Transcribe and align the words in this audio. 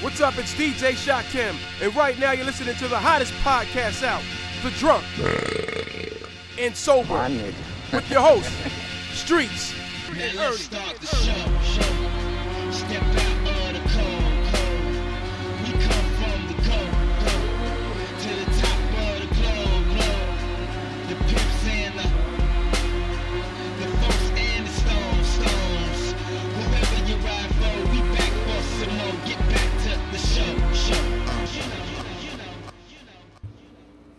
What's 0.00 0.20
up? 0.20 0.38
It's 0.38 0.54
DJ 0.54 0.94
Shot 0.94 1.24
Kim, 1.24 1.56
and 1.82 1.94
right 1.96 2.16
now 2.20 2.30
you're 2.30 2.44
listening 2.44 2.76
to 2.76 2.86
the 2.86 2.96
hottest 2.96 3.32
podcast 3.42 4.04
out, 4.04 4.22
The 4.62 4.70
Drunk. 4.78 5.04
And 6.56 6.76
Sober, 6.76 7.28
with 7.92 8.08
your 8.08 8.20
host, 8.20 8.48
Streetz. 9.10 9.74
Now 10.14 12.07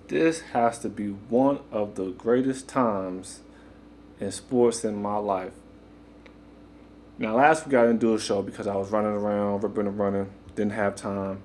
This 0.09 0.41
has 0.54 0.80
to 0.80 0.90
be 0.90 1.09
one 1.09 1.59
of 1.72 1.94
the 1.94 2.09
greatest 2.09 2.67
times 2.67 3.41
in 4.20 4.31
sports 4.31 4.84
in 4.84 5.00
my 5.00 5.17
life. 5.17 5.54
Now, 7.20 7.36
last 7.36 7.67
week 7.67 7.76
I 7.76 7.84
didn't 7.84 8.00
do 8.00 8.16
a 8.16 8.20
show 8.20 8.41
because 8.41 8.66
I 8.66 8.76
was 8.76 8.90
running 8.90 9.12
around, 9.12 9.62
ripping 9.62 9.86
and 9.86 10.00
running, 10.00 10.31
didn't 10.55 10.72
have 10.72 10.95
time. 10.95 11.44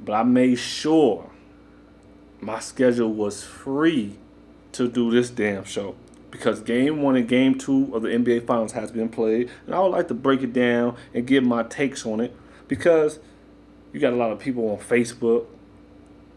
But 0.00 0.14
I 0.14 0.22
made 0.22 0.58
sure 0.58 1.30
my 2.40 2.60
schedule 2.60 3.12
was 3.12 3.44
free 3.44 4.16
to 4.72 4.88
do 4.88 5.10
this 5.10 5.28
damn 5.28 5.64
show 5.64 5.94
because 6.30 6.62
game 6.62 7.02
one 7.02 7.16
and 7.16 7.28
game 7.28 7.58
two 7.58 7.94
of 7.94 8.00
the 8.00 8.08
NBA 8.08 8.46
Finals 8.46 8.72
has 8.72 8.90
been 8.90 9.10
played, 9.10 9.50
and 9.66 9.74
I 9.74 9.80
would 9.80 9.88
like 9.88 10.08
to 10.08 10.14
break 10.14 10.40
it 10.40 10.54
down 10.54 10.96
and 11.12 11.26
give 11.26 11.44
my 11.44 11.62
takes 11.62 12.06
on 12.06 12.20
it 12.20 12.34
because 12.68 13.18
you 13.92 14.00
got 14.00 14.14
a 14.14 14.16
lot 14.16 14.32
of 14.32 14.38
people 14.38 14.70
on 14.70 14.78
Facebook, 14.78 15.44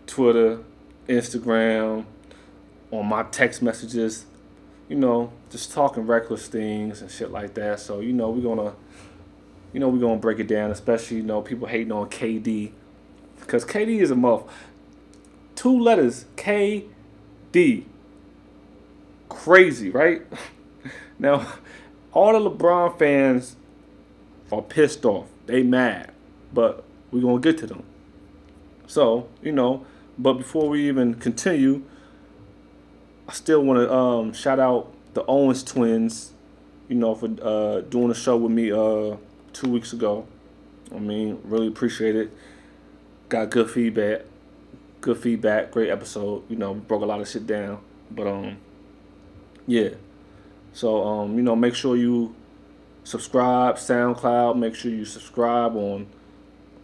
Twitter, 0.05 0.59
Instagram, 1.07 2.05
on 2.91 3.05
my 3.05 3.23
text 3.23 3.61
messages, 3.61 4.25
you 4.89 4.95
know, 4.95 5.31
just 5.49 5.71
talking 5.71 6.05
reckless 6.05 6.47
things 6.47 7.01
and 7.01 7.09
shit 7.09 7.31
like 7.31 7.53
that. 7.55 7.79
So, 7.79 7.99
you 7.99 8.13
know, 8.13 8.29
we're 8.29 8.55
gonna 8.55 8.73
you 9.75 9.81
know, 9.81 9.89
we're 9.89 9.99
gonna 9.99 10.15
break 10.15 10.39
it 10.39 10.47
down, 10.47 10.71
especially, 10.71 11.17
you 11.17 11.23
know, 11.23 11.41
people 11.41 11.67
hating 11.67 11.91
on 11.91 12.09
KD. 12.09 12.71
Because 13.41 13.65
KD 13.65 13.99
is 13.99 14.09
a 14.09 14.15
muff. 14.15 14.43
Two 15.53 15.77
letters, 15.77 16.25
K 16.37 16.85
D. 17.51 17.85
Crazy, 19.27 19.89
right? 19.89 20.21
now, 21.19 21.45
all 22.13 22.31
the 22.31 22.49
LeBron 22.49 22.97
fans 22.97 23.57
are 24.49 24.61
pissed 24.61 25.03
off. 25.03 25.27
They 25.45 25.61
mad. 25.61 26.13
But 26.53 26.85
we're 27.11 27.21
gonna 27.21 27.41
get 27.41 27.57
to 27.57 27.67
them. 27.67 27.83
So, 28.87 29.27
you 29.41 29.51
know, 29.51 29.85
but 30.17 30.33
before 30.33 30.69
we 30.69 30.87
even 30.87 31.15
continue, 31.15 31.83
I 33.27 33.33
still 33.33 33.63
want 33.63 33.79
to 33.79 33.93
um, 33.93 34.33
shout 34.33 34.59
out 34.59 34.93
the 35.13 35.25
Owens 35.25 35.63
twins, 35.63 36.33
you 36.87 36.95
know, 36.95 37.15
for 37.15 37.29
uh, 37.41 37.81
doing 37.81 38.11
a 38.11 38.15
show 38.15 38.37
with 38.37 38.51
me 38.51 38.71
uh, 38.71 39.17
two 39.53 39.69
weeks 39.69 39.93
ago. 39.93 40.27
I 40.93 40.99
mean, 40.99 41.39
really 41.43 41.67
appreciate 41.67 42.15
it. 42.15 42.31
Got 43.29 43.49
good 43.49 43.69
feedback. 43.69 44.21
Good 45.01 45.17
feedback. 45.17 45.71
Great 45.71 45.89
episode. 45.89 46.43
You 46.49 46.55
know, 46.55 46.73
broke 46.73 47.01
a 47.01 47.05
lot 47.05 47.21
of 47.21 47.27
shit 47.27 47.47
down. 47.47 47.79
But 48.11 48.27
um, 48.27 48.57
yeah. 49.65 49.89
So 50.73 51.03
um, 51.03 51.35
you 51.35 51.41
know, 51.41 51.55
make 51.55 51.75
sure 51.75 51.97
you 51.97 52.35
subscribe 53.03 53.75
SoundCloud. 53.75 54.57
Make 54.57 54.75
sure 54.75 54.91
you 54.91 55.05
subscribe 55.05 55.75
on 55.75 56.07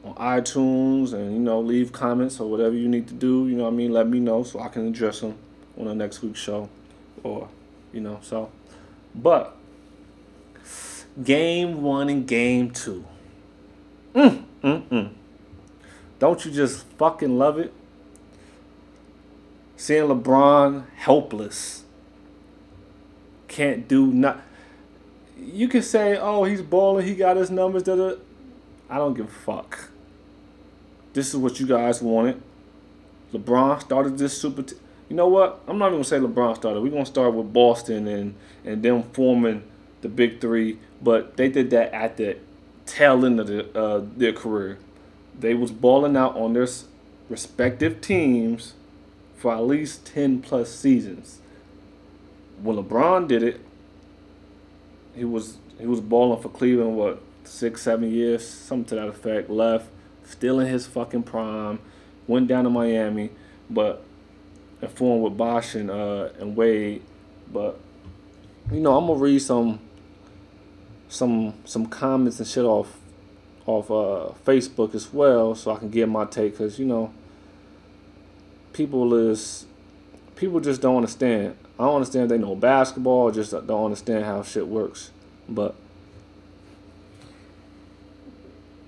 on 0.04 0.16
iTunes 0.16 1.14
and 1.14 1.34
you 1.34 1.40
know 1.40 1.60
leave 1.60 1.92
comments 1.92 2.40
or 2.40 2.50
whatever 2.50 2.76
you 2.76 2.88
need 2.88 3.08
to 3.08 3.14
do. 3.14 3.48
You 3.48 3.56
know 3.56 3.64
what 3.64 3.74
I 3.74 3.76
mean? 3.76 3.92
Let 3.92 4.08
me 4.08 4.20
know 4.20 4.44
so 4.44 4.60
I 4.60 4.68
can 4.68 4.88
address 4.88 5.22
them 5.22 5.38
on 5.78 5.86
the 5.86 5.96
next 5.96 6.22
week's 6.22 6.40
show, 6.40 6.70
or 7.24 7.50
you 7.94 8.02
know 8.02 8.20
so. 8.22 8.50
But 9.14 9.56
game 11.24 11.81
one 11.81 12.09
and 12.09 12.28
game 12.28 12.72
two. 12.72 13.06
Mm, 14.14 14.44
mm, 14.64 14.88
mm. 14.88 15.09
Don't 16.20 16.46
you 16.46 16.52
just 16.52 16.86
fucking 16.98 17.38
love 17.38 17.58
it? 17.58 17.74
Seeing 19.75 20.04
LeBron 20.04 20.86
helpless, 20.96 21.84
can't 23.48 23.88
do 23.88 24.08
not. 24.08 24.42
You 25.38 25.68
can 25.68 25.81
say, 25.81 26.18
"Oh, 26.18 26.44
he's 26.44 26.62
balling. 26.62 27.08
He 27.08 27.16
got 27.16 27.38
his 27.38 27.50
numbers." 27.50 27.84
Da 27.84 27.96
da. 27.96 28.16
I 28.90 28.98
don't 28.98 29.14
give 29.14 29.28
a 29.28 29.30
fuck. 29.30 29.91
This 31.14 31.30
is 31.30 31.36
what 31.36 31.60
you 31.60 31.68
guys 31.68 32.02
wanted. 32.02 32.42
LeBron 33.34 33.82
started 33.82 34.18
this 34.18 34.40
super. 34.40 34.62
T- 34.62 34.76
you 35.10 35.16
know 35.16 35.28
what? 35.28 35.62
I'm 35.68 35.78
not 35.78 35.88
even 35.88 35.96
gonna 35.96 36.04
say 36.06 36.20
LeBron 36.20 36.56
started. 36.56 36.82
We're 36.82 36.90
gonna 36.90 37.06
start 37.06 37.34
with 37.34 37.52
Boston 37.52 38.08
and 38.08 38.36
and 38.64 38.82
them 38.84 39.04
forming 39.14 39.64
the 40.02 40.10
big 40.10 40.40
three. 40.40 40.80
But 41.02 41.38
they 41.38 41.50
did 41.50 41.70
that 41.72 41.94
at 41.94 42.18
the 42.18 42.38
tail 42.86 43.26
end 43.26 43.40
of 43.40 43.48
the, 43.48 43.78
uh, 43.78 44.06
their 44.16 44.34
career. 44.34 44.78
They 45.38 45.54
was 45.54 45.72
balling 45.72 46.16
out 46.16 46.36
on 46.36 46.54
their 46.54 46.68
respective 47.30 48.02
teams 48.02 48.74
for 49.38 49.54
at 49.54 49.66
least 49.66 50.06
ten 50.06 50.42
plus 50.42 50.74
seasons. 50.74 51.40
When 52.62 52.78
LeBron 52.78 53.28
did 53.28 53.44
it, 53.44 53.62
he 55.16 55.26
was 55.26 55.58
he 55.80 55.88
was 55.88 56.00
balling 56.00 56.42
for 56.42 56.50
Cleveland 56.50 56.96
what 56.96 57.22
six 57.44 57.82
seven 57.82 58.12
years, 58.12 58.48
something 58.48 58.86
to 58.90 58.96
that 58.96 59.08
effect. 59.08 59.50
Left, 59.50 59.90
still 60.31 60.59
in 60.59 60.68
his 60.68 60.88
fucking 60.88 61.24
prime. 61.24 61.80
Went 62.28 62.47
down 62.47 62.64
to 62.64 62.69
Miami, 62.69 63.31
but 63.69 64.03
and 64.81 64.92
formed 64.92 65.24
with 65.24 65.38
Bosh 65.38 65.75
and 65.75 65.90
uh 65.92 66.30
and 66.40 66.56
Wade. 66.56 67.03
But 67.52 67.80
you 68.72 68.80
know, 68.80 68.97
I'm 68.97 69.08
gonna 69.08 69.19
read 69.19 69.40
some 69.40 69.80
some 71.09 71.53
some 71.66 71.86
comments 71.86 72.40
and 72.40 72.47
shit 72.47 72.66
off 72.66 72.97
off 73.66 73.92
uh 73.92 74.34
Facebook 74.46 74.96
as 74.96 75.14
well, 75.14 75.56
so 75.56 75.72
I 75.72 75.78
can 75.78 75.90
get 75.90 76.09
my 76.09 76.25
take. 76.25 76.58
Cause 76.58 76.80
you 76.80 76.86
know, 76.86 77.13
people 78.74 79.13
is 79.13 79.66
people 80.36 80.59
just 80.59 80.81
don't 80.81 80.98
understand. 80.98 81.56
I 81.78 81.86
don't 81.86 81.96
understand 81.96 82.30
they 82.30 82.38
know 82.38 82.56
basketball, 82.56 83.31
just 83.31 83.52
don't 83.52 83.86
understand 83.86 84.25
how 84.25 84.44
shit 84.44 84.68
works. 84.68 85.12
But 85.50 85.75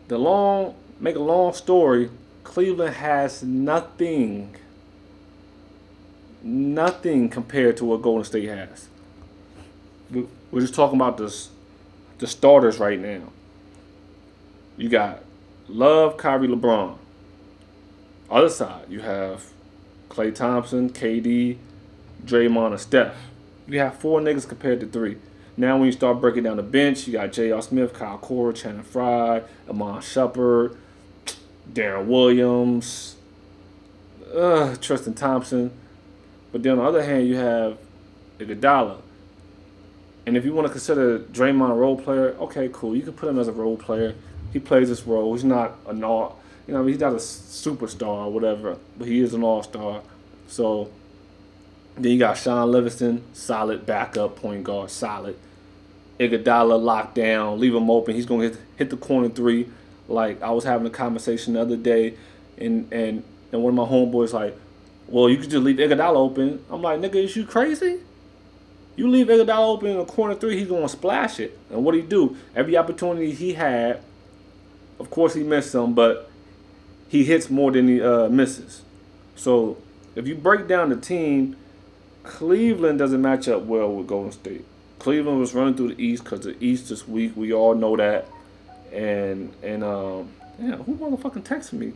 the 0.08 0.18
long 0.18 0.76
make 1.04 1.18
a 1.18 1.20
long 1.20 1.54
story, 1.54 2.10
Cleveland 2.46 2.96
has 2.96 3.44
nothing 3.44 4.56
nothing 6.42 7.30
compared 7.30 7.78
to 7.78 7.86
what 7.86 8.02
Golden 8.02 8.24
State 8.24 8.48
has. 8.50 8.88
We- 10.12 10.28
We're 10.52 10.62
just 10.62 10.74
talking 10.76 10.98
about 11.00 11.18
this 11.18 11.50
the 12.20 12.28
starters 12.28 12.80
right 12.80 13.00
now. 13.00 13.24
You 14.78 14.88
got 14.90 15.24
Love, 15.68 16.18
Kyrie, 16.18 16.48
LeBron. 16.48 16.96
Other 18.30 18.50
side, 18.50 18.86
you 18.90 19.00
have 19.02 19.50
Klay 20.10 20.34
Thompson, 20.34 20.90
KD, 20.90 21.58
Draymond, 22.26 22.72
and 22.72 22.80
Steph. 22.80 23.16
You 23.68 23.80
have 23.80 23.96
four 23.96 24.20
niggas 24.22 24.48
compared 24.48 24.80
to 24.82 24.86
three. 24.86 25.18
Now, 25.58 25.78
when 25.78 25.86
you 25.88 25.92
start 25.92 26.20
breaking 26.22 26.44
down 26.44 26.58
the 26.58 26.64
bench, 26.64 27.08
you 27.08 27.14
got 27.14 27.32
J.R. 27.32 27.62
Smith, 27.62 27.94
Kyle 27.94 28.18
Korver, 28.18 28.54
Channing 28.56 28.84
Frye, 28.84 29.42
Iman 29.70 30.02
Shumpert, 30.02 30.76
Deron 31.72 32.06
Williams, 32.06 33.16
uh, 34.36 34.76
Tristan 34.78 35.14
Thompson. 35.14 35.72
But 36.52 36.64
then 36.64 36.74
on 36.74 36.78
the 36.80 36.84
other 36.84 37.04
hand, 37.04 37.28
you 37.28 37.36
have 37.36 37.78
Iguodala. 38.40 38.98
And 40.26 40.38
if 40.38 40.46
you 40.46 40.54
want 40.54 40.68
to 40.68 40.72
consider 40.72 41.20
Draymond 41.20 41.72
a 41.72 41.74
role 41.74 42.00
player, 42.00 42.36
okay, 42.40 42.70
cool. 42.72 42.96
You 42.96 43.02
can 43.02 43.14
put 43.14 43.30
him 43.30 43.40
as 43.40 43.48
a 43.48 43.52
role 43.52 43.78
player. 43.78 44.16
He 44.54 44.60
plays 44.60 44.90
this 44.90 45.04
role. 45.06 45.34
He's 45.34 45.44
not 45.44 45.76
an 45.88 46.04
all, 46.04 46.40
you 46.68 46.74
know, 46.74 46.86
he's 46.86 47.00
not 47.00 47.14
a 47.14 47.18
superstar 47.18 48.28
or 48.28 48.32
whatever, 48.32 48.78
but 48.98 49.08
he 49.08 49.20
is 49.20 49.34
an 49.34 49.44
all 49.44 49.64
star. 49.64 50.02
So 50.48 50.90
then 51.96 52.12
you 52.12 52.20
got 52.20 52.38
Shaun 52.38 52.72
Livingston, 52.72 53.24
solid 53.34 53.86
backup 53.86 54.36
point 54.38 54.64
guard, 54.64 54.92
solid. 54.92 55.36
Iguodala 56.20 56.82
locked 56.82 57.16
down, 57.16 57.60
leave 57.60 57.76
him 57.76 57.90
open. 57.90 58.16
He's 58.16 58.26
gonna 58.26 58.44
hit, 58.44 58.58
hit 58.78 58.90
the 58.90 58.98
corner 58.98 59.30
three. 59.30 59.68
Like 60.08 60.42
I 60.42 60.52
was 60.52 60.64
having 60.64 60.86
a 60.88 60.92
conversation 60.92 61.54
the 61.54 61.62
other 61.62 61.78
day, 61.78 62.16
and 62.58 62.92
and 62.92 63.24
and 63.52 63.64
one 63.64 63.72
of 63.72 63.76
my 63.76 63.86
homeboys 63.86 64.34
like, 64.34 64.58
well, 65.08 65.30
you 65.30 65.38
could 65.38 65.50
just 65.50 65.64
leave 65.64 65.78
Iguodala 65.78 66.16
open. 66.16 66.64
I'm 66.70 66.82
like, 66.82 67.00
nigga, 67.00 67.16
is 67.16 67.36
you 67.36 67.46
crazy? 67.46 68.00
You 68.96 69.10
leave 69.10 69.28
Iguodala 69.28 69.68
open 69.68 69.90
in 69.90 69.98
the 69.98 70.06
corner 70.06 70.36
three, 70.36 70.58
he's 70.58 70.68
gonna 70.68 70.90
splash 70.90 71.40
it. 71.40 71.58
And 71.70 71.84
what 71.84 71.96
he 71.96 72.02
do? 72.02 72.36
Every 72.56 72.78
opportunity 72.78 73.32
he 73.32 73.54
had, 73.54 74.02
of 75.00 75.10
course 75.10 75.34
he 75.34 75.44
missed 75.44 75.72
some, 75.72 75.94
but 75.94 76.30
he 77.08 77.24
hits 77.24 77.50
more 77.50 77.72
than 77.72 77.88
he 77.88 78.02
uh, 78.02 78.30
misses. 78.30 78.82
So 79.36 79.78
if 80.16 80.28
you 80.28 80.36
break 80.36 80.68
down 80.68 80.90
the 80.90 80.96
team, 80.96 81.56
Cleveland 82.24 83.00
doesn't 83.00 83.22
match 83.22 83.48
up 83.48 83.64
well 83.64 83.92
with 83.94 84.08
Golden 84.08 84.32
State. 84.32 84.66
Cleveland 85.00 85.40
was 85.40 85.54
running 85.54 85.76
through 85.76 85.96
the 85.96 86.04
East 86.04 86.24
because 86.24 86.42
the 86.42 86.56
East 86.64 86.90
is 86.90 87.08
weak. 87.08 87.36
We 87.36 87.52
all 87.52 87.76
know 87.76 87.98
that. 87.98 88.28
And 88.94 89.54
and 89.64 89.84
um, 89.84 90.32
yeah, 90.60 90.76
who 90.76 90.96
motherfucking 90.96 91.44
texted 91.44 91.74
me? 91.74 91.94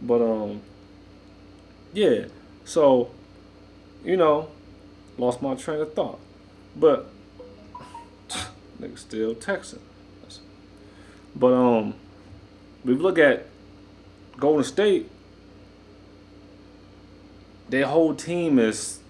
But 0.00 0.22
um, 0.22 0.62
yeah. 1.92 2.26
So, 2.64 3.10
you 4.04 4.16
know, 4.16 4.48
lost 5.18 5.42
my 5.42 5.54
train 5.54 5.80
of 5.80 5.94
thought, 5.94 6.18
but 6.74 7.08
nigga 8.80 8.98
still 8.98 9.34
texting. 9.34 9.80
But 11.34 11.52
um, 11.52 11.94
we 12.84 12.94
look 12.94 13.18
at 13.18 13.46
Golden 14.38 14.64
State. 14.64 15.10
Their 17.68 17.86
whole 17.86 18.14
team 18.14 18.58
is 18.58 19.00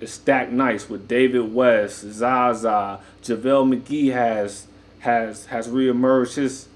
is 0.00 0.12
stacked 0.12 0.50
nice 0.50 0.88
with 0.88 1.06
David 1.06 1.54
West, 1.54 2.00
Zaza, 2.00 3.00
JaVale 3.22 3.80
McGee 3.80 4.12
has 4.12 4.66
has 5.02 5.46
has 5.46 5.66
reemerged 5.66 6.36
his 6.36 6.68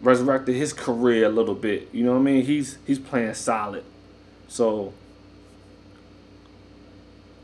resurrected 0.00 0.54
his 0.54 0.72
career 0.72 1.26
a 1.26 1.28
little 1.28 1.56
bit. 1.56 1.88
You 1.92 2.04
know 2.04 2.12
what 2.12 2.20
I 2.20 2.22
mean? 2.22 2.44
He's 2.44 2.78
he's 2.86 3.00
playing 3.00 3.34
solid. 3.34 3.84
So 4.48 4.92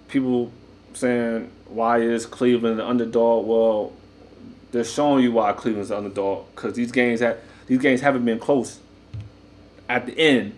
people 0.08 0.52
saying 0.94 1.50
why 1.66 1.98
is 1.98 2.26
Cleveland 2.26 2.78
the 2.78 2.86
underdog? 2.86 3.46
Well, 3.46 3.92
they're 4.70 4.84
showing 4.84 5.24
you 5.24 5.32
why 5.32 5.52
Cleveland's 5.52 5.88
the 5.88 5.96
underdog 5.96 6.46
because 6.54 6.74
these 6.74 6.92
games 6.92 7.18
have 7.18 7.38
these 7.66 7.80
games 7.80 8.00
haven't 8.02 8.24
been 8.24 8.38
close. 8.38 8.78
At 9.88 10.06
the 10.06 10.16
end, 10.16 10.54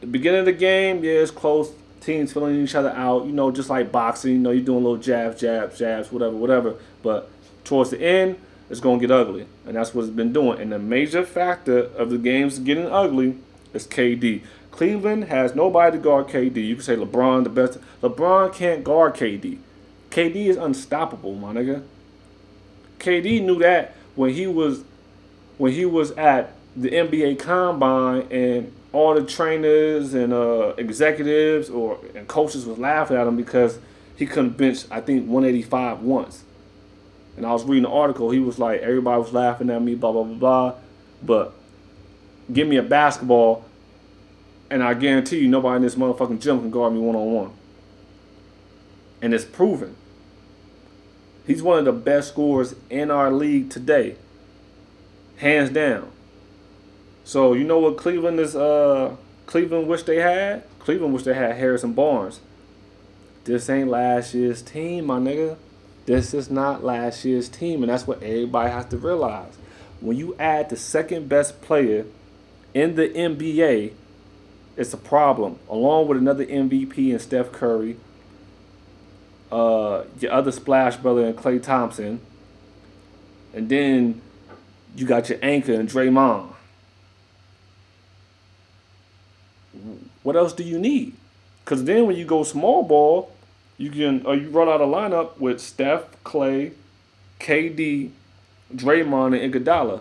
the 0.00 0.06
beginning 0.06 0.40
of 0.40 0.46
the 0.46 0.52
game, 0.52 1.04
yeah, 1.04 1.12
it's 1.12 1.30
close. 1.30 1.70
Teams 2.00 2.32
filling 2.32 2.62
each 2.62 2.74
other 2.74 2.90
out, 2.90 3.26
you 3.26 3.32
know, 3.32 3.50
just 3.50 3.68
like 3.68 3.92
boxing. 3.92 4.32
You 4.32 4.38
know, 4.38 4.50
you're 4.50 4.64
doing 4.64 4.82
little 4.82 4.96
jabs, 4.96 5.40
jabs, 5.40 5.78
jabs, 5.78 6.10
whatever, 6.10 6.36
whatever. 6.36 6.74
But 7.02 7.28
towards 7.64 7.90
the 7.90 8.00
end, 8.00 8.38
it's 8.68 8.80
gonna 8.80 8.98
get 8.98 9.10
ugly, 9.10 9.46
and 9.66 9.76
that's 9.76 9.94
what 9.94 10.04
it's 10.04 10.14
been 10.14 10.32
doing. 10.32 10.60
And 10.60 10.72
the 10.72 10.78
major 10.78 11.24
factor 11.24 11.78
of 11.78 12.10
the 12.10 12.18
games 12.18 12.58
getting 12.58 12.86
ugly 12.86 13.38
is 13.72 13.86
KD. 13.86 14.42
Cleveland 14.70 15.24
has 15.24 15.54
nobody 15.54 15.96
to 15.96 16.02
guard 16.02 16.26
KD. 16.26 16.56
You 16.56 16.74
can 16.74 16.84
say 16.84 16.96
LeBron 16.96 17.44
the 17.44 17.50
best. 17.50 17.78
LeBron 18.02 18.52
can't 18.52 18.84
guard 18.84 19.14
KD. 19.14 19.58
KD 20.10 20.46
is 20.46 20.56
unstoppable, 20.56 21.34
my 21.34 21.52
nigga. 21.52 21.82
KD 22.98 23.42
knew 23.42 23.58
that 23.58 23.94
when 24.14 24.34
he 24.34 24.46
was 24.46 24.84
when 25.58 25.72
he 25.72 25.84
was 25.84 26.10
at 26.12 26.52
the 26.74 26.90
NBA 26.90 27.38
Combine 27.38 28.26
and 28.30 28.72
all 28.92 29.14
the 29.14 29.24
trainers 29.24 30.12
and 30.14 30.32
uh, 30.32 30.74
executives 30.76 31.70
or 31.70 31.98
and 32.14 32.26
coaches 32.28 32.66
was 32.66 32.78
laughing 32.78 33.16
at 33.16 33.26
him 33.26 33.36
because 33.36 33.78
he 34.16 34.26
couldn't 34.26 34.56
bench 34.56 34.84
I 34.90 35.00
think 35.00 35.28
185 35.28 36.00
once. 36.00 36.44
And 37.36 37.44
I 37.44 37.52
was 37.52 37.64
reading 37.64 37.84
the 37.84 37.90
article. 37.90 38.30
He 38.30 38.38
was 38.38 38.58
like, 38.58 38.80
everybody 38.80 39.20
was 39.20 39.32
laughing 39.32 39.70
at 39.70 39.82
me, 39.82 39.94
blah 39.94 40.12
blah 40.12 40.24
blah 40.24 40.34
blah. 40.34 40.74
But 41.22 41.52
give 42.52 42.68
me 42.68 42.76
a 42.76 42.82
basketball, 42.82 43.64
and 44.70 44.82
I 44.82 44.94
guarantee 44.94 45.40
you 45.40 45.48
nobody 45.48 45.76
in 45.76 45.82
this 45.82 45.94
motherfucking 45.96 46.40
gym 46.40 46.60
can 46.60 46.70
guard 46.70 46.92
me 46.92 47.00
one 47.00 47.16
on 47.16 47.32
one. 47.32 47.50
And 49.20 49.34
it's 49.34 49.44
proven. 49.44 49.96
He's 51.46 51.62
one 51.62 51.78
of 51.78 51.84
the 51.84 51.92
best 51.92 52.28
scorers 52.28 52.74
in 52.90 53.10
our 53.10 53.30
league 53.30 53.70
today. 53.70 54.16
Hands 55.36 55.70
down. 55.70 56.10
So 57.24 57.52
you 57.52 57.64
know 57.64 57.78
what 57.78 57.96
Cleveland 57.96 58.40
is 58.40 58.56
uh 58.56 59.16
Cleveland 59.46 59.88
wish 59.88 60.02
they 60.02 60.20
had? 60.20 60.64
Cleveland 60.78 61.12
wish 61.12 61.24
they 61.24 61.34
had 61.34 61.56
Harrison 61.56 61.92
Barnes. 61.92 62.40
This 63.44 63.70
ain't 63.70 63.88
last 63.88 64.34
year's 64.34 64.62
team, 64.62 65.06
my 65.06 65.18
nigga. 65.18 65.56
This 66.06 66.32
is 66.32 66.50
not 66.50 66.84
last 66.84 67.24
year's 67.24 67.48
team, 67.48 67.82
and 67.82 67.90
that's 67.90 68.06
what 68.06 68.22
everybody 68.22 68.70
has 68.70 68.86
to 68.86 68.96
realize. 68.96 69.54
When 70.00 70.16
you 70.16 70.36
add 70.38 70.70
the 70.70 70.76
second 70.76 71.28
best 71.28 71.60
player 71.60 72.06
in 72.72 72.94
the 72.94 73.08
NBA, 73.08 73.92
it's 74.76 74.94
a 74.94 74.98
problem. 74.98 75.58
Along 75.68 76.06
with 76.06 76.18
another 76.18 76.46
MVP 76.46 77.10
and 77.10 77.20
Steph 77.20 77.50
Curry, 77.50 77.96
uh, 79.50 80.04
your 80.20 80.32
other 80.32 80.52
splash 80.52 80.96
brother 80.96 81.26
and 81.26 81.36
Klay 81.36 81.60
Thompson, 81.60 82.20
and 83.52 83.68
then 83.68 84.20
you 84.94 85.06
got 85.06 85.28
your 85.28 85.38
anchor 85.42 85.72
and 85.72 85.88
Draymond. 85.88 86.52
What 90.22 90.36
else 90.36 90.52
do 90.52 90.62
you 90.62 90.78
need? 90.78 91.14
Because 91.64 91.84
then 91.84 92.06
when 92.06 92.16
you 92.16 92.24
go 92.24 92.44
small 92.44 92.84
ball, 92.84 93.32
you 93.78 93.90
can 93.90 94.24
or 94.24 94.34
you 94.34 94.48
run 94.48 94.68
out 94.68 94.80
a 94.80 94.84
lineup 94.84 95.38
with 95.38 95.60
Steph, 95.60 96.22
Klay, 96.24 96.72
KD, 97.40 98.10
Draymond, 98.74 99.40
and 99.40 99.52
Iguodala. 99.52 100.00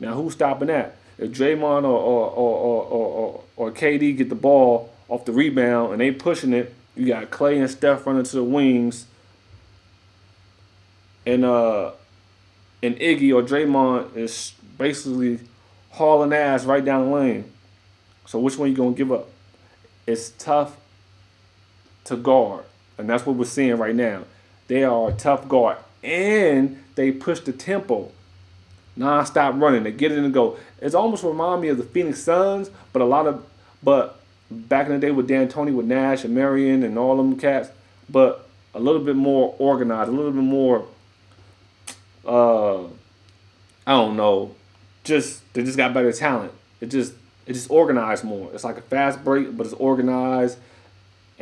Now 0.00 0.14
who's 0.14 0.34
stopping 0.34 0.68
that? 0.68 0.96
If 1.18 1.30
Draymond 1.30 1.84
or 1.84 1.98
or, 1.98 2.30
or, 2.30 2.84
or, 2.84 3.06
or, 3.06 3.40
or 3.56 3.72
KD 3.72 4.16
get 4.16 4.28
the 4.28 4.34
ball 4.34 4.92
off 5.08 5.24
the 5.24 5.32
rebound 5.32 5.92
and 5.92 6.00
they 6.00 6.10
pushing 6.10 6.52
it, 6.52 6.74
you 6.96 7.06
got 7.06 7.30
Klay 7.30 7.58
and 7.58 7.70
Steph 7.70 8.06
running 8.06 8.24
to 8.24 8.36
the 8.36 8.44
wings. 8.44 9.06
And 11.24 11.44
uh 11.44 11.92
and 12.82 12.96
Iggy 12.96 13.32
or 13.32 13.42
Draymond 13.42 14.16
is 14.16 14.54
basically 14.76 15.38
hauling 15.90 16.32
ass 16.32 16.64
right 16.64 16.84
down 16.84 17.06
the 17.06 17.14
lane. 17.14 17.52
So 18.26 18.40
which 18.40 18.58
one 18.58 18.70
you 18.70 18.76
gonna 18.76 18.96
give 18.96 19.12
up? 19.12 19.28
It's 20.04 20.30
tough 20.30 20.76
to 22.04 22.16
guard. 22.16 22.64
And 22.98 23.08
that's 23.08 23.26
what 23.26 23.36
we're 23.36 23.44
seeing 23.44 23.76
right 23.76 23.94
now. 23.94 24.24
They 24.68 24.84
are 24.84 25.10
a 25.10 25.12
tough 25.12 25.48
guard. 25.48 25.78
And 26.02 26.82
they 26.94 27.12
push 27.12 27.40
the 27.40 27.52
tempo. 27.52 28.10
Non-stop 28.96 29.54
running. 29.56 29.84
They 29.84 29.92
get 29.92 30.12
it 30.12 30.18
and 30.18 30.32
go. 30.34 30.58
It's 30.80 30.94
almost 30.94 31.24
remind 31.24 31.62
me 31.62 31.68
of 31.68 31.78
the 31.78 31.84
Phoenix 31.84 32.22
Suns, 32.22 32.70
but 32.92 33.00
a 33.00 33.04
lot 33.04 33.26
of 33.26 33.44
but 33.82 34.20
back 34.50 34.86
in 34.86 34.92
the 34.92 34.98
day 34.98 35.10
with 35.10 35.28
D'Antoni 35.28 35.74
with 35.74 35.86
Nash 35.86 36.24
and 36.24 36.34
Marion 36.34 36.82
and 36.82 36.98
all 36.98 37.16
them 37.16 37.38
cats, 37.38 37.70
but 38.10 38.46
a 38.74 38.80
little 38.80 39.00
bit 39.00 39.16
more 39.16 39.54
organized, 39.58 40.08
a 40.08 40.12
little 40.12 40.30
bit 40.30 40.42
more 40.42 40.86
uh 42.26 42.84
I 43.86 43.92
don't 43.92 44.16
know. 44.16 44.54
Just 45.04 45.52
they 45.54 45.64
just 45.64 45.76
got 45.76 45.94
better 45.94 46.12
talent. 46.12 46.52
It 46.80 46.90
just 46.90 47.14
it 47.46 47.54
just 47.54 47.70
organized 47.70 48.24
more. 48.24 48.50
It's 48.52 48.64
like 48.64 48.76
a 48.76 48.82
fast 48.82 49.24
break, 49.24 49.56
but 49.56 49.66
it's 49.66 49.74
organized 49.74 50.58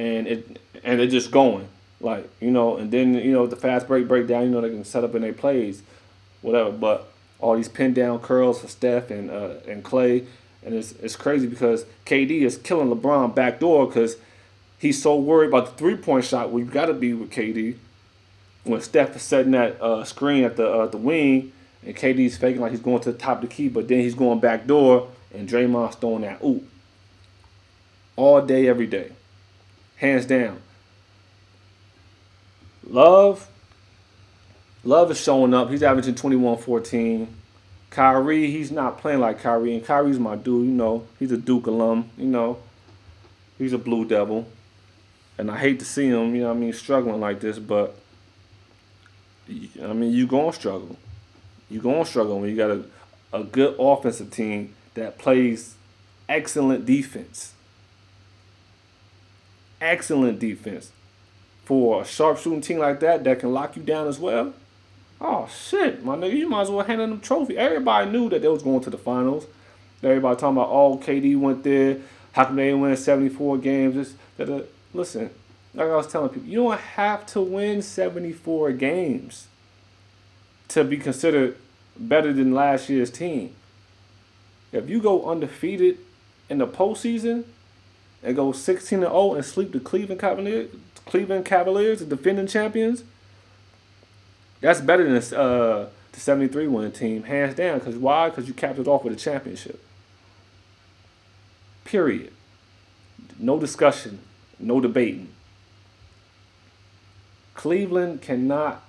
and 0.00 0.26
it 0.26 0.58
and 0.82 0.98
they're 0.98 1.06
just 1.06 1.30
going 1.30 1.68
like 2.00 2.28
you 2.40 2.50
know, 2.50 2.76
and 2.76 2.90
then 2.90 3.14
you 3.14 3.32
know 3.32 3.46
the 3.46 3.56
fast 3.56 3.86
break 3.86 4.08
breakdown. 4.08 4.44
You 4.44 4.50
know 4.50 4.60
they 4.62 4.70
can 4.70 4.84
set 4.84 5.04
up 5.04 5.14
in 5.14 5.22
their 5.22 5.34
plays, 5.34 5.82
whatever. 6.40 6.70
But 6.72 7.12
all 7.38 7.56
these 7.56 7.68
pin 7.68 7.92
down 7.92 8.20
curls 8.20 8.60
for 8.60 8.68
Steph 8.68 9.10
and 9.10 9.30
uh, 9.30 9.54
and 9.68 9.84
Klay, 9.84 10.26
and 10.64 10.74
it's 10.74 10.92
it's 10.92 11.16
crazy 11.16 11.46
because 11.46 11.84
KD 12.06 12.42
is 12.42 12.56
killing 12.56 12.88
LeBron 12.88 13.34
backdoor 13.34 13.86
because 13.86 14.16
he's 14.78 15.00
so 15.02 15.16
worried 15.16 15.48
about 15.48 15.66
the 15.66 15.72
three 15.72 15.96
point 15.96 16.24
shot. 16.24 16.50
Well, 16.50 16.64
got 16.64 16.86
to 16.86 16.94
be 16.94 17.12
with 17.12 17.30
KD 17.30 17.76
when 18.64 18.80
Steph 18.80 19.14
is 19.16 19.22
setting 19.22 19.52
that 19.52 19.80
uh, 19.82 20.04
screen 20.04 20.44
at 20.44 20.56
the 20.56 20.66
uh, 20.66 20.86
the 20.86 20.98
wing. 20.98 21.52
And 21.82 21.96
KD's 21.96 22.36
faking 22.36 22.60
like 22.60 22.72
he's 22.72 22.80
going 22.80 23.00
to 23.00 23.12
the 23.12 23.16
top 23.16 23.42
of 23.42 23.48
the 23.48 23.54
key, 23.54 23.70
but 23.70 23.88
then 23.88 24.00
he's 24.00 24.14
going 24.14 24.38
back 24.38 24.66
door, 24.66 25.08
and 25.32 25.48
Draymond's 25.48 25.96
throwing 25.96 26.20
that 26.22 26.42
ooh. 26.44 26.62
All 28.16 28.42
day, 28.42 28.68
every 28.68 28.86
day 28.86 29.12
hands 30.00 30.26
down. 30.26 30.60
Love, 32.88 33.48
Love 34.82 35.10
is 35.10 35.20
showing 35.20 35.52
up. 35.52 35.70
He's 35.70 35.82
averaging 35.82 36.14
21 36.14 36.58
14. 36.58 37.28
Kyrie, 37.90 38.50
he's 38.50 38.70
not 38.70 38.98
playing 38.98 39.20
like 39.20 39.40
Kyrie, 39.40 39.74
and 39.74 39.84
Kyrie's 39.84 40.18
my 40.18 40.36
dude, 40.36 40.66
you 40.66 40.72
know. 40.72 41.06
He's 41.18 41.32
a 41.32 41.36
Duke 41.36 41.66
alum, 41.66 42.08
you 42.16 42.26
know. 42.26 42.58
He's 43.58 43.72
a 43.72 43.78
Blue 43.78 44.04
Devil. 44.04 44.46
And 45.36 45.50
I 45.50 45.58
hate 45.58 45.78
to 45.80 45.84
see 45.84 46.06
him, 46.06 46.34
you 46.34 46.42
know 46.42 46.50
I 46.50 46.54
mean, 46.54 46.72
struggling 46.72 47.20
like 47.20 47.40
this, 47.40 47.58
but 47.58 47.96
I 49.48 49.92
mean, 49.92 50.12
you 50.12 50.26
going 50.26 50.52
to 50.52 50.56
struggle. 50.56 50.96
you 51.68 51.80
going 51.80 52.04
to 52.04 52.10
struggle 52.10 52.40
when 52.40 52.48
you 52.48 52.56
got 52.56 52.70
a, 52.70 52.84
a 53.32 53.44
good 53.44 53.74
offensive 53.78 54.30
team 54.30 54.74
that 54.94 55.18
plays 55.18 55.74
excellent 56.28 56.86
defense 56.86 57.54
excellent 59.80 60.38
defense. 60.38 60.92
For 61.64 62.02
a 62.02 62.04
sharpshooting 62.04 62.62
team 62.62 62.78
like 62.78 63.00
that 63.00 63.22
that 63.24 63.38
can 63.38 63.52
lock 63.52 63.76
you 63.76 63.82
down 63.82 64.08
as 64.08 64.18
well. 64.18 64.54
Oh 65.20 65.48
shit, 65.48 66.02
my 66.04 66.16
nigga, 66.16 66.34
you 66.34 66.48
might 66.48 66.62
as 66.62 66.70
well 66.70 66.84
hand 66.84 67.00
them 67.00 67.20
trophy. 67.20 67.56
Everybody 67.56 68.10
knew 68.10 68.28
that 68.30 68.42
they 68.42 68.48
was 68.48 68.62
going 68.62 68.80
to 68.80 68.90
the 68.90 68.98
finals. 68.98 69.46
Everybody 70.02 70.40
talking 70.40 70.56
about, 70.56 70.70
oh, 70.70 70.98
KD 70.98 71.38
went 71.38 71.62
there. 71.62 71.98
How 72.32 72.46
come 72.46 72.56
they 72.56 72.72
win 72.72 72.96
74 72.96 73.58
games? 73.58 73.94
This, 73.94 74.14
that, 74.38 74.46
that. 74.46 74.66
Listen, 74.94 75.30
like 75.74 75.88
I 75.88 75.96
was 75.96 76.06
telling 76.06 76.30
people, 76.30 76.48
you 76.48 76.56
don't 76.56 76.80
have 76.80 77.26
to 77.26 77.40
win 77.40 77.82
74 77.82 78.72
games 78.72 79.46
to 80.68 80.84
be 80.84 80.96
considered 80.96 81.56
better 81.96 82.32
than 82.32 82.52
last 82.52 82.88
year's 82.88 83.10
team. 83.10 83.54
If 84.72 84.88
you 84.88 85.00
go 85.00 85.28
undefeated 85.28 85.98
in 86.48 86.58
the 86.58 86.66
postseason, 86.66 87.44
and 88.22 88.36
go 88.36 88.52
16 88.52 88.98
and 88.98 89.10
0 89.10 89.34
and 89.34 89.44
sweep 89.44 89.72
the 89.72 89.80
Cleveland 89.80 90.20
Cavaliers, 90.20 90.70
Cleveland 91.06 91.44
Cavaliers, 91.44 92.00
the 92.00 92.06
defending 92.06 92.46
champions. 92.46 93.04
That's 94.60 94.80
better 94.80 95.04
than 95.04 95.38
uh, 95.38 95.88
the 96.12 96.20
73 96.20 96.66
winning 96.66 96.92
team, 96.92 97.22
hands 97.22 97.54
down. 97.54 97.78
Because 97.78 97.96
why? 97.96 98.28
Because 98.28 98.46
you 98.46 98.54
capped 98.54 98.78
it 98.78 98.86
off 98.86 99.04
with 99.04 99.14
a 99.14 99.16
championship. 99.16 99.82
Period. 101.84 102.32
No 103.38 103.58
discussion, 103.58 104.20
no 104.58 104.80
debating. 104.80 105.28
Cleveland 107.54 108.22
cannot 108.22 108.82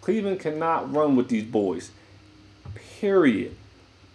Cleveland 0.00 0.38
cannot 0.38 0.92
run 0.92 1.16
with 1.16 1.28
these 1.28 1.44
boys. 1.44 1.90
Period. 3.00 3.56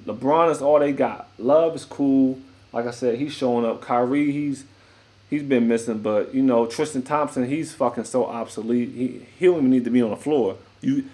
LeBron 0.05 0.51
is 0.51 0.61
all 0.61 0.77
they 0.77 0.91
got. 0.91 1.27
Love 1.39 1.75
is 1.75 1.83
cool. 1.83 2.37
Like 2.71 2.85
I 2.85 2.91
said, 2.91 3.17
he's 3.17 3.33
showing 3.33 3.65
up. 3.65 3.81
Kyrie, 3.81 4.31
he's 4.31 4.65
he's 5.29 5.43
been 5.43 5.67
missing, 5.67 5.99
but 5.99 6.33
you 6.33 6.41
know 6.41 6.65
Tristan 6.65 7.01
Thompson, 7.01 7.47
he's 7.47 7.73
fucking 7.73 8.05
so 8.05 8.25
obsolete. 8.25 8.89
He 8.89 9.25
he 9.37 9.45
don't 9.45 9.57
even 9.57 9.69
need 9.69 9.85
to 9.85 9.89
be 9.89 10.01
on 10.01 10.11
the 10.11 10.15
floor. 10.15 10.57
You 10.81 11.05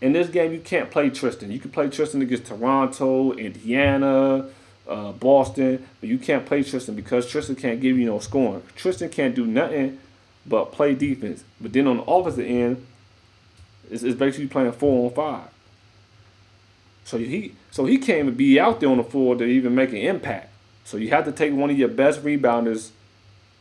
in 0.00 0.12
this 0.12 0.28
game, 0.28 0.52
you 0.52 0.60
can't 0.60 0.90
play 0.90 1.10
Tristan. 1.10 1.50
You 1.50 1.60
can 1.60 1.70
play 1.70 1.88
Tristan 1.88 2.22
against 2.22 2.46
Toronto, 2.46 3.32
Indiana, 3.32 4.46
uh, 4.88 5.12
Boston, 5.12 5.86
but 6.00 6.08
you 6.08 6.18
can't 6.18 6.46
play 6.46 6.62
Tristan 6.62 6.94
because 6.94 7.30
Tristan 7.30 7.56
can't 7.56 7.80
give 7.80 7.98
you 7.98 8.06
no 8.06 8.18
scoring. 8.18 8.62
Tristan 8.74 9.10
can't 9.10 9.34
do 9.34 9.46
nothing 9.46 9.98
but 10.46 10.72
play 10.72 10.94
defense. 10.94 11.44
But 11.60 11.72
then 11.72 11.86
on 11.86 11.98
the 11.98 12.04
opposite 12.04 12.46
end, 12.46 12.86
it's, 13.90 14.02
it's 14.02 14.18
basically 14.18 14.48
playing 14.48 14.72
four 14.72 15.08
on 15.08 15.14
five. 15.14 15.48
So 17.04 17.18
he 17.18 17.54
so 17.70 17.86
he 17.86 17.98
can't 17.98 18.20
even 18.20 18.34
be 18.34 18.58
out 18.58 18.80
there 18.80 18.88
on 18.88 18.98
the 18.98 19.04
floor 19.04 19.36
to 19.36 19.44
even 19.44 19.74
make 19.74 19.90
an 19.90 19.96
impact. 19.96 20.49
So 20.84 20.96
you 20.96 21.10
have 21.10 21.24
to 21.24 21.32
take 21.32 21.52
one 21.52 21.70
of 21.70 21.78
your 21.78 21.88
best 21.88 22.24
rebounders, 22.24 22.90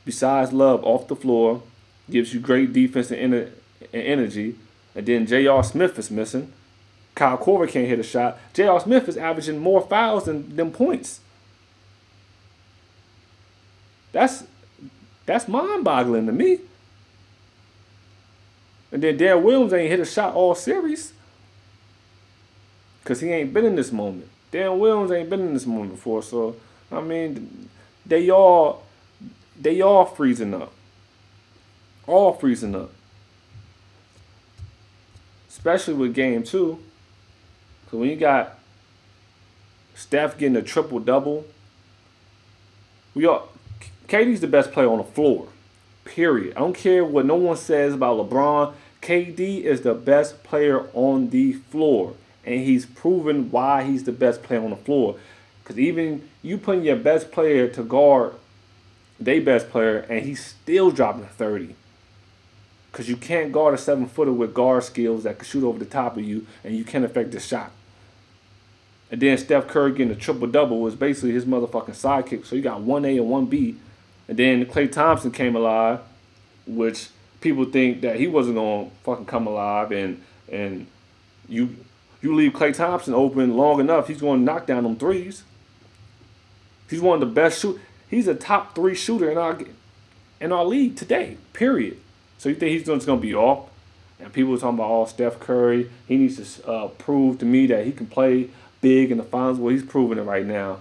besides 0.05 0.51
Love, 0.51 0.83
off 0.83 1.07
the 1.07 1.15
floor, 1.15 1.61
gives 2.09 2.33
you 2.33 2.39
great 2.39 2.73
defense 2.73 3.11
and, 3.11 3.33
ener- 3.33 3.51
and 3.93 4.03
energy. 4.03 4.55
And 4.95 5.05
then 5.05 5.27
J.R. 5.27 5.63
Smith 5.63 5.97
is 5.99 6.09
missing. 6.09 6.51
Kyle 7.15 7.37
Korver 7.37 7.69
can't 7.69 7.87
hit 7.87 7.99
a 7.99 8.03
shot. 8.03 8.39
J.R. 8.53 8.79
Smith 8.79 9.07
is 9.07 9.17
averaging 9.17 9.59
more 9.59 9.81
fouls 9.81 10.25
than, 10.25 10.55
than 10.55 10.71
points. 10.71 11.19
That's 14.11 14.45
that's 15.25 15.47
mind-boggling 15.47 16.25
to 16.25 16.31
me. 16.31 16.59
And 18.91 19.03
then 19.03 19.17
Dan 19.17 19.43
Williams 19.43 19.73
ain't 19.73 19.91
hit 19.91 19.99
a 19.99 20.05
shot 20.05 20.33
all 20.33 20.55
series. 20.55 21.13
Cause 23.03 23.21
he 23.21 23.31
ain't 23.31 23.53
been 23.53 23.65
in 23.65 23.75
this 23.75 23.91
moment. 23.91 24.27
Dan 24.51 24.79
Williams 24.79 25.11
ain't 25.11 25.29
been 25.29 25.41
in 25.41 25.53
this 25.53 25.67
moment 25.67 25.91
before. 25.91 26.23
So 26.23 26.55
I 26.91 27.01
mean, 27.01 27.69
they 28.05 28.29
all 28.29 28.83
they 29.59 29.81
all 29.81 30.05
freezing 30.05 30.53
up. 30.53 30.71
All 32.07 32.33
freezing 32.33 32.75
up. 32.75 32.91
Especially 35.47 35.93
with 35.93 36.13
game 36.13 36.43
two. 36.43 36.79
Cause 37.85 37.99
when 37.99 38.09
you 38.09 38.15
got 38.15 38.57
Steph 39.95 40.37
getting 40.37 40.55
a 40.55 40.61
triple 40.61 40.99
double, 40.99 41.45
we 43.13 43.25
all 43.25 43.49
KD's 44.07 44.41
the 44.41 44.47
best 44.47 44.71
player 44.71 44.89
on 44.89 44.97
the 44.97 45.03
floor. 45.03 45.47
Period. 46.05 46.55
I 46.55 46.61
don't 46.61 46.75
care 46.75 47.05
what 47.05 47.25
no 47.25 47.35
one 47.35 47.57
says 47.57 47.93
about 47.93 48.17
LeBron. 48.17 48.73
KD 49.01 49.61
is 49.61 49.81
the 49.81 49.93
best 49.93 50.43
player 50.43 50.87
on 50.93 51.29
the 51.29 51.53
floor. 51.53 52.15
And 52.43 52.61
he's 52.61 52.85
proven 52.85 53.51
why 53.51 53.83
he's 53.83 54.05
the 54.05 54.11
best 54.11 54.41
player 54.41 54.61
on 54.61 54.71
the 54.71 54.75
floor. 54.75 55.17
Because 55.69 55.81
even 55.81 56.27
you 56.41 56.57
putting 56.57 56.83
your 56.83 56.95
best 56.95 57.31
player 57.31 57.67
to 57.67 57.83
guard 57.83 58.33
their 59.19 59.39
best 59.39 59.69
player, 59.69 59.99
and 60.09 60.25
he's 60.25 60.43
still 60.43 60.89
dropping 60.89 61.25
30. 61.25 61.75
Because 62.91 63.07
you 63.07 63.15
can't 63.15 63.51
guard 63.51 63.75
a 63.75 63.77
seven 63.77 64.07
footer 64.07 64.33
with 64.33 64.55
guard 64.55 64.83
skills 64.83 65.25
that 65.25 65.37
can 65.37 65.45
shoot 65.45 65.63
over 65.63 65.77
the 65.77 65.85
top 65.85 66.17
of 66.17 66.23
you, 66.23 66.47
and 66.63 66.75
you 66.75 66.83
can't 66.83 67.05
affect 67.05 67.31
the 67.31 67.39
shot. 67.39 67.71
And 69.11 69.21
then 69.21 69.37
Steph 69.37 69.67
Curry 69.67 69.91
getting 69.91 70.11
a 70.11 70.15
triple 70.15 70.47
double 70.47 70.81
was 70.81 70.95
basically 70.95 71.33
his 71.33 71.45
motherfucking 71.45 71.89
sidekick. 71.89 72.47
So 72.47 72.55
you 72.55 72.63
got 72.63 72.81
one 72.81 73.05
A 73.05 73.17
and 73.17 73.29
one 73.29 73.45
B. 73.45 73.75
And 74.27 74.39
then 74.39 74.65
Klay 74.65 74.91
Thompson 74.91 75.29
came 75.29 75.55
alive, 75.55 75.99
which 76.65 77.09
people 77.41 77.65
think 77.65 78.01
that 78.01 78.15
he 78.15 78.25
wasn't 78.25 78.55
gonna 78.55 78.89
fucking 79.03 79.27
come 79.27 79.45
alive, 79.45 79.91
and 79.91 80.23
and 80.51 80.87
you 81.47 81.75
you 82.23 82.33
leave 82.33 82.53
Klay 82.53 82.75
Thompson 82.75 83.13
open 83.13 83.55
long 83.55 83.79
enough, 83.79 84.07
he's 84.07 84.21
gonna 84.21 84.41
knock 84.41 84.65
down 84.65 84.81
them 84.81 84.95
threes. 84.95 85.43
He's 86.89 87.01
one 87.01 87.21
of 87.21 87.27
the 87.27 87.33
best 87.33 87.61
shoot. 87.61 87.79
He's 88.09 88.27
a 88.27 88.35
top 88.35 88.75
three 88.75 88.95
shooter 88.95 89.29
in 89.29 89.37
our 89.37 89.59
in 90.41 90.51
our 90.51 90.65
league 90.65 90.95
today. 90.95 91.37
Period. 91.53 91.97
So 92.37 92.49
you 92.49 92.55
think 92.55 92.71
he's 92.71 92.85
just 92.85 93.05
gonna 93.05 93.21
be 93.21 93.35
off? 93.35 93.69
And 94.19 94.33
people 94.33 94.53
are 94.53 94.57
talking 94.57 94.75
about 94.75 94.89
all 94.89 95.03
oh, 95.03 95.05
Steph 95.05 95.39
Curry. 95.39 95.89
He 96.07 96.17
needs 96.17 96.57
to 96.57 96.67
uh, 96.67 96.87
prove 96.89 97.39
to 97.39 97.45
me 97.45 97.67
that 97.67 97.85
he 97.85 97.91
can 97.91 98.07
play 98.07 98.49
big 98.81 99.11
in 99.11 99.17
the 99.17 99.23
finals. 99.23 99.59
Well, 99.59 99.71
he's 99.71 99.83
proving 99.83 100.17
it 100.17 100.23
right 100.23 100.45
now. 100.45 100.79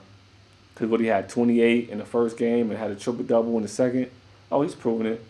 Cause 0.75 0.89
what 0.89 1.01
he 1.01 1.07
had 1.07 1.29
28 1.29 1.89
in 1.89 1.99
the 1.99 2.05
first 2.05 2.37
game 2.37 2.71
and 2.71 2.79
had 2.79 2.93
a 2.93 2.95
triple 2.95 3.25
double 3.25 3.57
in 3.57 3.63
the 3.63 3.69
second. 3.69 4.11
Oh, 4.51 4.63
he's 4.63 4.77
proving 4.77 5.07
it. 5.07 5.25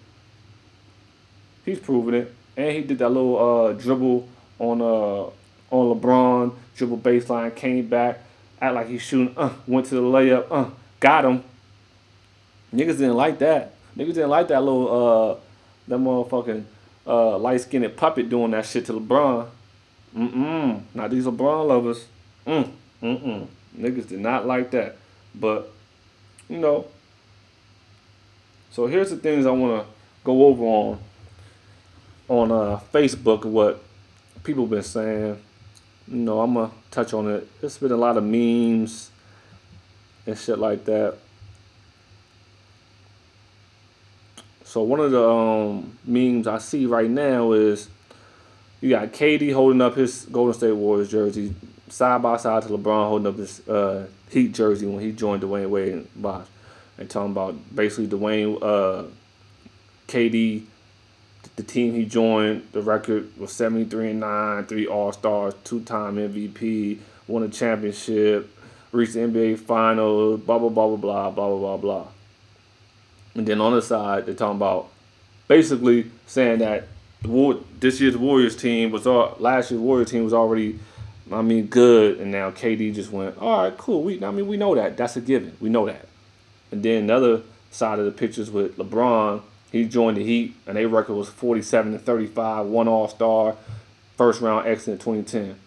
He's 1.64 1.78
proving 1.80 2.14
it. 2.14 2.34
And 2.56 2.72
he 2.72 2.82
did 2.82 2.98
that 2.98 3.08
little 3.08 3.38
uh, 3.38 3.72
dribble 3.72 4.28
on 4.58 4.80
uh 4.80 5.30
on 5.70 6.00
LeBron, 6.00 6.54
dribble 6.76 6.98
baseline, 6.98 7.54
came 7.54 7.88
back, 7.88 8.20
act 8.60 8.74
like 8.74 8.88
he's 8.88 9.02
shooting, 9.02 9.34
uh, 9.36 9.50
went 9.66 9.86
to 9.86 9.94
the 9.94 10.00
layup, 10.00 10.46
uh, 10.50 10.70
got 11.00 11.24
him. 11.24 11.42
Niggas 12.74 12.98
didn't 12.98 13.14
like 13.14 13.38
that. 13.38 13.74
Niggas 13.96 14.14
didn't 14.14 14.30
like 14.30 14.48
that 14.48 14.62
little 14.62 14.88
uh 14.88 15.36
that 15.88 15.98
motherfucking 15.98 16.64
uh 17.06 17.38
light 17.38 17.60
skinned 17.60 17.96
puppet 17.96 18.28
doing 18.28 18.50
that 18.52 18.66
shit 18.66 18.86
to 18.86 18.92
LeBron. 18.92 19.48
Mm-mm. 20.16 20.82
Now 20.94 21.08
these 21.08 21.24
LeBron 21.24 21.66
lovers. 21.66 22.06
Mm. 22.46 22.70
Mm-mm. 23.02 23.46
Niggas 23.78 24.08
did 24.08 24.20
not 24.20 24.46
like 24.46 24.70
that. 24.72 24.96
But, 25.34 25.70
you 26.48 26.58
know. 26.58 26.86
So 28.70 28.86
here's 28.86 29.10
the 29.10 29.16
things 29.16 29.46
I 29.46 29.50
wanna 29.50 29.84
go 30.24 30.46
over 30.46 30.64
on 30.64 30.98
on 32.28 32.52
uh 32.52 32.80
Facebook 32.92 33.44
what 33.44 33.82
people 34.44 34.66
been 34.66 34.82
saying. 34.82 35.38
Know, 36.10 36.40
I'm 36.40 36.54
gonna 36.54 36.70
touch 36.90 37.12
on 37.12 37.28
it. 37.30 37.60
There's 37.60 37.78
been 37.78 37.92
a 37.92 37.96
lot 37.96 38.16
of 38.16 38.24
memes 38.24 39.10
and 40.26 40.38
shit 40.38 40.58
like 40.58 40.84
that. 40.86 41.16
So 44.64 44.82
one 44.82 45.00
of 45.00 45.10
the 45.10 45.28
um, 45.28 45.98
memes 46.04 46.46
I 46.46 46.58
see 46.58 46.86
right 46.86 47.08
now 47.08 47.52
is 47.52 47.88
you 48.80 48.90
got 48.90 49.12
KD 49.12 49.52
holding 49.52 49.80
up 49.80 49.96
his 49.96 50.26
Golden 50.26 50.54
State 50.54 50.72
Warriors 50.72 51.10
jersey 51.10 51.54
side 51.88 52.22
by 52.22 52.36
side 52.36 52.62
to 52.62 52.68
LeBron 52.68 53.08
holding 53.08 53.26
up 53.26 53.36
his 53.36 53.66
uh, 53.68 54.06
Heat 54.30 54.52
jersey 54.52 54.86
when 54.86 55.02
he 55.02 55.12
joined 55.12 55.42
Dwyane 55.42 55.70
Wade 55.70 55.92
and 55.92 56.08
Bosh. 56.14 56.46
And 56.98 57.08
talking 57.08 57.32
about 57.32 57.54
basically 57.74 58.08
Dwayne 58.08 58.58
uh, 58.60 59.04
KD, 60.06 60.64
the 61.58 61.64
team 61.64 61.92
he 61.92 62.04
joined, 62.04 62.62
the 62.70 62.80
record 62.80 63.36
was 63.36 63.50
73 63.50 64.12
and 64.12 64.20
9, 64.20 64.66
three 64.66 64.86
All 64.86 65.10
Stars, 65.10 65.54
two 65.64 65.80
time 65.80 66.14
MVP, 66.14 66.98
won 67.26 67.42
a 67.42 67.48
championship, 67.48 68.48
reached 68.92 69.14
the 69.14 69.20
NBA 69.20 69.58
Finals, 69.58 70.40
blah, 70.40 70.56
blah, 70.56 70.68
blah, 70.68 70.86
blah, 70.96 71.30
blah, 71.30 71.30
blah, 71.30 71.58
blah, 71.58 71.76
blah. 71.76 72.06
And 73.34 73.44
then 73.44 73.60
on 73.60 73.74
the 73.74 73.82
side, 73.82 74.26
they're 74.26 74.36
talking 74.36 74.56
about 74.56 74.88
basically 75.48 76.12
saying 76.28 76.60
that 76.60 76.86
the 77.22 77.28
War- 77.28 77.58
this 77.80 78.00
year's 78.00 78.16
Warriors 78.16 78.54
team 78.54 78.92
was 78.92 79.04
all 79.04 79.34
last 79.40 79.72
year's 79.72 79.82
Warriors 79.82 80.12
team 80.12 80.22
was 80.22 80.32
already, 80.32 80.78
I 81.32 81.42
mean, 81.42 81.66
good, 81.66 82.20
and 82.20 82.30
now 82.30 82.52
KD 82.52 82.94
just 82.94 83.10
went, 83.10 83.36
all 83.38 83.64
right, 83.64 83.76
cool. 83.76 84.04
We, 84.04 84.24
I 84.24 84.30
mean, 84.30 84.46
we 84.46 84.56
know 84.56 84.76
that. 84.76 84.96
That's 84.96 85.16
a 85.16 85.20
given. 85.20 85.56
We 85.60 85.70
know 85.70 85.86
that. 85.86 86.06
And 86.70 86.84
then 86.84 87.02
another 87.02 87.42
side 87.72 87.98
of 87.98 88.04
the 88.04 88.12
pictures 88.12 88.48
with 88.48 88.76
LeBron, 88.76 89.42
he 89.70 89.84
joined 89.84 90.16
the 90.16 90.24
Heat, 90.24 90.54
and 90.66 90.76
their 90.76 90.88
record 90.88 91.14
was 91.14 91.28
47 91.28 91.92
to 91.92 91.98
35, 91.98 92.66
one 92.66 92.88
All 92.88 93.08
Star, 93.08 93.56
first 94.16 94.40
round 94.40 94.66
exit 94.66 94.92
in 94.92 94.98
2010. 94.98 95.58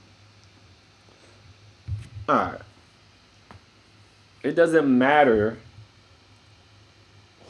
All 2.27 2.36
right. 2.36 2.62
It 4.43 4.55
doesn't 4.55 4.98
matter 4.98 5.58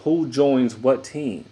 who 0.03 0.27
joins 0.27 0.75
what 0.75 1.03
team. 1.03 1.45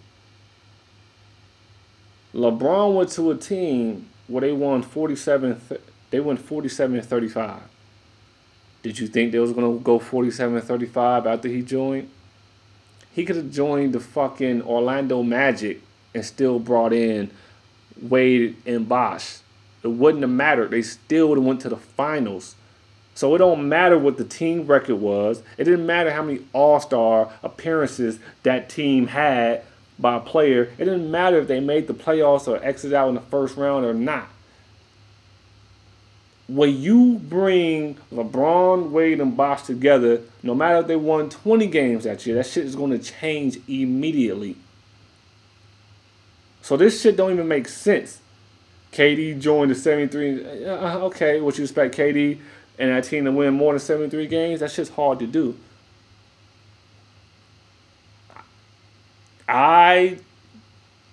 LeBron 2.34 2.94
went 2.94 3.10
to 3.10 3.30
a 3.30 3.36
team 3.36 4.08
where 4.28 4.42
they 4.42 4.52
won 4.52 4.82
47 4.82 5.60
they 6.10 6.20
went 6.20 6.40
47 6.40 6.96
and 6.96 7.06
35. 7.06 7.62
Did 8.82 8.98
you 8.98 9.06
think 9.06 9.32
they 9.32 9.38
was 9.38 9.52
going 9.52 9.78
to 9.78 9.82
go 9.82 9.98
47 9.98 10.56
and 10.56 10.64
35 10.64 11.26
after 11.26 11.48
he 11.48 11.62
joined? 11.62 12.10
He 13.12 13.24
could 13.24 13.36
have 13.36 13.50
joined 13.50 13.92
the 13.92 14.00
fucking 14.00 14.62
Orlando 14.62 15.22
Magic 15.22 15.82
and 16.14 16.24
still 16.24 16.58
brought 16.58 16.92
in 16.92 17.30
Wade 18.00 18.56
and 18.66 18.88
Bosh. 18.88 19.38
It 19.82 19.88
wouldn't 19.88 20.22
have 20.22 20.30
mattered. 20.30 20.70
They 20.70 20.82
still 20.82 21.28
would 21.28 21.38
have 21.38 21.44
went 21.44 21.60
to 21.62 21.68
the 21.68 21.76
finals 21.76 22.54
so 23.14 23.34
it 23.34 23.38
don't 23.38 23.68
matter 23.68 23.98
what 23.98 24.16
the 24.16 24.24
team 24.24 24.66
record 24.66 24.96
was. 24.96 25.42
It 25.58 25.64
didn't 25.64 25.84
matter 25.84 26.10
how 26.10 26.22
many 26.22 26.40
All-Star 26.52 27.30
appearances 27.42 28.18
that 28.44 28.68
team 28.70 29.08
had 29.08 29.62
by 29.98 30.16
a 30.16 30.20
player. 30.20 30.70
It 30.78 30.84
didn't 30.84 31.10
matter 31.10 31.38
if 31.38 31.48
they 31.48 31.60
made 31.60 31.86
the 31.86 31.94
playoffs 31.94 32.48
or 32.48 32.64
exited 32.64 32.94
out 32.94 33.08
in 33.08 33.16
the 33.16 33.20
first 33.20 33.56
round 33.56 33.84
or 33.84 33.92
not. 33.92 34.28
when 36.50 36.80
you 36.80 37.20
bring 37.28 37.96
LeBron, 38.12 38.90
Wade, 38.90 39.20
and 39.20 39.36
Bosh 39.36 39.62
together, 39.62 40.20
no 40.42 40.54
matter 40.54 40.78
if 40.78 40.86
they 40.86 40.96
won 40.96 41.28
20 41.28 41.66
games 41.66 42.04
that 42.04 42.24
year, 42.26 42.36
that 42.36 42.46
shit 42.46 42.64
is 42.64 42.74
going 42.74 42.90
to 42.90 42.98
change 42.98 43.58
immediately. 43.68 44.56
So 46.62 46.76
this 46.76 47.00
shit 47.00 47.16
don't 47.16 47.32
even 47.32 47.48
make 47.48 47.68
sense. 47.68 48.20
KD 48.92 49.38
joined 49.40 49.70
the 49.70 49.74
73. 49.74 50.66
Uh, 50.66 50.98
okay, 50.98 51.40
what 51.40 51.58
you 51.58 51.64
expect 51.64 51.96
KD 51.96 52.38
and 52.78 52.90
that 52.90 53.04
team 53.04 53.24
to 53.24 53.32
win 53.32 53.54
more 53.54 53.72
than 53.72 53.80
73 53.80 54.26
games? 54.26 54.60
That 54.60 54.70
shit's 54.70 54.90
hard 54.90 55.18
to 55.20 55.26
do. 55.26 55.56
I 59.48 60.18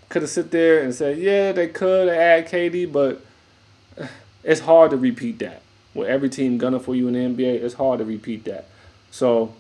could 0.10 0.22
have 0.22 0.32
sit 0.32 0.52
there 0.52 0.84
and 0.84 0.94
said, 0.94 1.18
yeah, 1.18 1.52
they 1.52 1.68
could 1.68 2.08
add 2.08 2.48
KD, 2.48 2.92
but 2.92 3.22
it's 4.44 4.62
hard 4.62 4.92
to 4.92 4.98
repeat 4.98 5.40
that. 5.40 5.62
With 5.94 6.08
every 6.08 6.30
team 6.30 6.58
gunning 6.58 6.80
for 6.80 6.96
you 6.96 7.08
in 7.08 7.14
the 7.14 7.44
NBA, 7.44 7.62
it's 7.64 7.74
hard 7.74 8.00
to 8.00 8.06
repeat 8.06 8.46
that. 8.46 8.68
So 9.18 9.52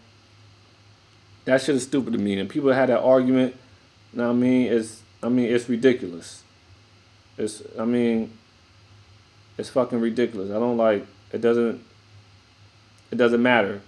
that 1.45 1.63
shit 1.63 1.73
is 1.73 1.81
stupid 1.81 2.13
to 2.13 2.19
me. 2.19 2.37
And 2.37 2.47
people 2.47 2.71
had 2.71 2.89
that 2.89 3.01
argument. 3.01 3.55
What 4.11 4.27
I 4.27 4.31
mean? 4.31 4.71
It's 4.71 5.01
I 5.23 5.29
mean 5.29 5.51
it's 5.51 5.67
ridiculous. 5.67 6.43
It's 7.39 7.63
I 7.79 7.83
mean 7.85 8.37
it's 9.57 9.69
fucking 9.69 9.99
ridiculous. 9.99 10.51
I 10.51 10.59
don't 10.59 10.77
like 10.77 11.07
it 11.33 11.41
doesn't 11.41 11.83
it 13.09 13.15
doesn't 13.15 13.41
matter 13.41 13.81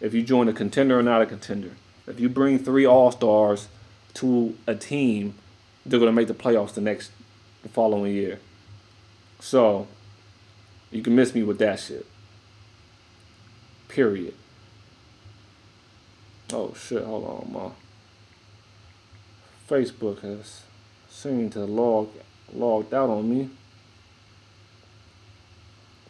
if 0.00 0.14
you 0.14 0.22
join 0.22 0.48
a 0.48 0.54
contender 0.54 0.98
or 0.98 1.02
not 1.02 1.20
a 1.20 1.26
contender. 1.26 1.72
If 2.06 2.18
you 2.18 2.30
bring 2.30 2.58
three 2.58 2.86
all 2.86 3.12
stars 3.12 3.68
to 4.14 4.56
a 4.66 4.74
team, 4.74 5.34
they're 5.84 6.00
gonna 6.00 6.10
make 6.10 6.28
the 6.28 6.32
playoffs 6.32 6.72
the 6.72 6.80
next 6.80 7.10
the 7.62 7.68
following 7.68 8.14
year. 8.14 8.40
So 9.40 9.88
you 10.90 11.02
can 11.02 11.14
miss 11.14 11.34
me 11.34 11.42
with 11.42 11.58
that 11.58 11.80
shit. 11.80 12.06
Period. 13.88 14.32
Oh 16.52 16.74
shit, 16.74 17.04
hold 17.04 17.24
on, 17.24 17.52
ma. 17.52 17.70
Facebook 19.68 20.20
has 20.20 20.62
seemed 21.08 21.52
to 21.52 21.60
log 21.64 22.08
logged 22.52 22.94
out 22.94 23.10
on 23.10 23.28
me. 23.28 23.50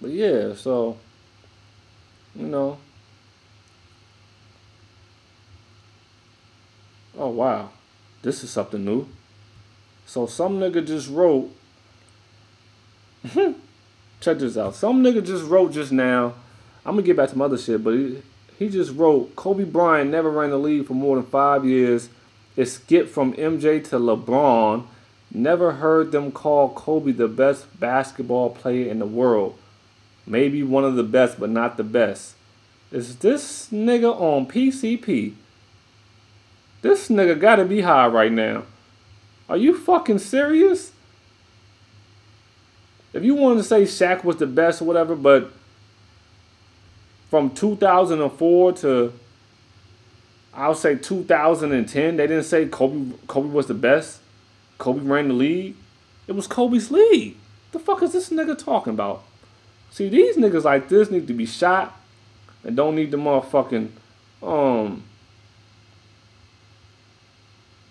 But 0.00 0.11
yeah, 0.11 0.55
so 0.55 0.99
you 2.35 2.47
know. 2.47 2.78
Oh 7.19 7.31
wow. 7.31 7.71
This 8.23 8.45
is 8.45 8.50
something 8.50 8.85
new. 8.85 9.07
So 10.05 10.26
some 10.26 10.59
nigga 10.59 10.87
just 10.87 11.09
wrote 11.09 11.50
check 14.21 14.38
this 14.38 14.57
out. 14.57 14.75
Some 14.75 15.02
nigga 15.02 15.25
just 15.25 15.45
wrote 15.45 15.73
just 15.73 15.93
now. 15.93 16.35
I'm 16.85 16.95
gonna 16.95 17.02
get 17.02 17.16
back 17.16 17.31
to 17.31 17.38
my 17.38 17.47
other 17.47 17.59
shit, 17.59 17.83
but 17.83 17.95
he 18.59 18.69
just 18.69 18.93
wrote 18.93 19.37
Kobe 19.37 19.65
Bryant 19.65 20.11
never 20.11 20.31
ran 20.31 20.51
the 20.51 20.59
league 20.59 20.87
for 20.87 20.95
more 20.95 21.17
than 21.17 21.27
five 21.27 21.65
years. 21.65 22.09
It 22.57 22.67
skipped 22.67 23.11
from 23.11 23.35
MJ 23.35 23.83
to 23.91 23.99
LeBron. 23.99 24.87
Never 25.33 25.73
heard 25.73 26.13
them 26.13 26.33
call 26.33 26.71
Kobe 26.71 27.13
the 27.13 27.29
best 27.29 27.79
basketball 27.79 28.51
player 28.51 28.91
in 28.91 28.99
the 28.99 29.07
world. 29.07 29.59
Maybe 30.27 30.63
one 30.63 30.85
of 30.85 30.97
the 30.97 31.03
best, 31.03 31.39
but 31.39 31.51
not 31.51 31.77
the 31.77 31.85
best. 31.85 32.35
Is 32.91 33.17
this 33.17 33.69
nigga 33.71 34.19
on 34.19 34.47
PCP? 34.47 35.35
This 36.83 37.09
nigga 37.09 37.39
gotta 37.39 37.65
be 37.65 37.83
high 37.83 38.07
right 38.07 38.33
now. 38.33 38.63
Are 39.49 39.57
you 39.57 39.77
fucking 39.77 40.19
serious? 40.19 40.93
if 43.17 43.25
you 43.25 43.35
wanted 43.35 43.57
to 43.57 43.65
say 43.65 43.83
Shaq 43.83 44.25
was 44.25 44.37
the 44.37 44.47
best 44.47 44.83
or 44.83 44.85
whatever, 44.85 45.17
but 45.17 45.51
from 47.30 47.50
2004 47.50 48.73
to 48.73 49.12
I'll 50.55 50.74
say 50.74 50.96
2010, 50.96 52.16
they 52.16 52.27
didn't 52.27 52.44
say 52.44 52.66
Kobe 52.66 53.12
Kobe 53.27 53.48
was 53.48 53.66
the 53.66 53.74
best. 53.74 54.20
Kobe 54.79 55.01
ran 55.03 55.29
the 55.29 55.35
league. 55.35 55.77
It 56.27 56.33
was 56.33 56.46
Kobe's 56.46 56.90
league. 56.90 57.37
The 57.72 57.79
fuck 57.79 58.03
is 58.03 58.12
this 58.12 58.31
nigga 58.31 58.57
talking 58.57 58.94
about? 58.94 59.22
See, 59.90 60.09
these 60.09 60.37
niggas 60.37 60.64
like 60.64 60.88
this 60.88 61.11
need 61.11 61.27
to 61.27 61.35
be 61.35 61.46
shot 61.46 61.98
and 62.64 62.74
don't 62.77 62.96
need 62.96 63.11
the 63.11 63.16
motherfucking 63.16 63.90
um 64.42 65.05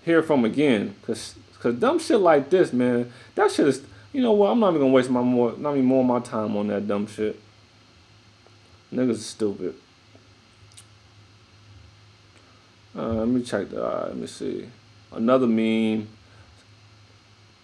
hear 0.03 0.23
from 0.23 0.43
again. 0.43 0.95
Cause 1.05 1.35
cause 1.59 1.75
dumb 1.75 1.99
shit 1.99 2.19
like 2.19 2.49
this, 2.49 2.73
man, 2.73 3.11
that 3.35 3.51
shit 3.51 3.67
is 3.67 3.81
you 4.11 4.21
know 4.21 4.31
what? 4.31 4.51
I'm 4.51 4.59
not 4.59 4.69
even 4.69 4.81
gonna 4.81 4.93
waste 4.93 5.09
my 5.09 5.21
more, 5.21 5.53
not 5.57 5.73
even 5.73 5.85
more 5.85 6.01
of 6.01 6.07
my 6.07 6.19
time 6.19 6.55
on 6.55 6.67
that 6.67 6.87
dumb 6.87 7.05
shit. 7.05 7.39
Niggas 8.93 9.17
stupid. 9.17 9.75
Uh, 12.95 13.13
let 13.13 13.27
me 13.27 13.41
check 13.41 13.69
the. 13.69 13.83
Uh, 13.83 14.05
let 14.07 14.17
me 14.17 14.27
see. 14.27 14.69
Another 15.11 15.47
meme. 15.47 16.07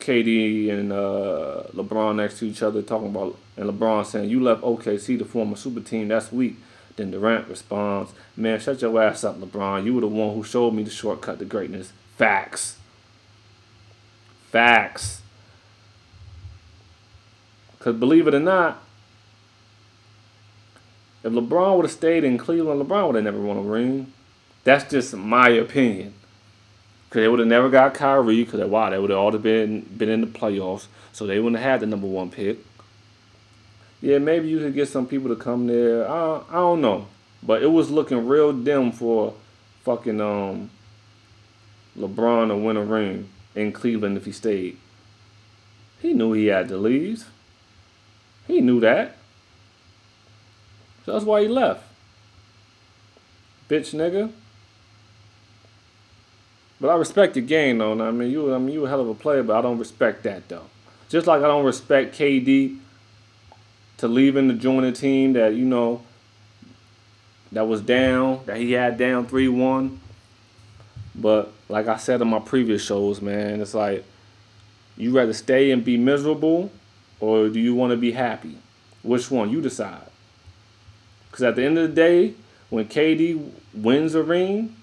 KD 0.01 0.71
and 0.71 0.91
uh, 0.91 1.63
LeBron 1.75 2.15
next 2.15 2.39
to 2.39 2.45
each 2.47 2.63
other 2.63 2.81
talking 2.81 3.09
about, 3.09 3.37
and 3.55 3.69
LeBron 3.69 4.05
saying, 4.05 4.29
"You 4.29 4.41
left 4.41 4.63
OKC 4.63 5.17
to 5.19 5.25
form 5.25 5.53
a 5.53 5.55
super 5.55 5.79
team. 5.79 6.07
That's 6.07 6.31
weak." 6.31 6.57
Then 6.95 7.11
Durant 7.11 7.47
responds, 7.47 8.11
"Man, 8.35 8.59
shut 8.59 8.81
your 8.81 9.01
ass 9.01 9.23
up, 9.23 9.39
LeBron. 9.39 9.85
You 9.85 9.93
were 9.93 10.01
the 10.01 10.07
one 10.07 10.33
who 10.35 10.43
showed 10.43 10.73
me 10.73 10.83
the 10.83 10.89
shortcut 10.89 11.39
to 11.39 11.45
greatness. 11.45 11.93
Facts. 12.17 12.77
Facts." 14.49 15.21
Because 17.77 17.95
believe 17.95 18.27
it 18.27 18.33
or 18.35 18.39
not, 18.39 18.83
if 21.23 21.31
LeBron 21.31 21.75
would 21.75 21.85
have 21.85 21.91
stayed 21.91 22.23
in 22.23 22.37
Cleveland, 22.37 22.81
LeBron 22.81 23.07
would 23.07 23.15
have 23.15 23.23
never 23.23 23.39
won 23.39 23.57
a 23.57 23.61
ring. 23.61 24.11
That's 24.63 24.89
just 24.89 25.15
my 25.15 25.49
opinion. 25.49 26.13
Because 27.07 27.21
they 27.21 27.27
would 27.27 27.39
have 27.39 27.47
never 27.47 27.69
got 27.69 27.93
Kyrie, 27.93 28.43
because 28.43 28.67
wow, 28.69 28.89
they 28.89 28.97
would 28.97 29.09
have 29.09 29.19
all 29.19 29.31
been 29.37 29.81
been 29.81 30.09
in 30.09 30.21
the 30.21 30.27
playoffs, 30.27 30.87
so 31.11 31.27
they 31.27 31.39
wouldn't 31.39 31.61
have 31.61 31.71
had 31.71 31.79
the 31.81 31.85
number 31.85 32.07
one 32.07 32.29
pick. 32.29 32.59
Yeah, 34.01 34.17
maybe 34.17 34.47
you 34.47 34.59
could 34.59 34.73
get 34.73 34.87
some 34.87 35.05
people 35.05 35.29
to 35.29 35.35
come 35.35 35.67
there. 35.67 36.09
I, 36.09 36.41
I 36.49 36.53
don't 36.53 36.81
know, 36.81 37.07
but 37.43 37.61
it 37.61 37.67
was 37.67 37.91
looking 37.91 38.27
real 38.27 38.53
dim 38.53 38.91
for 38.91 39.35
fucking 39.83 40.21
um 40.21 40.69
LeBron 41.97 42.47
to 42.47 42.55
win 42.55 42.77
a 42.77 42.83
ring 42.83 43.29
in 43.55 43.71
Cleveland 43.71 44.17
if 44.17 44.25
he 44.25 44.31
stayed. 44.31 44.77
He 46.01 46.13
knew 46.13 46.33
he 46.33 46.47
had 46.47 46.67
to 46.69 46.77
leave. 46.77 47.25
He 48.47 48.61
knew 48.61 48.79
that. 48.79 49.17
So 51.05 51.13
that's 51.13 51.25
why 51.25 51.41
he 51.41 51.47
left. 51.47 51.83
Bitch 53.69 53.93
nigga. 53.93 54.31
But 56.79 56.89
I 56.89 56.95
respect 56.95 57.35
the 57.35 57.41
game 57.41 57.77
though. 57.77 58.01
I 58.01 58.11
mean 58.11 58.31
you 58.31 58.53
I 58.53 58.57
mean 58.57 58.73
you 58.73 58.85
a 58.85 58.89
hell 58.89 59.01
of 59.01 59.09
a 59.09 59.15
player, 59.15 59.43
but 59.43 59.55
I 59.55 59.61
don't 59.61 59.77
respect 59.77 60.23
that 60.23 60.47
though. 60.49 60.65
Just 61.09 61.27
like 61.27 61.43
I 61.43 61.47
don't 61.47 61.65
respect 61.65 62.17
KD 62.17 62.77
to 63.97 64.07
leaving 64.07 64.47
to 64.47 64.55
join 64.55 64.83
a 64.83 64.91
team 64.91 65.33
that, 65.33 65.53
you 65.53 65.65
know, 65.65 66.01
that 67.51 67.67
was 67.67 67.81
down, 67.81 68.39
that 68.45 68.57
he 68.57 68.71
had 68.71 68.97
down 68.97 69.27
3 69.27 69.47
1. 69.47 69.99
But 71.13 71.51
like 71.69 71.87
I 71.87 71.97
said 71.97 72.21
in 72.21 72.27
my 72.27 72.39
previous 72.39 72.83
shows, 72.83 73.21
man, 73.21 73.61
it's 73.61 73.73
like 73.73 74.03
you 74.97 75.11
rather 75.11 75.33
stay 75.33 75.71
and 75.71 75.83
be 75.83 75.97
miserable 75.97 76.71
or 77.19 77.49
do 77.49 77.59
you 77.59 77.75
want 77.75 77.91
to 77.91 77.97
be 77.97 78.11
happy? 78.11 78.57
Which 79.03 79.29
one? 79.29 79.51
You 79.51 79.61
decide. 79.61 80.10
Because 81.31 81.43
at 81.43 81.55
the 81.55 81.63
end 81.63 81.77
of 81.77 81.89
the 81.89 81.95
day, 81.95 82.33
when 82.69 82.85
KD 82.85 83.51
wins 83.73 84.13
a 84.15 84.21
ring, 84.21 84.75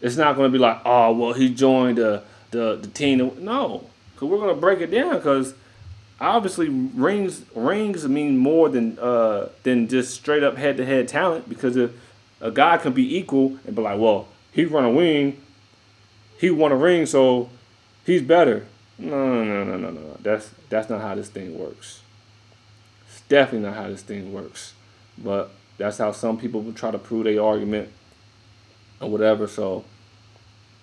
it's 0.00 0.16
not 0.16 0.36
going 0.36 0.52
to 0.52 0.52
be 0.52 0.60
like, 0.60 0.80
oh, 0.84 1.12
well, 1.12 1.32
he 1.32 1.52
joined 1.52 1.98
the, 1.98 2.22
the, 2.50 2.76
the 2.76 2.88
team. 2.88 3.18
No, 3.38 3.86
because 4.12 4.28
we're 4.28 4.38
going 4.38 4.54
to 4.54 4.60
break 4.60 4.80
it 4.80 4.90
down 4.90 5.16
because 5.16 5.54
obviously 6.20 6.68
rings 6.68 7.44
rings 7.54 8.06
mean 8.08 8.36
more 8.36 8.68
than 8.68 8.98
uh, 8.98 9.48
than 9.62 9.88
just 9.88 10.14
straight 10.14 10.42
up 10.42 10.56
head 10.56 10.76
to 10.76 10.84
head 10.84 11.08
talent. 11.08 11.48
Because 11.48 11.76
if 11.76 11.92
a 12.40 12.50
guy 12.50 12.76
can 12.76 12.92
be 12.92 13.16
equal 13.16 13.58
and 13.66 13.74
be 13.74 13.82
like, 13.82 13.98
well, 13.98 14.28
he 14.52 14.64
run 14.64 14.84
a 14.84 14.90
wing, 14.90 15.40
he 16.38 16.50
won 16.50 16.72
a 16.72 16.76
ring, 16.76 17.06
so 17.06 17.48
he's 18.04 18.22
better. 18.22 18.66
No, 18.98 19.44
no, 19.44 19.64
no, 19.64 19.76
no, 19.76 19.90
no. 19.90 20.16
That's 20.20 20.50
that's 20.68 20.88
not 20.88 21.00
how 21.00 21.14
this 21.14 21.28
thing 21.28 21.58
works. 21.58 22.02
Definitely 23.28 23.68
not 23.68 23.76
how 23.76 23.88
this 23.88 24.02
thing 24.02 24.32
works. 24.32 24.74
But 25.16 25.50
that's 25.76 25.98
how 25.98 26.12
some 26.12 26.38
people 26.38 26.72
try 26.72 26.90
to 26.90 26.98
prove 26.98 27.24
their 27.24 27.42
argument 27.42 27.90
or 29.00 29.10
whatever. 29.10 29.46
So, 29.46 29.84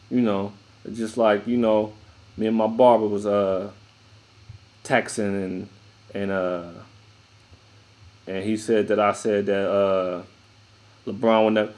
you 0.09 0.21
know, 0.21 0.53
just 0.93 1.17
like 1.17 1.47
you 1.47 1.57
know, 1.57 1.93
me 2.37 2.47
and 2.47 2.55
my 2.55 2.67
barber 2.67 3.07
was 3.07 3.25
uh 3.25 3.71
texting 4.83 5.45
and 5.45 5.69
and 6.13 6.31
uh 6.31 6.69
and 8.27 8.43
he 8.43 8.57
said 8.57 8.87
that 8.89 8.99
I 8.99 9.13
said 9.13 9.45
that 9.47 9.69
uh 9.69 10.23
LeBron 11.07 11.45
would 11.45 11.53
never 11.53 11.73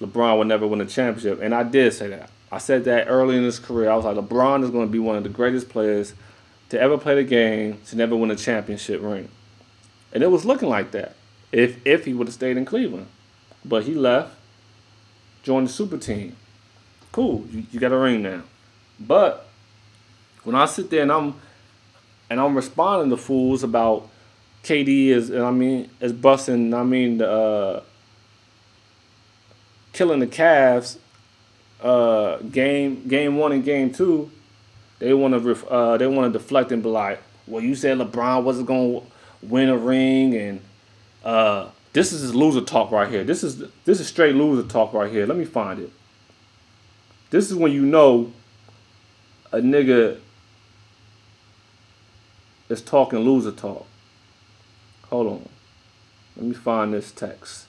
LeBron 0.00 0.38
would 0.38 0.46
never 0.46 0.66
win 0.66 0.80
a 0.80 0.86
championship, 0.86 1.40
and 1.42 1.54
I 1.54 1.64
did 1.64 1.92
say 1.92 2.08
that. 2.08 2.30
I 2.50 2.58
said 2.58 2.84
that 2.84 3.08
early 3.08 3.36
in 3.36 3.42
his 3.42 3.58
career. 3.58 3.90
I 3.90 3.96
was 3.96 4.04
like, 4.04 4.16
LeBron 4.16 4.64
is 4.64 4.70
going 4.70 4.86
to 4.86 4.92
be 4.92 4.98
one 4.98 5.16
of 5.16 5.22
the 5.22 5.28
greatest 5.28 5.68
players 5.68 6.14
to 6.70 6.80
ever 6.80 6.96
play 6.96 7.14
the 7.14 7.24
game 7.24 7.80
to 7.86 7.96
never 7.96 8.16
win 8.16 8.30
a 8.30 8.36
championship 8.36 9.02
ring. 9.02 9.28
And 10.12 10.22
it 10.22 10.30
was 10.30 10.44
looking 10.44 10.68
like 10.68 10.90
that 10.92 11.14
if 11.52 11.84
if 11.86 12.04
he 12.04 12.12
would 12.14 12.26
have 12.26 12.34
stayed 12.34 12.56
in 12.56 12.64
Cleveland. 12.64 13.06
But 13.64 13.84
he 13.84 13.94
left, 13.94 14.34
joined 15.42 15.68
the 15.68 15.72
super 15.72 15.98
team. 15.98 16.36
Cool, 17.12 17.44
you, 17.50 17.64
you 17.70 17.80
got 17.80 17.92
a 17.92 17.98
ring 17.98 18.22
now. 18.22 18.42
But 19.00 19.48
when 20.44 20.54
I 20.54 20.66
sit 20.66 20.90
there 20.90 21.02
and 21.02 21.12
I'm 21.12 21.34
and 22.30 22.40
I'm 22.40 22.54
responding 22.54 23.10
to 23.10 23.16
fools 23.16 23.62
about 23.62 24.08
KD 24.64 25.08
is 25.08 25.30
and 25.30 25.42
I 25.42 25.50
mean 25.50 25.90
is 26.00 26.12
busting 26.12 26.72
I 26.74 26.82
mean 26.82 27.22
uh, 27.22 27.82
killing 29.92 30.20
the 30.20 30.26
Cavs 30.26 30.98
uh, 31.80 32.38
game 32.38 33.06
game 33.06 33.36
one 33.36 33.52
and 33.52 33.64
game 33.64 33.92
two, 33.92 34.30
they 34.98 35.14
want 35.14 35.34
to 35.34 35.40
ref, 35.40 35.64
uh, 35.68 35.96
they 35.96 36.06
want 36.06 36.32
to 36.32 36.38
deflect 36.38 36.72
and 36.72 36.82
be 36.82 36.88
like, 36.88 37.22
well, 37.46 37.62
you 37.62 37.74
said 37.74 37.98
LeBron 37.98 38.42
wasn't 38.42 38.66
gonna 38.66 39.00
win 39.42 39.68
a 39.68 39.76
ring, 39.76 40.34
and 40.34 40.60
uh, 41.24 41.68
this 41.92 42.12
is 42.12 42.34
loser 42.34 42.60
talk 42.60 42.90
right 42.90 43.10
here. 43.10 43.24
This 43.24 43.42
is 43.42 43.62
this 43.84 44.00
is 44.00 44.06
straight 44.08 44.34
loser 44.34 44.66
talk 44.68 44.92
right 44.92 45.10
here. 45.10 45.26
Let 45.26 45.36
me 45.36 45.44
find 45.44 45.80
it. 45.80 45.90
This 47.30 47.50
is 47.50 47.56
when 47.56 47.72
you 47.72 47.84
know 47.84 48.32
a 49.52 49.58
nigga 49.58 50.18
is 52.68 52.82
talking 52.82 53.20
loser 53.20 53.52
talk. 53.52 53.86
Hold 55.10 55.26
on. 55.26 55.48
Let 56.36 56.46
me 56.46 56.54
find 56.54 56.92
this 56.92 57.10
text. 57.10 57.66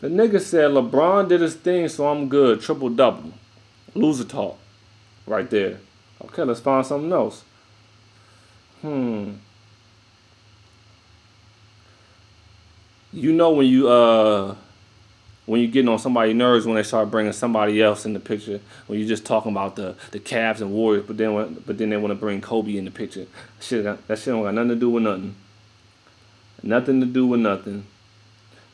The 0.00 0.08
nigga 0.08 0.40
said 0.40 0.70
LeBron 0.70 1.28
did 1.28 1.40
his 1.40 1.54
thing, 1.54 1.88
so 1.88 2.08
I'm 2.08 2.28
good. 2.28 2.60
Triple 2.60 2.88
double. 2.88 3.32
Loser 3.94 4.24
talk. 4.24 4.58
Right 5.26 5.50
there. 5.50 5.78
Okay, 6.24 6.42
let's 6.42 6.60
find 6.60 6.86
something 6.86 7.12
else. 7.12 7.44
Hmm. 8.82 9.32
You 13.12 13.32
know 13.32 13.50
when 13.50 13.66
you 13.66 13.88
uh 13.88 14.54
when 15.46 15.62
you 15.62 15.66
getting 15.68 15.88
on 15.88 15.98
somebody's 15.98 16.36
nerves 16.36 16.66
when 16.66 16.76
they 16.76 16.82
start 16.82 17.10
bringing 17.10 17.32
somebody 17.32 17.82
else 17.82 18.04
in 18.04 18.12
the 18.12 18.20
picture 18.20 18.60
when 18.86 18.98
you're 18.98 19.08
just 19.08 19.24
talking 19.24 19.50
about 19.50 19.76
the 19.76 19.96
the 20.10 20.20
Cavs 20.20 20.60
and 20.60 20.72
Warriors, 20.72 21.04
but 21.06 21.16
then 21.16 21.62
but 21.66 21.78
then 21.78 21.90
they 21.90 21.96
want 21.96 22.10
to 22.10 22.14
bring 22.14 22.40
Kobe 22.40 22.76
in 22.76 22.84
the 22.84 22.90
picture. 22.90 23.26
Shit, 23.60 23.84
that 23.84 24.18
shit 24.18 24.26
don't 24.26 24.42
got 24.42 24.54
nothing 24.54 24.68
to 24.68 24.76
do 24.76 24.90
with 24.90 25.02
nothing. 25.02 25.34
Nothing 26.62 27.00
to 27.00 27.06
do 27.06 27.26
with 27.26 27.40
nothing. 27.40 27.86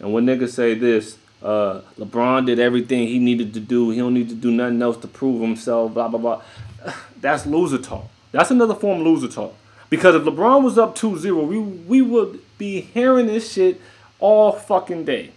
And 0.00 0.12
when 0.12 0.26
niggas 0.26 0.50
say 0.50 0.74
this, 0.74 1.16
uh, 1.42 1.82
LeBron 1.98 2.46
did 2.46 2.58
everything 2.58 3.06
he 3.06 3.18
needed 3.18 3.54
to 3.54 3.60
do. 3.60 3.90
He 3.90 3.98
don't 3.98 4.14
need 4.14 4.28
to 4.30 4.34
do 4.34 4.50
nothing 4.50 4.82
else 4.82 4.96
to 4.98 5.06
prove 5.06 5.40
himself. 5.40 5.94
Blah 5.94 6.08
blah 6.08 6.20
blah. 6.20 6.42
That's 7.20 7.46
loser 7.46 7.78
talk. 7.78 8.10
That's 8.32 8.50
another 8.50 8.74
form 8.74 9.00
of 9.00 9.06
loser 9.06 9.28
talk. 9.28 9.54
Because 9.90 10.14
if 10.14 10.22
LeBron 10.22 10.62
was 10.62 10.78
up 10.78 10.96
2-0, 10.96 11.46
we 11.46 11.58
we 11.58 12.02
would 12.02 12.40
be 12.58 12.80
hearing 12.80 13.26
this 13.26 13.52
shit 13.52 13.80
all 14.18 14.52
fucking 14.52 15.04
day. 15.04 15.30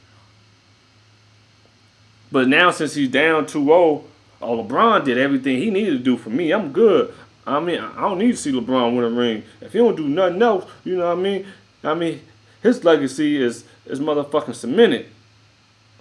But 2.32 2.48
now 2.48 2.72
since 2.72 2.96
he's 2.96 3.10
down 3.10 3.46
2-0, 3.46 3.68
oh 3.70 4.04
LeBron 4.42 5.06
did 5.06 5.18
everything 5.18 5.58
he 5.58 5.70
needed 5.70 5.92
to 5.92 6.00
do 6.00 6.18
for 6.18 6.30
me. 6.30 6.52
I'm 6.52 6.72
good. 6.72 7.14
I 7.46 7.60
mean, 7.60 7.80
I 7.80 8.02
don't 8.02 8.20
need 8.20 8.32
to 8.32 8.38
see 8.38 8.52
LeBron 8.52 8.96
win 8.96 9.06
a 9.06 9.10
ring. 9.10 9.44
If 9.62 9.72
he 9.74 9.80
don't 9.80 9.96
do 9.96 10.08
nothing 10.08 10.42
else, 10.42 10.70
you 10.84 10.98
know 10.98 11.08
what 11.08 11.18
I 11.18 11.22
mean? 11.22 11.46
I 11.84 11.94
mean, 11.94 12.22
his 12.62 12.84
legacy 12.84 13.42
is 13.42 13.64
is 13.86 14.00
motherfucking 14.00 14.56
cemented. 14.56 15.08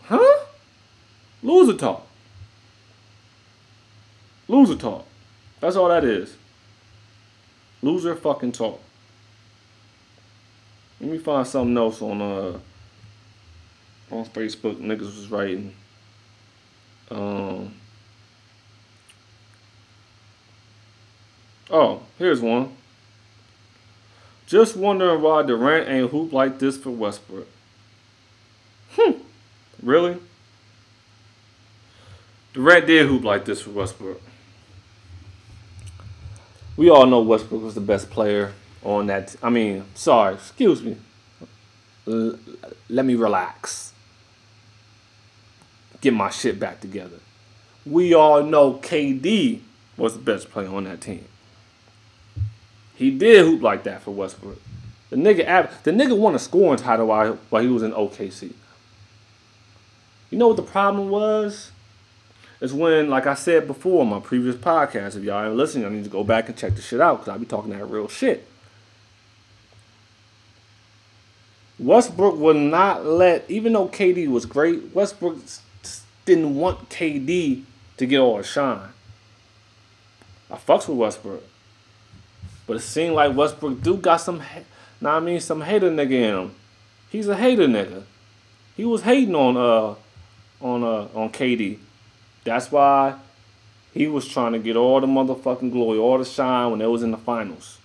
Huh? 0.03 0.45
Loser 1.43 1.75
talk. 1.75 2.07
Loser 4.49 4.77
talk. 4.77 5.07
That's 5.61 5.77
all 5.77 5.89
that 5.89 6.05
is. 6.05 6.37
Loser 7.87 8.17
fucking 8.17 8.51
talk. 8.51 8.81
Let 11.01 11.09
me 11.09 11.19
find 11.19 11.47
something 11.47 11.77
else 11.77 12.03
on 12.03 12.21
uh 12.21 12.59
on 14.11 14.25
Facebook. 14.27 14.81
Niggas 14.81 15.03
was 15.03 15.31
writing. 15.31 15.73
Um. 17.13 17.75
Oh, 21.71 22.03
here's 22.19 22.41
one. 22.41 22.77
Just 24.49 24.77
wondering 24.77 25.23
why 25.23 25.45
Durant 25.45 25.89
ain't 25.89 26.11
hoop 26.11 26.33
like 26.33 26.59
this 26.59 26.77
for 26.77 26.91
Westbrook. 26.91 27.47
Hmm. 28.97 29.13
Really? 29.81 30.17
Durant 32.53 32.89
did 32.89 33.07
hoop 33.07 33.23
like 33.23 33.45
this 33.45 33.61
for 33.63 33.71
Westbrook. 33.71 34.21
We 36.77 36.91
all 36.91 37.07
know 37.07 37.21
Westbrook 37.21 37.63
was 37.63 37.75
the 37.75 37.81
best 37.81 38.11
player 38.11 38.53
on 38.83 39.07
that. 39.07 39.35
I 39.43 39.51
mean, 39.51 39.85
sorry, 39.95 40.35
excuse 40.35 40.83
me. 40.83 40.97
L- 42.07 42.39
let 42.89 43.05
me 43.05 43.15
relax. 43.15 43.93
Get 46.01 46.13
my 46.13 46.31
shit 46.31 46.61
back 46.61 46.81
together. 46.81 47.19
We 47.87 48.15
all 48.15 48.43
know 48.43 48.75
KD 48.75 49.61
was 49.97 50.15
the 50.15 50.21
best 50.21 50.51
player 50.51 50.69
on 50.69 50.85
that 50.85 51.01
team. 51.01 51.25
He 52.95 53.11
did 53.11 53.45
hoop 53.45 53.63
like 53.63 53.85
that 53.85 54.03
for 54.03 54.11
Westbrook. 54.11 54.61
The 55.11 55.17
nigga, 55.17 55.71
the 55.83 55.93
nigga 55.93 56.17
won 56.17 56.35
a 56.35 56.39
scoring 56.39 56.79
title 56.79 57.07
while, 57.07 57.39
while 57.51 57.63
he 57.63 57.69
was 57.69 57.83
in 57.83 57.93
OKC. 57.93 58.53
You 60.31 60.39
know 60.39 60.49
what 60.49 60.57
the 60.57 60.63
problem 60.63 61.09
was? 61.09 61.71
Is 62.61 62.73
when, 62.73 63.11
like 63.11 63.27
I 63.27 63.35
said 63.35 63.67
before 63.67 64.01
on 64.01 64.09
my 64.09 64.21
previous 64.21 64.57
podcast, 64.57 65.17
if 65.17 65.25
y'all 65.25 65.45
ain't 65.45 65.57
listening, 65.57 65.85
I 65.85 65.91
need 65.91 66.05
to 66.05 66.11
go 66.11 66.25
back 66.25 66.49
and 66.49 66.57
check 66.57 66.75
the 66.75 66.81
shit 66.81 67.01
out 67.01 67.21
because 67.21 67.35
I 67.35 67.39
be 67.39 67.45
talking 67.45 67.71
that 67.71 67.85
real 67.85 68.09
shit. 68.09 68.47
Westbrook 71.79 72.37
would 72.37 72.57
not 72.57 73.05
let, 73.05 73.45
even 73.51 73.75
though 73.75 73.89
KD 73.89 74.29
was 74.29 74.47
great, 74.47 74.95
Westbrook 74.95 75.37
didn't 76.25 76.57
want 76.57 76.89
KD 76.89 77.65
to 77.99 78.07
get 78.07 78.19
all 78.19 78.39
the 78.39 78.43
shine. 78.43 78.89
I 80.51 80.57
fucks 80.57 80.89
with 80.89 80.97
Westbrook. 80.97 81.45
But 82.67 82.79
it 82.79 82.81
seemed 82.81 83.15
like 83.15 83.37
Westbrook 83.37 83.83
do 83.83 83.97
got 83.97 84.17
some, 84.17 84.43
nah, 85.01 85.19
I 85.19 85.21
mean, 85.21 85.41
some 85.41 85.61
hater 85.61 85.91
nigga 85.91 86.13
in 86.13 86.35
him. 86.35 86.55
He's 87.11 87.29
a 87.29 87.37
hater 87.37 87.67
nigga. 87.67 88.05
He 88.77 88.85
was 88.85 89.03
hating 89.03 89.35
on 89.35 89.57
uh 89.57 89.95
on 90.61 90.83
uh 90.83 91.09
on 91.15 91.31
KD. 91.31 91.79
That's 92.47 92.71
why 92.71 93.17
he 93.93 94.07
was 94.07 94.29
trying 94.29 94.53
to 94.53 94.61
get 94.61 94.77
all 94.77 95.01
the 95.01 95.07
motherfucking 95.09 95.73
glory, 95.73 95.99
all 95.99 96.17
the 96.17 96.25
shine 96.25 96.71
when 96.71 96.79
they 96.79 96.87
was 96.87 97.03
in 97.03 97.11
the 97.11 97.17
finals. 97.17 97.79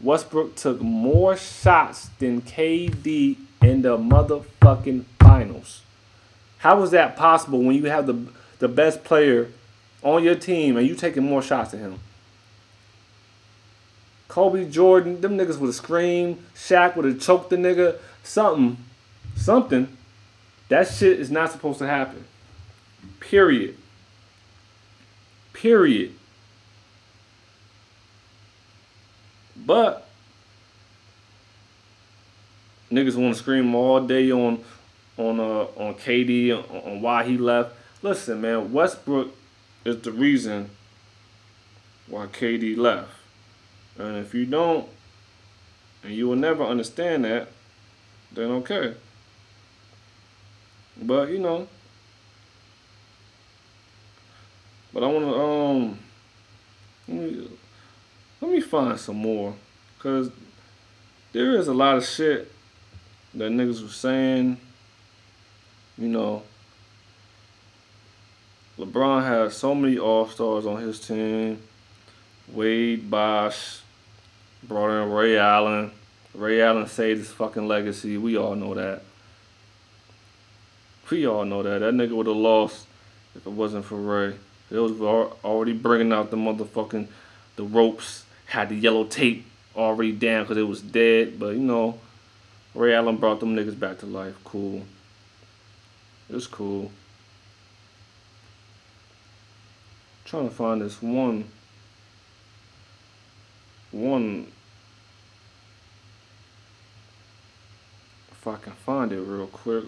Westbrook 0.00 0.56
took 0.56 0.80
more 0.80 1.36
shots 1.36 2.08
than 2.18 2.42
KD 2.42 3.36
in 3.62 3.82
the 3.82 3.96
motherfucking 3.96 5.04
finals. 5.20 5.82
How 6.58 6.82
is 6.82 6.90
that 6.90 7.16
possible 7.16 7.62
when 7.62 7.76
you 7.76 7.84
have 7.84 8.06
the 8.06 8.26
the 8.58 8.68
best 8.68 9.04
player 9.04 9.48
on 10.02 10.24
your 10.24 10.34
team 10.34 10.76
and 10.76 10.86
you 10.86 10.96
taking 10.96 11.22
more 11.22 11.40
shots 11.40 11.70
than 11.70 11.80
him? 11.80 12.00
Kobe 14.26 14.68
Jordan, 14.68 15.20
them 15.20 15.38
niggas 15.38 15.58
would 15.58 15.68
have 15.68 15.74
screamed. 15.76 16.42
Shaq 16.54 16.96
would 16.96 17.04
have 17.04 17.20
choked 17.20 17.50
the 17.50 17.56
nigga. 17.56 17.98
Something. 18.24 18.76
Something. 19.36 19.96
That 20.70 20.86
shit 20.86 21.18
is 21.18 21.32
not 21.32 21.50
supposed 21.50 21.80
to 21.80 21.86
happen. 21.86 22.24
Period. 23.18 23.76
Period. 25.52 26.14
But 29.56 30.08
niggas 32.90 33.16
want 33.16 33.34
to 33.34 33.42
scream 33.42 33.74
all 33.74 34.00
day 34.06 34.30
on 34.30 34.64
on 35.18 35.40
uh 35.40 35.66
on 35.76 35.94
KD 35.94 36.52
on, 36.52 36.92
on 36.92 37.02
why 37.02 37.24
he 37.24 37.36
left. 37.36 37.74
Listen, 38.00 38.40
man, 38.40 38.72
Westbrook 38.72 39.34
is 39.84 40.00
the 40.02 40.12
reason 40.12 40.70
why 42.06 42.26
KD 42.26 42.76
left. 42.76 43.10
And 43.98 44.16
if 44.18 44.34
you 44.34 44.46
don't, 44.46 44.88
and 46.04 46.14
you 46.14 46.28
will 46.28 46.36
never 46.36 46.62
understand 46.64 47.24
that, 47.24 47.48
then 48.32 48.50
okay. 48.52 48.94
But 51.02 51.30
you 51.30 51.38
know, 51.38 51.66
but 54.92 55.02
I 55.02 55.06
want 55.06 55.24
to 55.24 55.34
um, 55.34 55.98
let 57.08 57.16
me, 57.16 57.48
let 58.40 58.50
me 58.50 58.60
find 58.60 59.00
some 59.00 59.16
more, 59.16 59.54
cause 59.98 60.30
there 61.32 61.56
is 61.56 61.68
a 61.68 61.74
lot 61.74 61.96
of 61.96 62.04
shit 62.04 62.52
that 63.34 63.50
niggas 63.50 63.82
was 63.82 63.94
saying. 63.94 64.58
You 65.96 66.08
know, 66.08 66.42
LeBron 68.78 69.22
has 69.22 69.56
so 69.56 69.74
many 69.74 69.98
All 69.98 70.26
Stars 70.26 70.66
on 70.66 70.80
his 70.80 70.98
team. 70.98 71.62
Wade, 72.48 73.10
Bosh, 73.10 73.80
brought 74.62 75.02
in 75.02 75.10
Ray 75.10 75.38
Allen. 75.38 75.92
Ray 76.34 76.62
Allen 76.62 76.86
saved 76.86 77.20
his 77.20 77.30
fucking 77.30 77.68
legacy. 77.68 78.16
We 78.16 78.36
all 78.36 78.56
know 78.56 78.74
that. 78.74 79.02
We 81.10 81.26
all 81.26 81.44
know 81.44 81.62
that. 81.62 81.80
That 81.80 81.94
nigga 81.94 82.12
would 82.12 82.26
have 82.26 82.36
lost 82.36 82.86
if 83.34 83.46
it 83.46 83.52
wasn't 83.52 83.84
for 83.84 83.96
Ray. 83.96 84.34
It 84.70 84.78
was 84.78 85.00
already 85.44 85.72
bringing 85.72 86.12
out 86.12 86.30
the 86.30 86.36
motherfucking 86.36 87.08
the 87.56 87.64
ropes, 87.64 88.24
had 88.46 88.68
the 88.68 88.76
yellow 88.76 89.04
tape 89.04 89.44
already 89.76 90.12
down 90.12 90.44
because 90.44 90.56
it 90.56 90.68
was 90.68 90.80
dead. 90.80 91.38
But 91.38 91.54
you 91.54 91.62
know, 91.62 91.98
Ray 92.74 92.94
Allen 92.94 93.16
brought 93.16 93.40
them 93.40 93.56
niggas 93.56 93.78
back 93.78 93.98
to 93.98 94.06
life. 94.06 94.34
Cool. 94.44 94.84
It 96.28 96.34
was 96.34 96.46
cool. 96.46 96.92
trying 100.30 100.48
to 100.48 100.54
find 100.54 100.80
this 100.80 101.02
one 101.02 101.44
one 103.90 104.46
if 108.30 108.46
I 108.46 108.54
can 108.58 108.74
find 108.74 109.10
it 109.10 109.20
real 109.20 109.48
quick. 109.48 109.86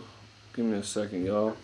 Give 0.54 0.66
me 0.66 0.78
a 0.78 0.82
second, 0.82 1.24
y'all. 1.24 1.56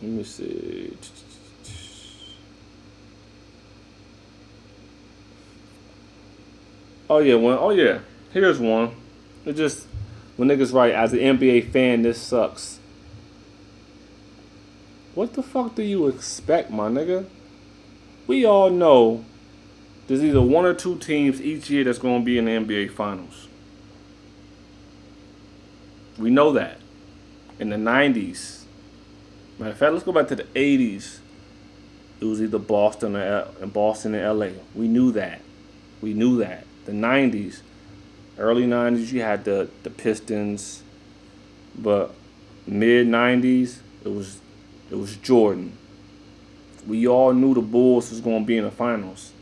Let 0.00 0.10
me 0.10 0.24
see. 0.24 0.96
Oh 7.08 7.18
yeah, 7.18 7.34
one. 7.34 7.58
Oh 7.58 7.70
yeah. 7.70 8.00
Here's 8.32 8.58
one. 8.58 8.94
It 9.44 9.54
just 9.54 9.86
when 10.36 10.48
niggas 10.48 10.72
write 10.72 10.94
as 10.94 11.12
an 11.12 11.18
NBA 11.18 11.70
fan, 11.70 12.02
this 12.02 12.20
sucks. 12.20 12.78
What 15.14 15.34
the 15.34 15.42
fuck 15.42 15.74
do 15.74 15.82
you 15.82 16.08
expect, 16.08 16.70
my 16.70 16.88
nigga? 16.88 17.26
We 18.26 18.44
all 18.44 18.68
know 18.70 19.24
there's 20.06 20.22
either 20.22 20.42
one 20.42 20.64
or 20.64 20.74
two 20.74 20.98
teams 20.98 21.40
each 21.40 21.70
year 21.70 21.84
that's 21.84 21.98
going 21.98 22.20
to 22.20 22.24
be 22.24 22.38
in 22.38 22.44
the 22.44 22.50
NBA 22.50 22.92
Finals. 22.92 23.45
We 26.18 26.30
know 26.30 26.52
that. 26.52 26.78
In 27.58 27.70
the 27.70 27.76
90s. 27.76 28.64
Matter 29.58 29.72
of 29.72 29.78
fact, 29.78 29.92
let's 29.92 30.04
go 30.04 30.12
back 30.12 30.28
to 30.28 30.36
the 30.36 30.44
80s. 30.44 31.18
It 32.20 32.24
was 32.24 32.42
either 32.42 32.58
Boston 32.58 33.16
or 33.16 33.52
L- 33.60 33.66
Boston 33.68 34.14
and 34.14 34.38
LA. 34.38 34.48
We 34.74 34.88
knew 34.88 35.12
that. 35.12 35.40
We 36.00 36.14
knew 36.14 36.38
that. 36.38 36.64
The 36.84 36.92
90s, 36.92 37.60
early 38.38 38.66
90s, 38.66 39.12
you 39.12 39.22
had 39.22 39.44
the, 39.44 39.68
the 39.82 39.90
Pistons. 39.90 40.82
But 41.78 42.14
mid 42.66 43.06
90s, 43.06 43.78
it 44.04 44.08
was 44.08 44.38
it 44.90 44.96
was 44.96 45.16
Jordan. 45.16 45.76
We 46.86 47.06
all 47.08 47.32
knew 47.32 47.54
the 47.54 47.60
Bulls 47.60 48.10
was 48.10 48.20
going 48.20 48.42
to 48.42 48.46
be 48.46 48.56
in 48.56 48.64
the 48.64 48.70
finals. 48.70 49.32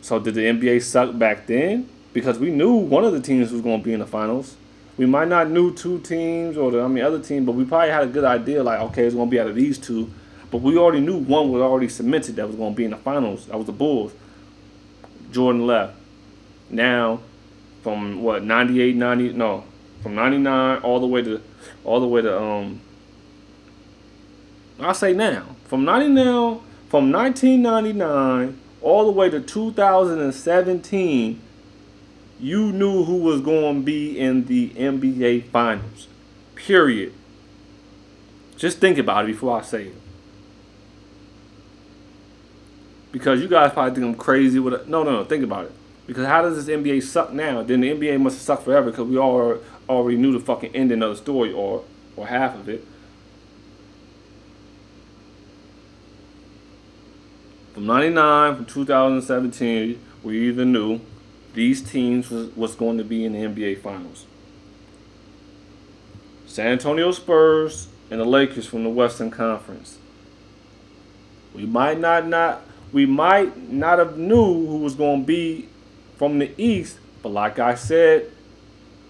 So 0.00 0.18
did 0.18 0.34
the 0.34 0.42
NBA 0.42 0.82
suck 0.82 1.16
back 1.16 1.46
then? 1.46 1.88
Because 2.14 2.38
we 2.38 2.50
knew 2.50 2.72
one 2.72 3.04
of 3.04 3.12
the 3.12 3.20
teams 3.20 3.52
was 3.52 3.60
going 3.60 3.80
to 3.80 3.84
be 3.84 3.92
in 3.92 4.00
the 4.00 4.06
finals. 4.06 4.56
We 4.96 5.04
might 5.04 5.28
not 5.28 5.50
knew 5.50 5.74
two 5.74 6.00
teams 6.00 6.56
or 6.56 6.70
the 6.70 6.80
I 6.80 6.88
mean 6.88 7.04
other 7.04 7.18
team, 7.18 7.44
but 7.44 7.52
we 7.52 7.66
probably 7.66 7.90
had 7.90 8.04
a 8.04 8.06
good 8.06 8.24
idea 8.24 8.62
like 8.62 8.80
okay, 8.80 9.04
it's 9.04 9.14
going 9.14 9.28
to 9.28 9.30
be 9.30 9.38
out 9.38 9.48
of 9.48 9.56
these 9.56 9.76
two. 9.76 10.10
But 10.50 10.62
we 10.62 10.78
already 10.78 11.00
knew 11.00 11.18
one 11.18 11.50
was 11.50 11.60
already 11.60 11.88
cemented 11.88 12.36
that 12.36 12.46
was 12.46 12.56
going 12.56 12.72
to 12.72 12.76
be 12.76 12.84
in 12.84 12.92
the 12.92 12.96
finals. 12.96 13.46
That 13.46 13.58
was 13.58 13.66
the 13.66 13.72
Bulls. 13.72 14.12
Jordan 15.32 15.66
left. 15.66 15.96
Now, 16.70 17.20
from 17.82 18.22
what 18.22 18.44
98, 18.44 18.96
90 18.96 19.32
no, 19.32 19.64
from 20.02 20.14
99 20.14 20.82
all 20.82 21.00
the 21.00 21.06
way 21.06 21.22
to 21.22 21.40
all 21.84 22.00
the 22.00 22.06
way 22.06 22.22
to 22.22 22.40
um 22.40 22.80
I 24.78 24.92
say 24.92 25.12
now, 25.12 25.56
from 25.64 25.84
90 25.84 26.10
now, 26.10 26.60
from 26.88 27.12
1999 27.12 28.60
all 28.80 29.06
the 29.06 29.10
way 29.10 29.28
to 29.30 29.40
2017, 29.40 31.40
you 32.44 32.72
knew 32.72 33.04
who 33.04 33.16
was 33.16 33.40
going 33.40 33.80
to 33.80 33.82
be 33.82 34.18
in 34.18 34.44
the 34.44 34.68
NBA 34.70 35.44
Finals. 35.44 36.08
Period. 36.54 37.14
Just 38.58 38.80
think 38.80 38.98
about 38.98 39.24
it 39.24 39.28
before 39.28 39.58
I 39.58 39.62
say 39.62 39.86
it. 39.86 39.94
Because 43.12 43.40
you 43.40 43.48
guys 43.48 43.72
probably 43.72 43.94
think 43.94 44.04
I'm 44.04 44.14
crazy 44.14 44.58
with 44.58 44.74
it. 44.74 44.88
No, 44.88 45.02
no, 45.02 45.12
no. 45.12 45.24
Think 45.24 45.42
about 45.42 45.64
it. 45.64 45.72
Because 46.06 46.26
how 46.26 46.42
does 46.42 46.62
this 46.62 46.76
NBA 46.76 47.02
suck 47.02 47.32
now? 47.32 47.62
Then 47.62 47.80
the 47.80 47.90
NBA 47.90 48.20
must 48.20 48.36
have 48.36 48.42
sucked 48.42 48.64
forever 48.64 48.90
because 48.90 49.08
we 49.08 49.16
all 49.16 49.58
already 49.88 50.18
knew 50.18 50.32
the 50.32 50.40
fucking 50.40 50.76
ending 50.76 51.02
of 51.02 51.10
the 51.10 51.16
story 51.16 51.50
or 51.50 51.82
or 52.14 52.26
half 52.26 52.54
of 52.56 52.68
it. 52.68 52.86
From 57.72 57.86
99, 57.86 58.56
from 58.56 58.64
2017, 58.66 59.98
we 60.22 60.48
either 60.48 60.66
knew 60.66 61.00
these 61.54 61.82
teams 61.82 62.30
was, 62.30 62.54
was 62.56 62.74
going 62.74 62.98
to 62.98 63.04
be 63.04 63.24
in 63.24 63.32
the 63.32 63.38
NBA 63.38 63.80
Finals. 63.80 64.26
San 66.46 66.68
Antonio 66.68 67.10
Spurs 67.10 67.88
and 68.10 68.20
the 68.20 68.24
Lakers 68.24 68.66
from 68.66 68.84
the 68.84 68.90
Western 68.90 69.30
Conference. 69.30 69.98
We 71.54 71.66
might 71.66 71.98
not 71.98 72.26
not 72.26 72.62
we 72.92 73.06
might 73.06 73.70
not 73.72 73.98
have 73.98 74.18
knew 74.18 74.66
who 74.66 74.78
was 74.78 74.94
going 74.94 75.22
to 75.22 75.26
be 75.26 75.68
from 76.16 76.38
the 76.38 76.52
East, 76.56 76.98
but 77.22 77.30
like 77.30 77.58
I 77.58 77.74
said 77.74 78.30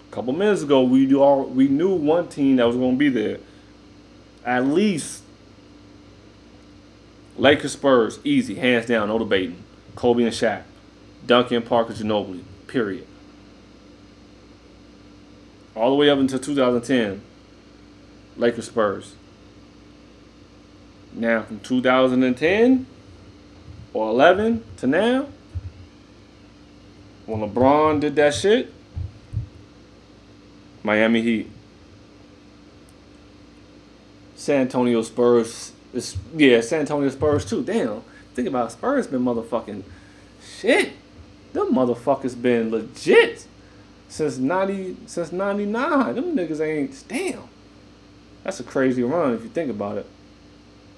a 0.09 0.13
couple 0.13 0.33
minutes 0.33 0.61
ago, 0.61 0.81
we 0.83 1.05
do 1.05 1.21
all 1.21 1.43
we 1.45 1.67
knew 1.67 1.93
one 1.93 2.27
team 2.27 2.55
that 2.55 2.65
was 2.65 2.75
going 2.75 2.93
to 2.93 2.97
be 2.97 3.09
there. 3.09 3.39
At 4.43 4.65
least 4.65 5.23
Lakers 7.37 7.73
Spurs, 7.73 8.19
easy, 8.23 8.55
hands 8.55 8.85
down, 8.85 9.09
no 9.09 9.19
debating. 9.19 9.63
Kobe 9.95 10.23
and 10.23 10.31
Shaq, 10.31 10.63
Duncan 11.25 11.61
Parker 11.61 11.93
Ginobili, 11.93 12.43
period. 12.67 13.07
All 15.75 15.89
the 15.89 15.95
way 15.95 16.09
up 16.09 16.19
until 16.19 16.39
2010, 16.39 17.21
Lakers 18.37 18.67
Spurs. 18.67 19.15
Now 21.13 21.43
from 21.43 21.59
2010 21.59 22.85
or 23.93 24.09
11 24.09 24.63
to 24.77 24.87
now, 24.87 25.27
when 27.25 27.41
LeBron 27.41 27.99
did 27.99 28.15
that 28.15 28.33
shit, 28.33 28.71
Miami 30.83 31.21
Heat. 31.21 31.51
San 34.35 34.61
Antonio 34.61 35.01
Spurs 35.01 35.71
it's, 35.95 36.17
yeah, 36.35 36.59
San 36.59 36.81
Antonio 36.81 37.09
Spurs 37.09 37.45
too. 37.45 37.63
Damn, 37.63 38.01
think 38.33 38.47
about 38.49 38.67
it. 38.67 38.73
Spurs 38.73 39.07
been 39.07 39.23
motherfucking 39.23 39.83
shit. 40.59 40.91
Them 41.55 41.73
motherfuckers 41.73 42.39
been 42.39 42.69
legit 42.69 43.47
since 44.09 44.37
ninety 44.37 44.97
since 45.05 45.31
ninety 45.31 45.65
nine. 45.65 46.15
Them 46.15 46.35
niggas 46.35 46.59
ain't 46.59 47.01
damn. 47.07 47.43
That's 48.43 48.59
a 48.59 48.63
crazy 48.63 49.03
run 49.03 49.33
if 49.33 49.41
you 49.41 49.47
think 49.47 49.69
about 49.71 49.97
it. 49.97 50.05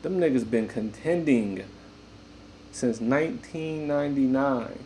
Them 0.02 0.20
niggas 0.20 0.50
been 0.50 0.68
contending 0.68 1.64
since 2.72 3.00
nineteen 3.00 3.88
ninety 3.88 4.24
nine. 4.24 4.80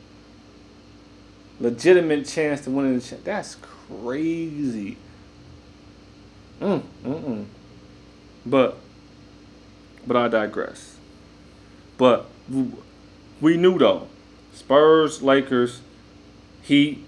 Legitimate 1.62 2.27
chance 2.27 2.60
to 2.65 2.69
win 2.69 2.99
the 2.99 3.01
ch- 3.01 3.23
That's 3.23 3.55
crazy. 3.55 4.97
Mm, 6.60 6.81
mm, 7.05 7.23
mm. 7.23 7.45
But 8.45 8.77
but 10.05 10.17
I 10.17 10.27
digress. 10.27 10.97
But 11.97 12.25
we 13.39 13.55
knew 13.55 13.77
though, 13.77 14.10
Spurs, 14.53 15.21
Lakers, 15.21 15.81
Heat. 16.61 17.05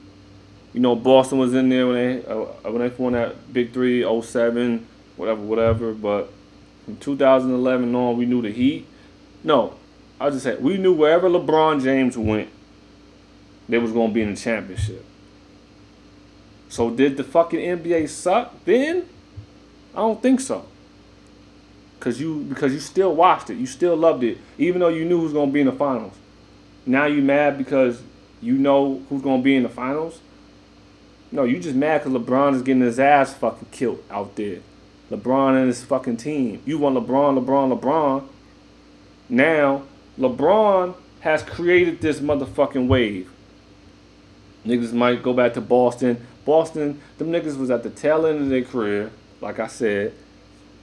You 0.74 0.80
know, 0.80 0.96
Boston 0.96 1.38
was 1.38 1.54
in 1.54 1.70
there 1.70 1.88
when 1.88 1.96
they 1.96 2.26
uh, 2.26 2.72
when 2.72 2.80
they 2.80 2.90
won 2.90 3.14
that 3.14 3.54
big 3.54 3.74
three, 3.74 4.04
07, 4.22 4.88
whatever, 5.18 5.42
whatever. 5.42 5.94
But 5.94 6.32
from 6.86 6.98
2011 6.98 7.94
on, 7.94 8.18
we 8.18 8.26
knew 8.26 8.42
the 8.42 8.52
Heat. 8.52 8.88
No, 9.44 9.76
I 10.20 10.30
just 10.30 10.44
said 10.44 10.64
we 10.64 10.78
knew 10.78 10.94
wherever 10.94 11.30
LeBron 11.30 11.84
James 11.84 12.18
went, 12.18 12.50
they 13.70 13.78
was 13.78 13.92
gonna 13.92 14.14
be 14.14 14.22
in 14.22 14.34
the 14.34 14.40
championship. 14.40 15.06
So 16.70 16.90
did 16.90 17.18
the 17.18 17.24
fucking 17.24 17.60
NBA 17.60 18.10
suck 18.10 18.66
then? 18.66 19.08
I 19.94 19.98
don't 19.98 20.22
think 20.24 20.40
so 20.40 20.66
because 22.04 22.20
you 22.20 22.46
because 22.50 22.74
you 22.74 22.82
still 22.82 23.16
watched 23.16 23.50
it, 23.50 23.56
you 23.56 23.66
still 23.66 23.96
loved 23.96 24.24
it, 24.24 24.38
even 24.58 24.82
though 24.82 24.90
you 24.90 25.06
knew 25.06 25.22
who's 25.22 25.32
gonna 25.32 25.52
be 25.52 25.62
in 25.62 25.68
the 25.68 25.72
finals. 25.72 26.14
Now 26.86 27.06
you 27.06 27.22
mad 27.22 27.58
because 27.58 28.02
you 28.42 28.54
know 28.58 29.02
who's 29.10 29.22
gonna 29.22 29.42
be 29.42 29.56
in 29.56 29.64
the 29.64 29.70
finals. 29.70 30.20
No, 31.32 31.44
you 31.44 31.60
just 31.60 31.76
mad 31.76 32.04
because 32.04 32.22
LeBron 32.22 32.56
is 32.56 32.62
getting 32.62 32.82
his 32.82 33.00
ass 33.00 33.34
fucking 33.34 33.70
killed 33.72 34.04
out 34.12 34.36
there. 34.36 34.60
LeBron 35.10 35.58
and 35.58 35.68
his 35.68 35.84
fucking 35.84 36.18
team. 36.18 36.62
You 36.66 36.78
want 36.78 36.96
LeBron, 36.96 37.44
LeBron, 37.44 37.80
LeBron. 37.80 38.28
Now 39.30 39.84
LeBron 40.20 40.96
has 41.22 41.42
created 41.42 42.02
this 42.02 42.20
motherfucking 42.20 42.88
wave. 42.88 43.32
Niggas 44.66 44.94
might 44.94 45.24
go 45.24 45.34
back 45.34 45.54
to 45.56 45.62
Boston. 45.62 46.26
Boston, 46.46 47.02
them 47.18 47.32
niggas 47.32 47.58
was 47.58 47.72
at 47.72 47.84
the 47.84 47.90
tail 47.90 48.26
end 48.26 48.42
of 48.42 48.50
their 48.50 48.64
career, 48.64 49.12
like 49.42 49.60
I 49.60 49.68
said, 49.68 50.14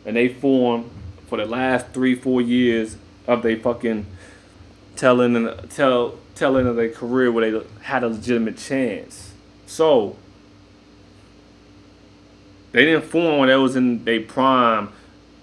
and 0.06 0.16
they 0.16 0.28
formed 0.28 0.90
for 1.28 1.36
the 1.38 1.44
last 1.44 1.88
three, 1.88 2.14
four 2.14 2.40
years 2.40 2.96
of 3.26 3.42
their 3.42 3.56
fucking 3.56 4.06
telling 4.96 5.48
tell 5.68 6.18
telling 6.35 6.66
of 6.66 6.76
their 6.76 6.90
career 6.90 7.31
where 7.31 7.50
they 7.50 7.66
had 7.83 8.03
a 8.03 8.09
legitimate 8.09 8.57
chance. 8.57 9.33
So 9.66 10.16
they 12.72 12.85
didn't 12.85 13.05
form 13.05 13.38
when 13.38 13.48
they 13.48 13.57
was 13.57 13.76
in 13.76 14.05
their 14.05 14.20
prime 14.20 14.90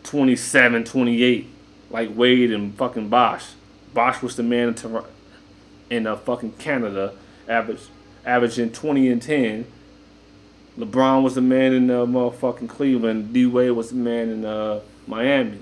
27, 0.04 0.86
28. 0.86 1.48
like 1.90 2.10
Wade 2.16 2.52
and 2.52 2.76
fucking 2.76 3.10
Bosh. 3.10 3.54
Bosh 3.94 4.22
was 4.22 4.36
the 4.36 4.44
man 4.44 4.70
in, 4.70 4.74
Tor- 4.76 5.06
in 5.90 6.08
uh, 6.08 6.16
fucking 6.16 6.54
Canada, 6.54 7.14
average, 7.48 7.82
averaging 8.26 8.72
20 8.72 9.10
and 9.10 9.22
10. 9.22 9.66
LeBron 10.78 11.24
was 11.24 11.36
the 11.36 11.42
man 11.42 11.74
in 11.74 11.90
uh, 11.90 12.06
motherfucking 12.06 12.70
Cleveland. 12.70 13.34
D 13.34 13.46
Wade 13.46 13.72
was 13.72 13.90
the 13.90 13.96
man 13.96 14.30
in 14.30 14.46
uh, 14.46 14.80
Miami. 15.08 15.60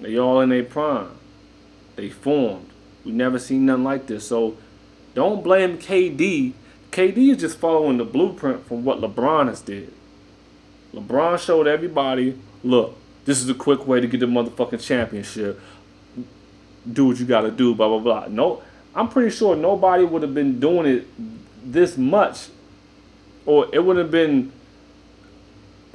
They 0.00 0.18
all 0.18 0.40
in 0.40 0.48
their 0.48 0.64
prime. 0.64 1.10
They 2.00 2.08
formed. 2.08 2.70
We 3.04 3.12
never 3.12 3.38
seen 3.38 3.66
nothing 3.66 3.84
like 3.84 4.06
this. 4.06 4.26
So 4.26 4.56
don't 5.14 5.44
blame 5.44 5.76
KD. 5.76 6.54
KD 6.90 7.32
is 7.32 7.36
just 7.36 7.58
following 7.58 7.98
the 7.98 8.06
blueprint 8.06 8.66
from 8.66 8.86
what 8.86 9.02
LeBron 9.02 9.48
has 9.48 9.60
did. 9.60 9.92
LeBron 10.94 11.38
showed 11.38 11.66
everybody, 11.66 12.38
look, 12.64 12.96
this 13.26 13.42
is 13.42 13.50
a 13.50 13.54
quick 13.54 13.86
way 13.86 14.00
to 14.00 14.06
get 14.06 14.20
the 14.20 14.26
motherfucking 14.26 14.82
championship. 14.82 15.60
Do 16.90 17.08
what 17.08 17.20
you 17.20 17.26
gotta 17.26 17.50
do, 17.50 17.74
blah 17.74 17.88
blah 17.88 17.98
blah. 17.98 18.26
No, 18.28 18.62
I'm 18.94 19.10
pretty 19.10 19.28
sure 19.28 19.54
nobody 19.54 20.02
would 20.02 20.22
have 20.22 20.32
been 20.32 20.58
doing 20.58 20.86
it 20.86 21.06
this 21.62 21.98
much, 21.98 22.48
or 23.44 23.68
it 23.74 23.84
would 23.84 23.98
have 23.98 24.10
been 24.10 24.52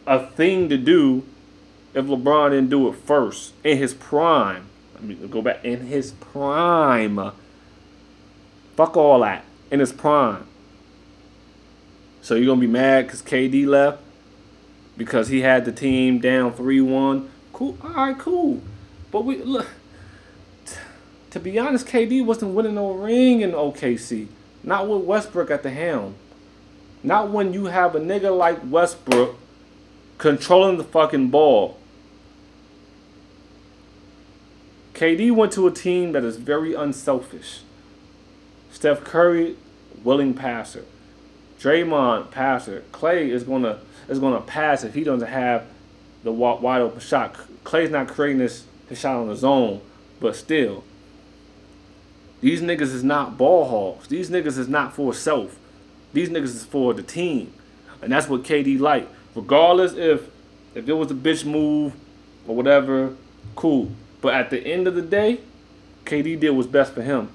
a 0.06 0.24
thing 0.24 0.70
to 0.70 0.78
do 0.78 1.26
if 1.96 2.06
LeBron 2.06 2.52
didn't 2.52 2.70
do 2.70 2.88
it 2.90 2.96
first 2.96 3.54
in 3.64 3.80
his 3.80 3.96
prime. 3.96 4.68
Let 4.96 5.04
me 5.04 5.16
go 5.16 5.42
back 5.42 5.64
in 5.64 5.88
his 5.88 6.12
prime. 6.12 7.32
Fuck 8.76 8.98
all 8.98 9.20
that 9.22 9.46
in 9.72 9.80
his 9.80 9.94
prime. 9.94 10.46
So 12.22 12.36
you're 12.36 12.48
gonna 12.48 12.62
be 12.62 12.68
mad 12.68 13.06
because 13.06 13.22
KD 13.22 13.68
left 13.68 14.02
because 14.98 15.28
he 15.28 15.42
had 15.42 15.66
the 15.66 15.72
team 15.72 16.20
down 16.20 16.54
three 16.54 16.82
one. 16.82 17.30
Cool. 17.54 17.78
All 17.84 17.90
right, 17.92 18.18
cool. 18.18 18.62
But 19.12 19.26
we 19.26 19.38
look. 19.44 19.68
t- 20.66 20.76
To 21.32 21.40
be 21.40 21.60
honest, 21.60 21.86
KD 21.88 22.26
wasn't 22.26 22.54
winning 22.56 22.76
no 22.76 22.92
ring 22.92 23.42
in 23.42 23.52
OKC. 23.52 24.28
Not 24.64 24.88
with 24.90 25.04
Westbrook 25.04 25.52
at 25.52 25.62
the 25.64 25.70
helm. 25.70 26.16
Not 27.04 27.30
when 27.30 27.54
you 27.54 27.66
have 27.66 27.96
a 27.96 28.00
nigga 28.00 28.36
like 28.36 28.60
Westbrook 28.66 29.36
controlling 30.18 30.78
the 30.78 30.84
fucking 30.84 31.30
ball. 31.30 31.78
KD 34.96 35.30
went 35.32 35.52
to 35.52 35.68
a 35.68 35.72
team 35.72 36.14
that 36.14 36.24
is 36.24 36.38
very 36.38 36.74
unselfish. 36.74 37.60
Steph 38.72 39.04
Curry, 39.04 39.58
willing 40.06 40.34
passer. 40.34 40.86
Draymond, 41.60 42.32
passer. 42.32 42.82
Klay 42.94 43.28
is 43.28 43.44
gonna 43.44 43.80
is 44.08 44.20
gonna 44.20 44.40
pass 44.40 44.86
if 44.86 44.94
he 44.94 45.04
doesn't 45.04 45.28
have 45.28 45.66
the 46.24 46.32
wide 46.32 46.82
open 46.82 47.02
shot. 47.02 47.36
Klay's 47.66 47.90
not 47.90 48.08
creating 48.08 48.38
this 48.38 48.64
his 48.88 48.98
shot 48.98 49.18
on 49.18 49.28
his 49.28 49.44
own, 49.44 49.82
but 50.22 50.34
still, 50.34 50.86
these 52.40 52.62
niggas 52.62 52.94
is 52.94 53.04
not 53.04 53.38
ball 53.38 53.68
hogs. 53.68 54.08
These 54.08 54.30
niggas 54.30 54.58
is 54.58 54.70
not 54.70 54.94
for 54.94 55.14
self. 55.14 55.58
These 56.14 56.30
niggas 56.30 56.56
is 56.56 56.66
for 56.66 56.94
the 56.94 57.04
team, 57.04 57.52
and 58.02 58.14
that's 58.14 58.30
what 58.30 58.44
KD 58.44 58.80
like. 58.80 59.10
Regardless 59.36 59.92
if 59.92 60.30
if 60.74 60.88
it 60.88 60.94
was 60.94 61.12
a 61.12 61.16
bitch 61.16 61.44
move 61.44 61.94
or 62.48 62.56
whatever, 62.56 63.14
cool. 63.58 63.92
But 64.26 64.34
at 64.34 64.50
the 64.50 64.60
end 64.60 64.88
of 64.88 64.96
the 64.96 65.04
day, 65.04 65.42
KD 66.04 66.40
did 66.40 66.50
what's 66.50 66.68
best 66.68 66.96
for 66.96 67.04
him. 67.04 67.30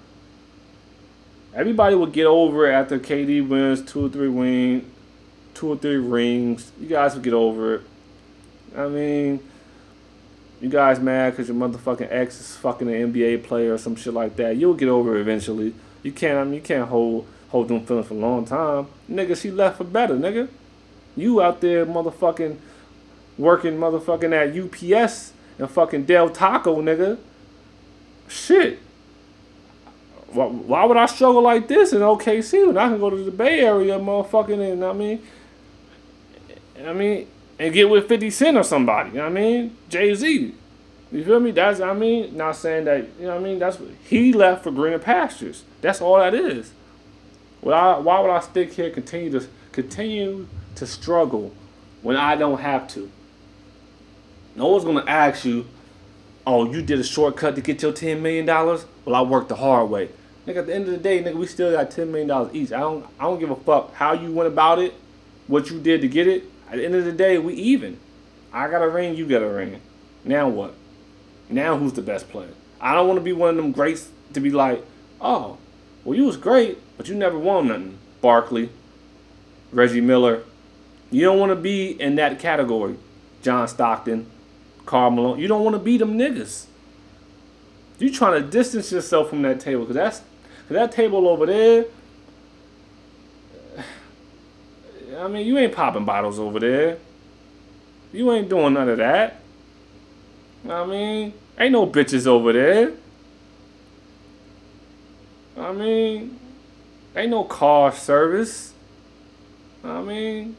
Everybody 1.55 1.95
would 1.95 2.13
get 2.13 2.27
over 2.27 2.69
it 2.69 2.75
after 2.75 2.99
KD 2.99 3.47
wins 3.47 3.81
two 3.81 4.07
or 4.07 4.09
three 4.09 4.29
win, 4.29 4.91
two 5.55 5.69
or 5.69 5.77
three 5.77 5.99
rings. 5.99 6.73
You 6.81 6.89
guys 6.89 7.15
would 7.15 7.23
get 7.23 7.33
over 7.33 7.77
it. 7.77 7.83
I 8.77 8.89
mean, 8.89 9.39
you 10.61 10.69
guys 10.69 10.99
mad 10.99 11.31
because 11.31 11.47
your 11.47 11.57
motherfucking 11.57 12.09
ex 12.11 12.41
is 12.41 12.57
fucking 12.57 12.93
an 12.93 13.13
NBA 13.13 13.45
player 13.45 13.75
or 13.75 13.79
some 13.79 13.95
shit 13.95 14.13
like 14.13 14.35
that. 14.35 14.57
You'll 14.57 14.75
get 14.75 14.89
over 14.89 15.17
it 15.17 15.21
eventually. 15.21 15.73
You 16.03 16.11
can't. 16.11 16.39
I 16.39 16.43
mean, 16.43 16.55
you 16.55 16.61
can't 16.61 16.89
hold 16.89 17.25
hold 17.51 17.69
them 17.69 17.87
feelings 17.87 18.09
for 18.09 18.15
a 18.15 18.17
long 18.17 18.47
time, 18.47 18.89
nigga. 19.09 19.41
She 19.41 19.53
left 19.53 19.79
for 19.79 19.85
better, 19.85 20.17
nigga. 20.17 20.49
You 21.17 21.41
out 21.41 21.61
there, 21.61 21.87
motherfucking 21.87 22.57
working, 23.39 23.79
motherfucking 23.79 24.33
at 24.35 24.59
UPS 24.59 25.35
and 25.61 25.71
fucking 25.71 26.05
Del 26.05 26.31
Taco, 26.31 26.81
nigga. 26.81 27.19
Shit. 28.29 28.79
Why, 30.29 30.47
why 30.47 30.85
would 30.85 30.97
I 30.97 31.07
struggle 31.07 31.43
like 31.43 31.69
this 31.69 31.93
in 31.93 32.01
OKC 32.01 32.67
when 32.67 32.79
I 32.79 32.89
can 32.89 32.99
go 32.99 33.11
to 33.11 33.17
the 33.17 33.31
Bay 33.31 33.61
Area, 33.61 33.99
motherfucking, 33.99 34.73
and 34.73 34.85
I 34.85 34.93
mean, 34.93 35.23
I 36.85 36.93
mean, 36.93 37.27
and 37.59 37.75
get 37.75 37.91
with 37.91 38.09
50 38.09 38.31
Cent 38.31 38.57
or 38.57 38.63
somebody, 38.63 39.11
you 39.11 39.17
know 39.17 39.25
what 39.25 39.33
I 39.33 39.35
mean? 39.35 39.77
Jay 39.89 40.15
Z. 40.15 40.55
You 41.13 41.25
feel 41.25 41.41
me? 41.41 41.51
That's, 41.51 41.81
I 41.81 41.93
mean, 41.93 42.37
not 42.37 42.57
saying 42.57 42.85
that, 42.85 43.09
you 43.19 43.27
know 43.27 43.35
what 43.35 43.41
I 43.41 43.45
mean? 43.45 43.59
That's 43.59 43.79
what 43.79 43.91
he 44.05 44.33
left 44.33 44.63
for 44.63 44.71
greener 44.71 45.01
pastures. 45.01 45.65
That's 45.81 46.01
all 46.01 46.19
that 46.19 46.35
is. 46.35 46.73
Why, 47.61 47.99
why 47.99 48.21
would 48.21 48.31
I 48.31 48.41
stick 48.41 48.73
here, 48.73 48.91
continue 48.91 49.39
to 49.39 49.47
continue 49.73 50.47
to 50.77 50.87
struggle 50.87 51.53
when 52.01 52.17
I 52.17 52.37
don't 52.37 52.61
have 52.61 52.89
to? 52.89 53.11
No 54.57 54.69
one's 54.69 54.85
gonna 54.85 55.05
ask 55.07 55.45
you, 55.45 55.67
oh, 56.47 56.71
you 56.71 56.83
did 56.83 56.99
a 56.99 57.05
shortcut 57.05 57.55
to 57.55 57.61
get 57.61 57.83
your 57.83 57.93
$10 57.93 58.21
million? 58.21 58.47
Well, 58.47 59.15
I 59.15 59.23
worked 59.23 59.49
the 59.49 59.57
hard 59.57 59.91
way. 59.91 60.11
Nigga, 60.47 60.59
at 60.59 60.67
the 60.67 60.75
end 60.75 60.85
of 60.87 60.91
the 60.91 60.99
day, 60.99 61.23
nigga, 61.23 61.35
we 61.35 61.47
still 61.47 61.73
got 61.73 61.91
$10 61.91 62.09
million 62.09 62.51
each. 62.55 62.73
I 62.73 62.81
don't, 62.81 63.07
I 63.19 63.25
don't 63.25 63.39
give 63.39 63.51
a 63.51 63.57
fuck 63.57 63.95
how 63.95 64.13
you 64.13 64.33
went 64.33 64.49
about 64.49 64.79
it, 64.79 64.95
what 65.47 65.71
you 65.71 65.79
did 65.79 66.01
to 66.01 66.09
get 66.09 66.27
it. 66.27 66.45
At 66.69 66.77
the 66.77 66.85
end 66.85 66.95
of 66.95 67.05
the 67.05 67.13
day, 67.13 67.39
we 67.39 67.55
even. 67.55 67.99
I 68.53 68.69
got 68.69 68.83
a 68.83 68.89
ring, 68.89 69.15
you 69.15 69.27
got 69.27 69.43
a 69.43 69.49
ring. 69.49 69.81
Now 70.25 70.49
what? 70.49 70.75
Now 71.49 71.77
who's 71.77 71.93
the 71.93 72.03
best 72.03 72.29
player? 72.31 72.51
I 72.81 72.95
don't 72.95 73.07
want 73.07 73.19
to 73.19 73.25
be 73.25 73.33
one 73.33 73.51
of 73.51 73.57
them 73.57 73.73
greats 73.73 74.09
to 74.33 74.41
be 74.41 74.51
like, 74.51 74.85
oh, 75.21 75.59
well, 76.05 76.17
you 76.17 76.25
was 76.25 76.37
great, 76.37 76.79
but 76.97 77.09
you 77.09 77.15
never 77.15 77.39
won 77.39 77.69
nothing. 77.69 77.99
Barkley, 78.21 78.71
Reggie 79.73 80.01
Miller. 80.01 80.43
You 81.11 81.23
don't 81.23 81.39
want 81.39 81.51
to 81.51 81.57
be 81.57 81.91
in 82.01 82.17
that 82.17 82.39
category. 82.39 82.97
John 83.43 83.67
Stockton, 83.69 84.27
Karl 84.87 85.11
Malone. 85.11 85.39
You 85.39 85.49
don't 85.49 85.65
want 85.65 85.75
to 85.75 85.81
be 85.81 85.99
them 85.99 86.19
niggas. 86.19 86.67
You 87.99 88.13
trying 88.13 88.43
to 88.43 88.49
distance 88.49 88.91
yourself 88.91 89.29
from 89.29 89.43
that 89.43 89.61
table 89.61 89.83
because 89.83 89.97
that's 89.97 90.19
cause 90.19 90.71
that 90.71 90.93
table 90.93 91.29
over 91.29 91.47
there. 91.47 91.85
I 95.19 95.29
mean, 95.29 95.47
you 95.47 95.59
ain't 95.59 95.75
popping 95.75 96.05
bottles 96.05 96.39
over 96.39 96.59
there. 96.59 96.99
You 98.13 98.33
ain't 98.33 98.49
doing 98.49 98.75
none 98.75 98.89
of 98.89 98.99
that. 98.99 99.41
I 100.69 100.85
mean, 100.85 101.35
ain't 101.59 101.73
no 101.73 101.87
bitches 101.87 102.27
over 102.27 102.53
there. 102.53 102.93
I 105.57 105.73
mean, 105.73 106.39
ain't 107.15 107.31
no 107.31 107.45
car 107.45 107.93
service. 107.93 108.73
I 109.85 110.01
mean, 110.03 110.57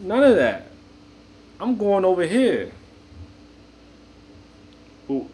none 0.00 0.22
of 0.22 0.36
that. 0.36 0.68
I'm 1.60 1.76
going 1.76 2.04
over 2.04 2.26
here. 2.26 2.72
Well, 5.08 5.28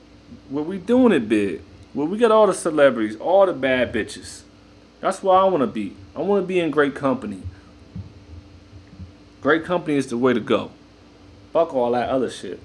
we 0.50 0.78
doing 0.78 1.12
it 1.12 1.28
big. 1.28 1.62
Where 1.92 2.06
we 2.06 2.18
got 2.18 2.30
all 2.30 2.46
the 2.46 2.54
celebrities, 2.54 3.16
all 3.16 3.46
the 3.46 3.52
bad 3.52 3.92
bitches. 3.92 4.42
That's 5.00 5.22
where 5.22 5.37
I 5.37 5.44
want 5.44 5.62
to 5.62 5.66
be. 5.66 5.96
I 6.14 6.20
want 6.20 6.42
to 6.42 6.46
be 6.46 6.61
in 6.61 6.70
great 6.70 6.94
company. 6.94 7.42
Great 9.40 9.64
company 9.64 9.96
is 9.96 10.09
the 10.09 10.18
way 10.18 10.33
to 10.33 10.40
go. 10.40 10.70
Fuck 11.52 11.74
all 11.74 11.92
that 11.92 12.09
other 12.11 12.30
shit. 12.30 12.61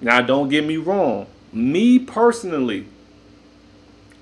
Now, 0.00 0.20
don't 0.20 0.48
get 0.48 0.64
me 0.66 0.76
wrong. 0.76 1.26
Me 1.52 1.98
personally, 1.98 2.86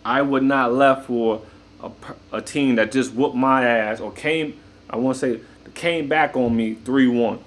I 0.05 0.23
would 0.23 0.43
not 0.43 0.73
left 0.73 1.07
for 1.07 1.43
a, 1.83 1.91
a 2.33 2.43
team 2.43 2.77
that 2.77 2.93
just 2.93 3.15
whooped 3.15 3.37
my 3.37 3.65
ass 3.65 4.01
or 4.01 4.13
came. 4.13 4.59
I 4.91 4.97
want 4.97 5.19
to 5.19 5.21
say 5.21 5.41
came 5.79 6.09
back 6.09 6.37
on 6.37 6.55
me 6.55 6.75
three 6.75 7.09
one. 7.09 7.39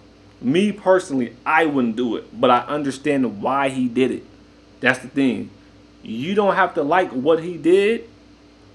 Me 0.42 0.72
personally, 0.72 1.36
I 1.46 1.68
wouldn't 1.68 1.96
do 1.96 2.16
it, 2.16 2.40
but 2.40 2.50
I 2.50 2.62
understand 2.62 3.44
why 3.44 3.70
he 3.70 3.88
did 3.88 4.10
it. 4.10 4.24
That's 4.80 4.98
the 5.00 5.08
thing. 5.08 5.52
You 6.02 6.34
don't 6.34 6.56
have 6.56 6.74
to 6.74 6.82
like 6.82 7.12
what 7.12 7.44
he 7.44 7.58
did, 7.58 8.10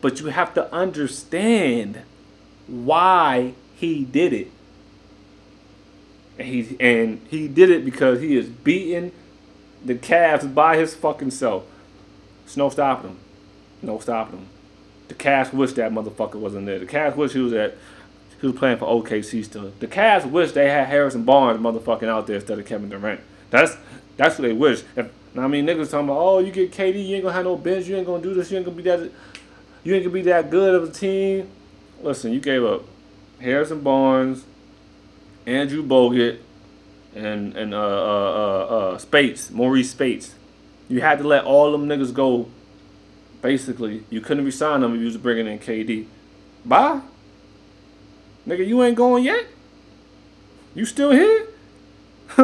but 0.00 0.20
you 0.20 0.26
have 0.26 0.54
to 0.54 0.72
understand 0.72 2.02
why 2.68 3.54
he 3.74 4.04
did 4.04 4.32
it. 4.32 4.52
And 6.38 6.48
he 6.48 6.76
and 6.78 7.26
he 7.28 7.48
did 7.48 7.70
it 7.70 7.84
because 7.84 8.20
he 8.20 8.36
is 8.36 8.46
beating 8.46 9.10
the 9.84 9.96
Cavs 9.96 10.54
by 10.54 10.76
his 10.76 10.94
fucking 10.94 11.32
self. 11.32 11.64
It's 12.44 12.56
no 12.56 12.68
stopping 12.68 13.10
him. 13.10 13.18
No 13.82 13.98
stopping 13.98 14.38
him. 14.38 14.48
The 15.08 15.14
Cavs 15.14 15.52
wish 15.52 15.72
that 15.72 15.90
motherfucker 15.90 16.36
wasn't 16.36 16.66
there. 16.66 16.78
The 16.78 16.86
Cavs 16.86 17.16
wish 17.16 17.32
he 17.32 17.40
was 17.40 17.52
at 17.52 17.76
was 18.42 18.54
playing 18.54 18.78
for 18.78 18.86
OKC 18.86 19.44
still. 19.44 19.72
The 19.80 19.86
Cavs 19.86 20.30
wish 20.30 20.52
they 20.52 20.68
had 20.68 20.88
Harrison 20.88 21.24
Barnes 21.24 21.60
motherfucking 21.60 22.08
out 22.08 22.26
there 22.26 22.36
instead 22.36 22.58
of 22.58 22.66
Kevin 22.66 22.88
Durant. 22.88 23.20
That's 23.50 23.76
that's 24.16 24.38
what 24.38 24.42
they 24.48 24.52
wish. 24.52 24.82
If, 24.96 25.10
I 25.36 25.46
mean 25.48 25.66
niggas 25.66 25.90
talking 25.90 26.08
about, 26.08 26.18
oh 26.18 26.38
you 26.38 26.52
get 26.52 26.72
KD, 26.72 27.06
you 27.06 27.16
ain't 27.16 27.24
gonna 27.24 27.34
have 27.34 27.44
no 27.44 27.56
bench, 27.56 27.86
you 27.86 27.96
ain't 27.96 28.06
gonna 28.06 28.22
do 28.22 28.34
this, 28.34 28.50
you 28.50 28.56
ain't 28.56 28.66
gonna 28.66 28.76
be 28.76 28.82
that 28.84 29.10
you 29.84 29.94
ain't 29.94 30.04
gonna 30.04 30.14
be 30.14 30.22
that 30.22 30.50
good 30.50 30.74
of 30.74 30.88
a 30.88 30.92
team. 30.92 31.48
Listen, 32.02 32.32
you 32.32 32.40
gave 32.40 32.64
up 32.64 32.84
Harrison 33.40 33.80
Barnes, 33.80 34.44
Andrew 35.46 35.82
Bogut, 35.82 36.38
and 37.14 37.56
and 37.56 37.74
uh 37.74 37.78
uh 37.78 37.80
uh, 37.80 38.76
uh 38.94 38.98
Speights, 38.98 39.50
Marreese 39.50 39.86
Speights. 39.86 40.34
You 40.88 41.00
had 41.00 41.18
to 41.18 41.26
let 41.26 41.44
all 41.44 41.72
them 41.72 41.86
niggas 41.88 42.12
go. 42.12 42.48
Basically, 43.42 44.04
you 44.10 44.20
couldn't 44.20 44.44
resign 44.44 44.80
them 44.80 44.94
if 44.94 45.00
you 45.00 45.06
was 45.06 45.16
bringing 45.16 45.46
in 45.46 45.58
KD. 45.58 46.06
Bye. 46.64 47.00
Nigga, 48.46 48.66
you 48.66 48.82
ain't 48.82 48.96
going 48.96 49.24
yet? 49.24 49.46
You 50.74 50.84
still 50.84 51.10
here? 51.10 51.48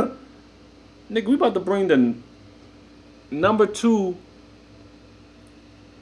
Nigga, 1.11 1.27
we 1.27 1.35
about 1.35 1.55
to 1.55 1.61
bring 1.61 1.89
the 1.89 2.15
number 3.31 3.67
two 3.67 4.17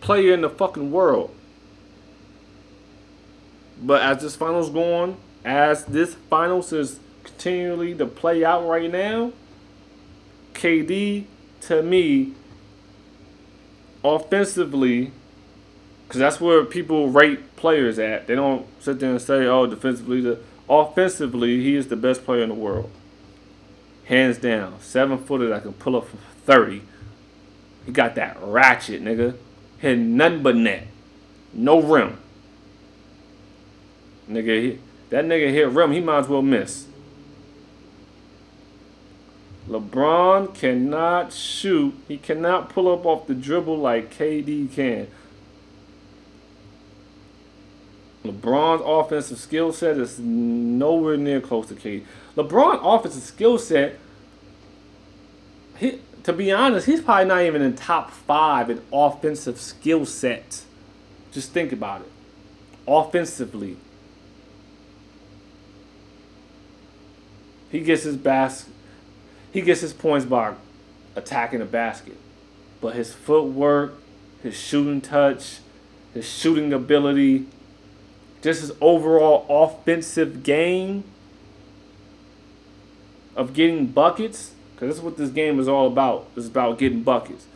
player 0.01 0.32
in 0.32 0.40
the 0.40 0.48
fucking 0.48 0.90
world. 0.90 1.34
But 3.82 4.03
as 4.03 4.22
this 4.22 4.36
finals 4.36 4.70
going, 4.70 5.16
as 5.44 5.84
this 5.84 6.14
finals 6.28 6.72
is 6.72 7.01
continually 7.24 7.94
to 7.94 8.07
play 8.07 8.44
out 8.44 8.66
right 8.66 8.90
now, 8.90 9.32
KD 10.55 11.24
to 11.62 11.82
me 11.82 12.34
offensively 14.05 15.12
because 16.11 16.19
that's 16.19 16.41
where 16.41 16.65
people 16.65 17.09
rate 17.09 17.55
players 17.55 17.97
at. 17.97 18.27
They 18.27 18.35
don't 18.35 18.67
sit 18.83 18.99
there 18.99 19.13
and 19.13 19.23
say, 19.23 19.47
"Oh, 19.47 19.67
defensively." 19.67 20.21
The 20.21 20.41
offensively, 20.69 21.63
he 21.63 21.77
is 21.77 21.87
the 21.87 21.95
best 21.95 22.25
player 22.25 22.43
in 22.43 22.49
the 22.49 22.55
world, 22.57 22.91
hands 24.07 24.37
down. 24.37 24.81
Seven 24.81 25.19
footer 25.19 25.49
that 25.51 25.63
can 25.63 25.73
pull 25.75 25.95
up 25.95 26.09
from 26.09 26.19
thirty. 26.45 26.83
He 27.87 27.93
got 27.93 28.17
that 28.17 28.37
ratchet, 28.43 29.05
nigga. 29.05 29.37
Hitting 29.79 30.17
nothing 30.17 30.43
but 30.43 30.57
net, 30.57 30.89
no 31.53 31.81
rim. 31.81 32.19
Nigga, 34.29 34.61
he, 34.61 34.79
that 35.11 35.25
nigga 35.25 35.53
hit 35.53 35.69
rim. 35.69 35.93
He 35.93 36.01
might 36.01 36.19
as 36.19 36.29
well 36.29 36.43
miss. 36.43 36.87
LeBron 39.69 40.53
cannot 40.57 41.33
shoot. 41.33 41.95
He 42.09 42.19
cannot 42.19 42.69
pull 42.69 42.93
up 42.93 43.07
off 43.07 43.29
the 43.29 43.35
dribble 43.35 43.79
like 43.79 44.13
KD 44.13 44.73
can. 44.73 45.07
LeBron's 48.25 48.83
offensive 48.85 49.39
skill 49.39 49.73
set 49.73 49.97
is 49.97 50.18
nowhere 50.18 51.16
near 51.16 51.41
close 51.41 51.68
to 51.68 51.75
KD. 51.75 52.05
LeBron's 52.37 52.81
offensive 52.83 53.23
skill 53.23 53.57
set, 53.59 53.99
he, 55.79 56.01
to 56.25 56.33
be 56.33 56.53
honest, 56.53 56.87
he's 56.87 57.01
probably 57.01 57.25
not 57.25 57.43
even 57.43 57.62
in 57.62 57.75
top 57.75 58.11
five 58.11 58.68
in 58.68 58.83
offensive 58.93 59.59
skill 59.59 60.05
set. 60.05 60.62
Just 61.33 61.53
think 61.53 61.73
about 61.73 62.03
it. 62.03 62.11
Offensively, 62.87 63.77
he 67.71 67.81
gets 67.81 68.03
his 68.03 68.16
bas- 68.16 68.68
he 69.53 69.62
gets 69.62 69.81
his 69.81 69.95
points 69.95 70.27
by 70.27 70.55
attacking 71.16 71.61
the 71.61 71.64
basket, 71.64 72.16
but 72.83 72.95
his 72.95 73.14
footwork, 73.14 73.95
his 74.43 74.55
shooting 74.59 75.01
touch, 75.01 75.61
his 76.12 76.29
shooting 76.29 76.73
ability 76.73 77.47
just 78.43 78.61
his 78.61 78.72
overall 78.80 79.47
offensive 79.49 80.43
game 80.43 81.05
of 83.36 83.55
getting 83.55 83.86
buckets, 83.86 84.53
because 84.74 84.95
that's 84.95 85.05
what 85.05 85.16
this 85.16 85.30
game 85.30 85.59
is 85.61 85.68
all 85.68 85.86
about. 85.86 86.28
It's 86.36 86.47
about 86.47 86.78
getting 86.78 87.03
buckets. 87.03 87.47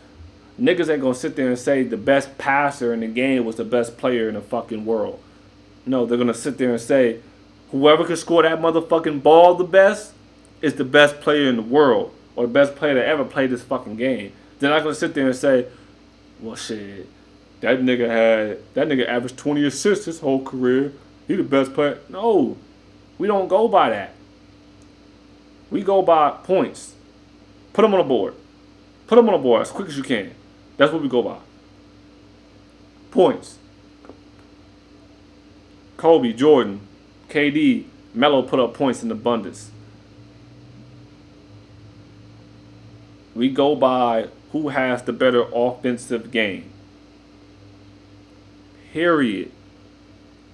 Niggas 0.61 0.89
ain't 0.89 1.03
gonna 1.03 1.15
sit 1.15 1.37
there 1.37 1.49
and 1.49 1.59
say 1.59 1.83
the 1.83 1.97
best 1.97 2.39
passer 2.39 2.93
in 2.93 3.01
the 3.01 3.09
game 3.09 3.45
was 3.45 3.57
the 3.57 3.65
best 3.65 3.97
player 3.99 4.29
in 4.29 4.35
the 4.35 4.41
fucking 4.41 4.85
world. 4.85 5.21
No, 5.85 6.07
they're 6.07 6.19
gonna 6.19 6.33
sit 6.33 6.59
there 6.59 6.71
and 6.71 6.81
say 6.81 7.21
whoever 7.71 8.05
can 8.05 8.17
score 8.17 8.43
that 8.43 8.61
motherfucking 8.61 9.23
ball 9.23 9.55
the 9.55 9.65
best 9.65 10.13
is 10.63 10.75
the 10.75 10.85
best 10.85 11.21
player 11.21 11.49
in 11.49 11.57
the 11.57 11.63
world 11.63 12.15
or 12.37 12.47
the 12.47 12.53
best 12.53 12.77
player 12.77 12.95
that 12.95 13.07
ever 13.07 13.25
played 13.25 13.51
this 13.51 13.63
fucking 13.63 13.97
game. 13.97 14.33
They're 14.59 14.71
not 14.71 14.83
gonna 14.83 14.95
sit 14.95 15.15
there 15.15 15.27
and 15.27 15.37
say, 15.37 15.67
well, 16.41 16.57
shit, 16.57 17.09
that 17.65 17.81
nigga 17.81 18.07
had 18.07 18.59
that 18.75 18.89
nigga 18.89 19.09
averaged 19.09 19.39
20 19.39 19.65
assists 19.65 20.05
his 20.05 20.21
whole 20.21 20.45
career. 20.45 20.93
He 21.27 21.35
the 21.35 21.43
best 21.43 21.73
player. 21.73 21.99
No, 22.11 22.59
we 23.17 23.27
don't 23.27 23.49
go 23.49 23.69
by 23.69 23.89
that. 23.89 24.15
We 25.71 25.83
go 25.83 26.03
by 26.03 26.31
points. 26.43 26.93
Put 27.73 27.81
them 27.81 27.95
on 27.95 28.01
the 28.01 28.05
board. 28.05 28.35
Put 29.07 29.17
them 29.17 29.27
on 29.31 29.33
the 29.33 29.39
board 29.39 29.63
as 29.63 29.71
quick 29.71 29.89
as 29.89 29.97
you 29.97 30.03
can. 30.03 30.35
That's 30.77 30.93
what 30.93 31.01
we 31.01 31.09
go 31.09 31.23
by. 31.23 31.39
Points. 33.11 33.57
Kobe, 35.97 36.35
Jordan, 36.35 36.87
KD, 37.31 37.87
Melo 38.13 38.43
put 38.43 38.61
up 38.61 38.75
points 38.75 39.03
in 39.03 39.11
abundance. 39.11 39.71
We 43.35 43.49
go 43.49 43.75
by 43.75 44.29
who 44.53 44.69
has 44.69 45.03
the 45.03 45.15
better 45.15 45.47
offensive 45.55 46.31
game. 46.31 46.71
Period. 48.95 49.51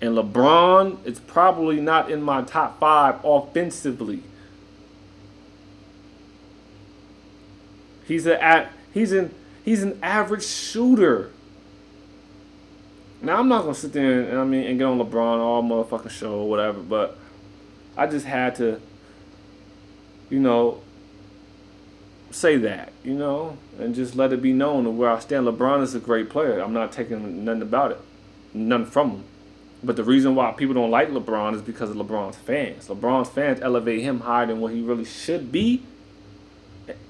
And 0.00 0.16
LeBron 0.16 1.04
is 1.04 1.20
probably 1.20 1.78
not 1.78 2.10
in 2.10 2.22
my 2.22 2.40
top 2.40 2.80
five 2.80 3.16
offensively. 3.22 4.22
He's 8.06 8.26
a 8.26 8.70
he's 8.94 9.12
an 9.12 9.34
he's 9.62 9.82
an 9.82 9.98
average 10.02 10.46
shooter. 10.46 11.32
Now 13.20 13.40
I'm 13.40 13.48
not 13.48 13.64
gonna 13.64 13.74
sit 13.74 13.92
there 13.92 14.22
and 14.22 14.38
I 14.38 14.44
mean 14.44 14.64
and 14.64 14.78
get 14.78 14.86
on 14.86 14.98
LeBron 14.98 15.38
all 15.38 15.62
motherfucking 15.62 16.08
show 16.08 16.38
or 16.38 16.48
whatever, 16.48 16.80
but 16.80 17.18
I 17.94 18.06
just 18.06 18.24
had 18.24 18.54
to, 18.54 18.80
you 20.30 20.40
know, 20.40 20.80
say 22.30 22.56
that, 22.56 22.94
you 23.04 23.12
know, 23.12 23.58
and 23.78 23.94
just 23.94 24.16
let 24.16 24.32
it 24.32 24.40
be 24.40 24.54
known 24.54 24.96
where 24.96 25.10
I 25.10 25.18
stand. 25.18 25.46
LeBron 25.46 25.82
is 25.82 25.94
a 25.94 26.00
great 26.00 26.30
player. 26.30 26.60
I'm 26.60 26.72
not 26.72 26.90
taking 26.90 27.44
nothing 27.44 27.60
about 27.60 27.90
it, 27.90 28.00
nothing 28.52 28.86
from 28.86 29.10
him. 29.10 29.24
But 29.82 29.96
the 29.96 30.04
reason 30.04 30.34
why 30.34 30.52
people 30.52 30.74
don't 30.74 30.90
like 30.90 31.08
LeBron 31.08 31.54
is 31.54 31.62
because 31.62 31.90
of 31.90 31.96
LeBron's 31.96 32.36
fans. 32.36 32.88
LeBron's 32.88 33.30
fans 33.30 33.60
elevate 33.62 34.02
him 34.02 34.20
higher 34.20 34.46
than 34.46 34.60
what 34.60 34.72
he 34.72 34.82
really 34.82 35.06
should 35.06 35.50
be, 35.50 35.82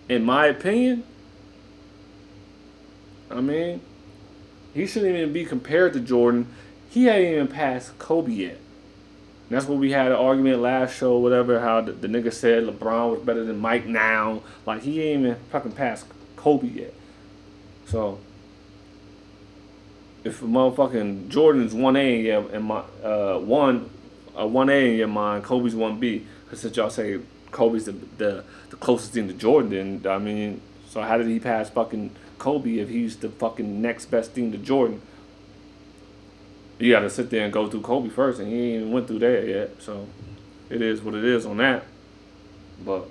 in 0.09 0.25
my 0.25 0.47
opinion. 0.47 1.03
I 3.31 3.41
mean, 3.41 3.81
he 4.73 4.87
shouldn't 4.87 5.17
even 5.17 5.33
be 5.33 5.45
compared 5.45 5.93
to 5.95 6.01
Jordan. 6.01 6.47
He 6.91 7.05
hadn't 7.05 7.27
even 7.27 7.49
passed 7.49 7.99
Kobe 7.99 8.33
yet. 8.33 8.59
And 9.49 9.57
that's 9.57 9.67
what 9.67 9.79
we 9.79 9.91
had 9.91 10.13
an 10.13 10.19
argument 10.19 10.61
last 10.61 10.97
show, 10.97 11.19
whatever, 11.19 11.59
how 11.59 11.81
the, 11.81 11.93
the 11.93 12.07
nigga 12.07 12.33
said 12.33 12.65
LeBron 12.65 13.11
was 13.11 13.21
better 13.21 13.45
than 13.45 13.59
Mike 13.59 13.87
now. 13.87 14.43
Like, 14.65 14.83
he 14.83 15.03
ain't 15.03 15.23
even 15.23 15.37
fucking 15.51 15.73
passed 15.73 16.07
Kobe 16.37 16.69
yet. 16.69 16.95
So, 17.87 18.21
if 20.25 20.41
motherfucking 20.41 21.29
Jordan's 21.29 21.73
1A 21.73 22.19
in, 22.19 22.25
your, 22.25 22.51
in 22.51 22.63
my, 22.63 22.83
uh, 23.03 23.39
one, 23.39 23.89
uh, 24.37 24.43
1A 24.43 24.93
in 24.93 24.97
your 24.99 25.09
mind, 25.09 25.45
Kobe's 25.45 25.75
1B. 25.75 26.25
Because 26.45 26.61
since 26.61 26.77
y'all 26.77 26.91
say 26.91 27.21
Kobe's 27.51 27.87
the, 27.87 27.93
the, 27.93 28.45
the 28.69 28.77
closest 28.77 29.13
thing 29.13 29.29
to 29.29 29.35
Jordan, 29.35 30.03
then, 30.03 30.13
I 30.13 30.19
mean, 30.19 30.61
so 30.89 31.01
how 31.03 31.17
did 31.17 31.27
he 31.27 31.41
pass 31.41 31.71
fucking 31.71 32.11
Kobe 32.39 32.79
if 32.79 32.89
he's 32.89 33.17
the 33.17 33.29
fucking 33.29 33.81
next 33.81 34.07
best 34.07 34.33
thing 34.33 34.53
to 34.53 34.59
Jordan? 34.59 35.01
You 36.79 36.93
got 36.93 37.01
to 37.01 37.11
sit 37.11 37.31
there 37.31 37.45
and 37.45 37.53
go 37.53 37.69
through 37.69 37.83
Kobe 37.83 38.09
first, 38.09 38.41
and 38.41 38.49
he 38.49 38.55
ain't 38.55 38.81
even 38.83 38.93
went 38.93 39.07
through 39.07 39.21
that 39.21 39.47
yet. 39.47 39.83
So 39.83 40.07
it 40.69 40.83
is 40.83 41.03
what 41.03 41.15
it 41.15 41.25
is 41.25 41.45
on 41.47 41.59
that. 41.59 41.85
But 42.85 43.09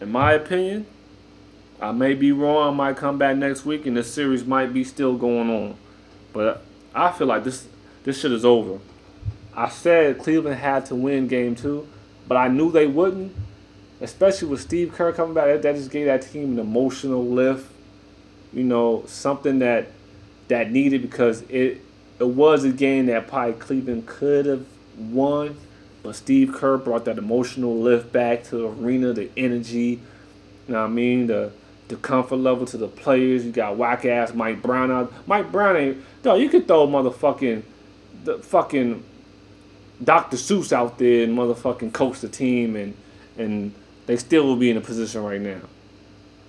in 0.00 0.12
my 0.12 0.32
opinion, 0.32 0.86
I 1.80 1.92
may 1.92 2.14
be 2.14 2.32
wrong. 2.32 2.72
I 2.72 2.76
might 2.76 2.96
come 2.96 3.18
back 3.18 3.36
next 3.36 3.64
week, 3.64 3.86
and 3.86 3.96
this 3.96 4.12
series 4.12 4.44
might 4.44 4.72
be 4.72 4.84
still 4.84 5.16
going 5.16 5.50
on. 5.50 5.76
But 6.32 6.62
I 6.94 7.10
feel 7.12 7.26
like 7.26 7.44
this 7.44 7.66
this 8.04 8.20
shit 8.20 8.32
is 8.32 8.44
over. 8.44 8.78
I 9.56 9.68
said 9.68 10.18
Cleveland 10.18 10.58
had 10.58 10.86
to 10.86 10.94
win 10.94 11.28
Game 11.28 11.54
Two, 11.54 11.86
but 12.28 12.36
I 12.36 12.48
knew 12.48 12.70
they 12.70 12.86
wouldn't. 12.86 13.34
Especially 14.00 14.48
with 14.48 14.60
Steve 14.60 14.92
Kerr 14.92 15.12
coming 15.12 15.34
back, 15.34 15.62
that 15.62 15.76
just 15.76 15.90
gave 15.90 16.06
that 16.06 16.22
team 16.22 16.52
an 16.52 16.58
emotional 16.58 17.24
lift. 17.24 17.70
You 18.52 18.64
know, 18.64 19.04
something 19.06 19.60
that 19.60 19.88
that 20.48 20.70
needed 20.70 21.02
because 21.02 21.42
it 21.42 21.80
it 22.18 22.28
was 22.28 22.64
a 22.64 22.70
game 22.70 23.06
that 23.06 23.26
probably 23.26 23.54
Cleveland 23.54 24.06
could 24.06 24.46
have 24.46 24.64
won, 24.96 25.56
but 26.02 26.14
Steve 26.14 26.52
Kerr 26.52 26.76
brought 26.76 27.04
that 27.06 27.18
emotional 27.18 27.76
lift 27.76 28.12
back 28.12 28.44
to 28.44 28.56
the 28.56 28.68
arena, 28.68 29.12
the 29.12 29.30
energy. 29.36 30.00
You 30.66 30.72
know 30.72 30.80
what 30.80 30.86
I 30.86 30.92
mean? 30.92 31.26
The 31.26 31.52
the 31.88 31.96
comfort 31.96 32.36
level 32.36 32.66
to 32.66 32.76
the 32.76 32.88
players. 32.88 33.44
You 33.44 33.52
got 33.52 33.76
whack 33.76 34.04
ass 34.04 34.34
Mike 34.34 34.62
Brown 34.62 34.90
out. 34.90 35.12
Mike 35.26 35.52
Brown 35.52 35.76
ain't 35.76 36.22
dog. 36.22 36.40
You 36.40 36.48
could 36.48 36.66
throw 36.66 36.86
motherfucking 36.86 37.62
the 38.24 38.38
fucking 38.38 39.04
Dr. 40.02 40.36
Seuss 40.36 40.72
out 40.72 40.98
there 40.98 41.24
and 41.24 41.36
motherfucking 41.36 41.92
coach 41.92 42.20
the 42.20 42.28
team 42.28 42.76
and 42.76 42.94
and 43.36 43.74
they 44.06 44.16
still 44.16 44.44
will 44.44 44.56
be 44.56 44.70
in 44.70 44.76
a 44.76 44.80
position 44.80 45.22
right 45.22 45.40
now. 45.40 45.60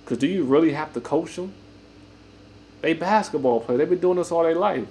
Cause 0.04 0.18
do 0.18 0.26
you 0.26 0.44
really 0.44 0.72
have 0.72 0.92
to 0.94 1.00
coach 1.00 1.36
them? 1.36 1.52
They 2.82 2.92
basketball 2.92 3.60
players. 3.60 3.78
They've 3.78 3.90
been 3.90 3.98
doing 3.98 4.18
this 4.18 4.30
all 4.30 4.44
their 4.44 4.54
life. 4.54 4.86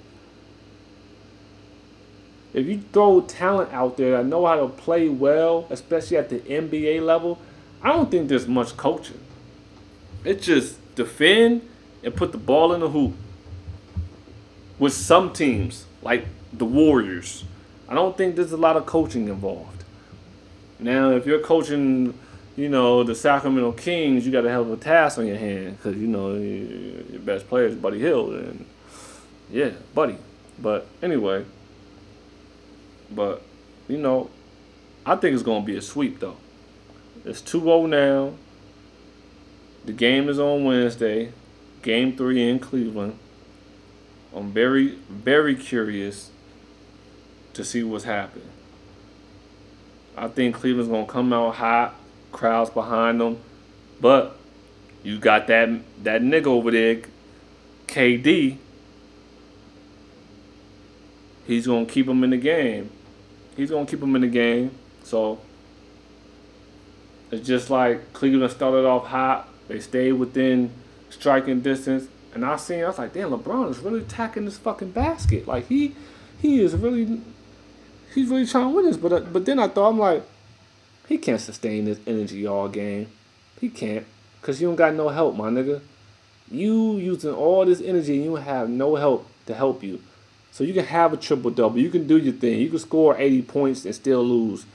if 2.54 2.66
you 2.66 2.82
throw 2.94 3.22
talent 3.22 3.72
out 3.74 3.98
there 3.98 4.12
that 4.12 4.26
know 4.26 4.46
how 4.46 4.56
to 4.56 4.68
play 4.68 5.10
well, 5.10 5.68
especially 5.70 6.18
at 6.18 6.30
the 6.30 6.40
NBA 6.40 7.02
level, 7.06 7.40
I 7.82 7.90
don't 7.90 8.10
think 8.10 8.30
there's 8.30 8.48
much 8.48 8.76
coaching. 8.78 9.20
It's 10.26 10.46
just 10.46 10.96
defend 10.96 11.62
and 12.04 12.16
put 12.16 12.32
the 12.32 12.38
ball 12.38 12.74
in 12.74 12.82
the 12.82 12.90
hoop. 12.90 13.14
With 14.78 14.94
some 14.94 15.32
teams, 15.32 15.86
like 16.02 16.26
the 16.52 16.66
Warriors, 16.66 17.46
I 17.88 17.94
don't 17.94 18.18
think 18.18 18.36
there's 18.36 18.52
a 18.52 18.58
lot 18.58 18.76
of 18.76 18.86
coaching 18.86 19.28
involved. 19.28 19.84
Now, 20.80 21.12
if 21.12 21.26
you're 21.26 21.40
coaching, 21.40 22.18
you 22.58 22.68
know, 22.68 23.04
the 23.04 23.16
Sacramento 23.16 23.74
Kings, 23.74 24.26
you 24.26 24.32
got 24.32 24.44
hell 24.44 24.64
of 24.64 24.72
a 24.72 24.78
task 24.78 25.18
on 25.18 25.28
your 25.28 25.38
hand 25.38 25.78
because 25.78 25.96
you 25.96 26.08
know 26.08 26.34
your 26.34 27.22
best 27.22 27.48
player 27.48 27.68
is 27.68 27.76
Buddy 27.76 28.00
Hield, 28.00 28.34
and 28.34 28.66
yeah, 29.50 29.72
Buddy. 29.94 30.18
But 30.60 30.88
anyway, 31.02 31.46
but 33.12 33.42
you 33.88 33.98
know, 33.98 34.30
I 35.06 35.16
think 35.16 35.36
it's 35.36 35.44
gonna 35.44 35.66
be 35.66 35.78
a 35.78 35.82
sweep 35.82 36.20
though. 36.20 36.38
It's 37.24 37.42
2-0 37.42 37.90
now. 37.90 38.34
The 39.86 39.94
game 39.94 40.30
is 40.30 40.40
on 40.40 40.64
Wednesday. 40.64 41.32
Game 41.82 42.18
three 42.18 42.50
in 42.50 42.60
Cleveland. 42.60 43.20
I'm 44.36 44.52
very, 44.52 44.96
very 45.10 45.56
curious 45.56 46.32
to 47.54 47.64
see 47.64 47.84
what's 47.84 48.04
happening. 48.04 48.50
I 50.18 50.28
think 50.28 50.56
Cleveland's 50.56 50.90
gonna 50.90 51.06
come 51.06 51.32
out 51.32 51.56
hot, 51.56 51.96
crowds 52.32 52.70
behind 52.70 53.22
them, 53.22 53.40
but 54.02 54.38
you 55.04 55.20
got 55.20 55.48
that 55.48 55.70
that 56.04 56.22
nigga 56.22 56.48
over 56.48 56.72
there, 56.72 57.02
KD. 57.88 58.58
He's 61.46 61.68
gonna 61.68 61.86
keep 61.86 62.08
him 62.08 62.24
in 62.24 62.32
the 62.32 62.38
game. 62.38 62.90
He's 63.56 63.70
gonna 63.70 63.86
keep 63.86 64.02
him 64.02 64.16
in 64.16 64.22
the 64.22 64.28
game. 64.28 64.72
So 65.04 65.40
it's 67.32 67.46
just 67.46 67.70
like 67.70 68.14
Cleveland 68.14 68.52
started 68.52 68.86
off 68.86 69.06
hot. 69.06 69.50
They 69.68 69.80
stayed 69.80 70.14
within 70.14 70.72
striking 71.10 71.62
distance. 71.62 72.08
And 72.34 72.46
I 72.46 72.58
seen, 72.58 72.84
I 72.84 72.88
was 72.88 72.98
like, 72.98 73.14
damn, 73.14 73.32
LeBron 73.32 73.70
is 73.72 73.80
really 73.80 74.02
attacking 74.02 74.46
this 74.46 74.58
fucking 74.58 74.92
basket. 74.92 75.48
Like 75.48 75.68
he, 75.68 75.96
he 76.42 76.62
is 76.62 76.76
really, 76.76 77.22
he's 78.14 78.30
really 78.30 78.46
trying 78.46 78.70
to 78.70 78.76
win 78.76 78.86
this. 78.86 78.98
But 78.98 79.14
uh, 79.14 79.20
but 79.22 79.46
then 79.46 79.58
I 79.58 79.68
thought, 79.68 79.90
I'm 79.90 80.00
like, 80.00 80.24
he 81.08 81.18
can't 81.18 81.40
sustain 81.40 81.86
this 81.86 82.00
energy 82.06 82.46
all 82.46 82.68
game. 82.68 83.08
He 83.62 83.70
can't, 83.70 84.06
cause 84.42 84.60
you 84.60 84.68
don't 84.68 84.76
got 84.76 84.94
no 84.94 85.10
help, 85.10 85.36
my 85.36 85.50
nigga. 85.50 85.82
You 86.52 86.98
using 86.98 87.34
all 87.34 87.66
this 87.66 87.82
energy 87.82 88.16
and 88.16 88.26
you 88.26 88.36
have 88.36 88.70
no 88.70 88.96
help 88.96 89.28
to 89.46 89.54
help 89.54 89.82
you. 89.82 90.02
So 90.52 90.64
you 90.64 90.74
can 90.74 90.86
have 90.86 91.14
a 91.14 91.18
triple 91.18 91.52
double. 91.52 91.80
You 91.80 91.90
can 91.90 92.08
do 92.08 92.18
your 92.18 92.34
thing. 92.34 92.60
You 92.60 92.70
can 92.70 92.80
score 92.80 93.16
80 93.18 93.42
points 93.44 93.86
and 93.86 93.96
still 93.96 94.24
lose. 94.24 94.66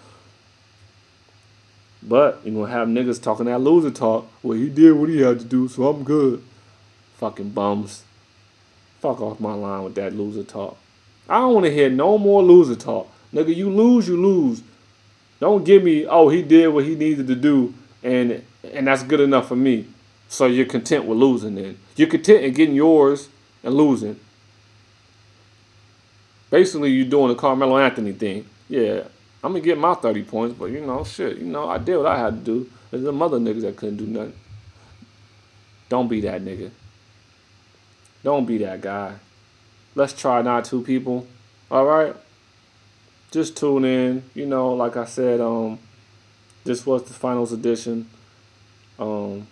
But 2.02 2.40
you're 2.44 2.54
gonna 2.54 2.72
have 2.72 2.88
niggas 2.88 3.22
talking 3.22 3.46
that 3.46 3.60
loser 3.60 3.90
talk. 3.90 4.26
Well, 4.42 4.56
he 4.56 4.68
did 4.68 4.92
what 4.92 5.08
he 5.08 5.20
had 5.20 5.38
to 5.40 5.44
do, 5.44 5.68
so 5.68 5.88
I'm 5.88 6.02
good. 6.02 6.42
Fucking 7.18 7.50
bums. 7.50 8.04
Fuck 9.00 9.20
off 9.20 9.40
my 9.40 9.54
line 9.54 9.84
with 9.84 9.94
that 9.96 10.14
loser 10.14 10.42
talk. 10.42 10.78
I 11.28 11.38
don't 11.38 11.54
wanna 11.54 11.70
hear 11.70 11.90
no 11.90 12.18
more 12.18 12.42
loser 12.42 12.76
talk. 12.76 13.10
Nigga, 13.32 13.54
you 13.54 13.70
lose, 13.70 14.08
you 14.08 14.20
lose. 14.20 14.62
Don't 15.38 15.64
give 15.64 15.82
me, 15.82 16.06
oh, 16.06 16.28
he 16.28 16.42
did 16.42 16.68
what 16.68 16.84
he 16.84 16.94
needed 16.94 17.26
to 17.28 17.34
do, 17.34 17.74
and 18.02 18.42
and 18.72 18.86
that's 18.86 19.02
good 19.02 19.20
enough 19.20 19.48
for 19.48 19.56
me. 19.56 19.86
So 20.28 20.46
you're 20.46 20.66
content 20.66 21.06
with 21.06 21.18
losing 21.18 21.54
then. 21.54 21.78
You're 21.96 22.08
content 22.08 22.44
in 22.44 22.54
getting 22.54 22.74
yours 22.74 23.28
and 23.62 23.74
losing. 23.74 24.18
Basically, 26.50 26.90
you're 26.90 27.08
doing 27.08 27.28
the 27.28 27.34
Carmelo 27.34 27.78
Anthony 27.78 28.12
thing. 28.12 28.46
Yeah, 28.68 29.04
I'm 29.42 29.52
gonna 29.52 29.64
get 29.64 29.78
my 29.78 29.94
30 29.94 30.22
points, 30.24 30.56
but 30.58 30.66
you 30.66 30.80
know, 30.80 31.02
shit, 31.04 31.38
you 31.38 31.46
know, 31.46 31.68
I 31.68 31.78
did 31.78 31.96
what 31.96 32.06
I 32.06 32.18
had 32.18 32.44
to 32.44 32.52
do. 32.52 32.70
There's 32.90 33.04
some 33.04 33.22
other 33.22 33.38
niggas 33.38 33.62
that 33.62 33.76
couldn't 33.76 33.96
do 33.96 34.06
nothing. 34.06 34.34
Don't 35.88 36.08
be 36.08 36.20
that 36.20 36.42
nigga. 36.42 36.70
Don't 38.22 38.44
be 38.44 38.58
that 38.58 38.80
guy. 38.80 39.14
Let's 39.94 40.12
try 40.12 40.42
not 40.42 40.64
to, 40.66 40.82
people. 40.82 41.26
All 41.70 41.86
right. 41.86 42.14
Just 43.30 43.56
tune 43.56 43.84
in. 43.84 44.24
You 44.34 44.46
know, 44.46 44.72
like 44.74 44.96
I 44.96 45.04
said, 45.04 45.40
um, 45.40 45.78
this 46.64 46.84
was 46.84 47.04
the 47.04 47.14
finals 47.14 47.52
edition. 47.52 48.08
Um, 48.98 49.46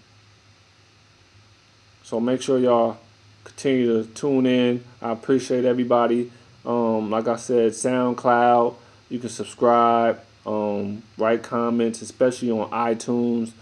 so 2.03 2.21
make 2.21 2.43
sure 2.43 2.59
y'all 2.59 2.99
continue 3.45 4.03
to 4.03 4.09
tune 4.11 4.47
in. 4.47 4.85
I 5.01 5.13
appreciate 5.13 5.65
everybody. 5.65 6.31
Um, 6.67 7.11
like 7.11 7.27
I 7.27 7.37
said, 7.37 7.73
SoundCloud. 7.73 8.75
You 9.09 9.19
can 9.19 9.29
subscribe, 9.29 10.21
um, 10.47 11.03
write 11.17 11.43
comments, 11.43 12.03
especially 12.03 12.51
on 12.51 12.71
iTunes. 12.71 13.53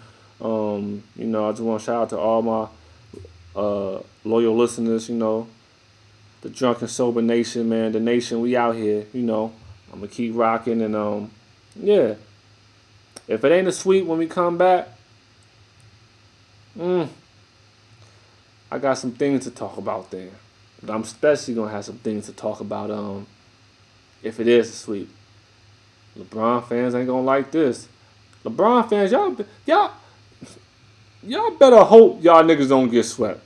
Um, 0.41 1.03
you 1.17 1.27
know, 1.27 1.49
I 1.49 1.53
just 1.53 1.63
want 1.63 1.81
to 1.81 1.87
shout 1.87 2.03
out 2.03 2.11
to 2.11 2.19
all 2.19 2.43
my 2.43 2.69
uh, 3.55 4.01
loyal 4.25 4.57
listeners. 4.57 5.09
You 5.09 5.17
know, 5.17 5.49
the 6.43 6.49
drunken 6.49 6.89
sober 6.89 7.23
nation, 7.23 7.69
man. 7.69 7.93
The 7.93 8.01
nation, 8.01 8.41
we 8.41 8.57
out 8.57 8.75
here. 8.75 9.07
You 9.13 9.23
know, 9.23 9.53
I'm 9.93 10.01
gonna 10.01 10.09
keep 10.09 10.35
rocking 10.35 10.83
and 10.83 10.95
um, 10.95 11.31
yeah. 11.75 12.15
If 13.29 13.45
it 13.45 13.53
ain't 13.53 13.67
a 13.67 13.73
sweet 13.73 14.07
when 14.07 14.19
we 14.19 14.27
come 14.27 14.57
back, 14.57 14.89
mm, 16.79 17.09
I 18.71 18.79
got 18.79 18.95
some 18.95 19.13
things 19.13 19.45
to 19.45 19.51
talk 19.51 19.77
about 19.77 20.11
there. 20.11 20.31
But 20.83 20.93
I'm 20.93 21.03
especially 21.03 21.55
gonna 21.55 21.71
have 21.71 21.85
some 21.85 21.99
things 21.99 22.27
to 22.27 22.33
talk 22.33 22.61
about 22.61 22.91
um, 22.91 23.27
if 24.23 24.39
it 24.39 24.47
is 24.47 24.69
a 24.69 24.73
sweep. 24.73 25.09
LeBron 26.19 26.67
fans 26.67 26.95
ain't 26.95 27.07
gonna 27.07 27.23
like 27.23 27.51
this. 27.51 27.89
LeBron 28.45 28.89
fans, 28.89 29.13
y'all, 29.13 29.37
y'all, 29.67 29.93
y'all 31.23 31.51
better 31.53 31.83
hope 31.85 32.23
y'all 32.23 32.45
niggas 32.45 32.69
don't 32.69 32.89
get 32.89 33.05
swept. 33.05 33.41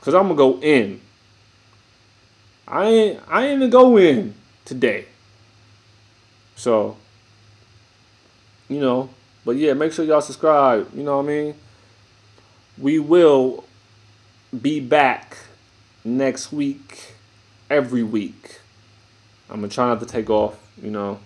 Cause 0.00 0.14
I'm 0.14 0.22
gonna 0.24 0.34
go 0.36 0.58
in. 0.60 1.00
I 2.66 2.86
ain't, 2.86 3.20
I 3.28 3.46
ain't 3.46 3.56
even 3.58 3.70
go 3.70 3.96
in 3.96 4.34
today. 4.64 5.06
So, 6.56 6.96
you 8.68 8.80
know, 8.80 9.10
but 9.44 9.56
yeah, 9.56 9.74
make 9.74 9.92
sure 9.92 10.04
y'all 10.04 10.20
subscribe. 10.20 10.90
You 10.94 11.02
know 11.02 11.16
what 11.18 11.24
I 11.24 11.28
mean? 11.28 11.54
We 12.76 12.98
will 12.98 13.64
be 14.60 14.80
back 14.80 15.36
next 16.04 16.52
week, 16.52 17.14
every 17.70 18.02
week. 18.02 18.60
I'm 19.50 19.56
gonna 19.56 19.68
try 19.68 19.88
not 19.88 20.00
to 20.00 20.06
take 20.06 20.30
off, 20.30 20.58
you 20.82 20.90
know. 20.90 21.18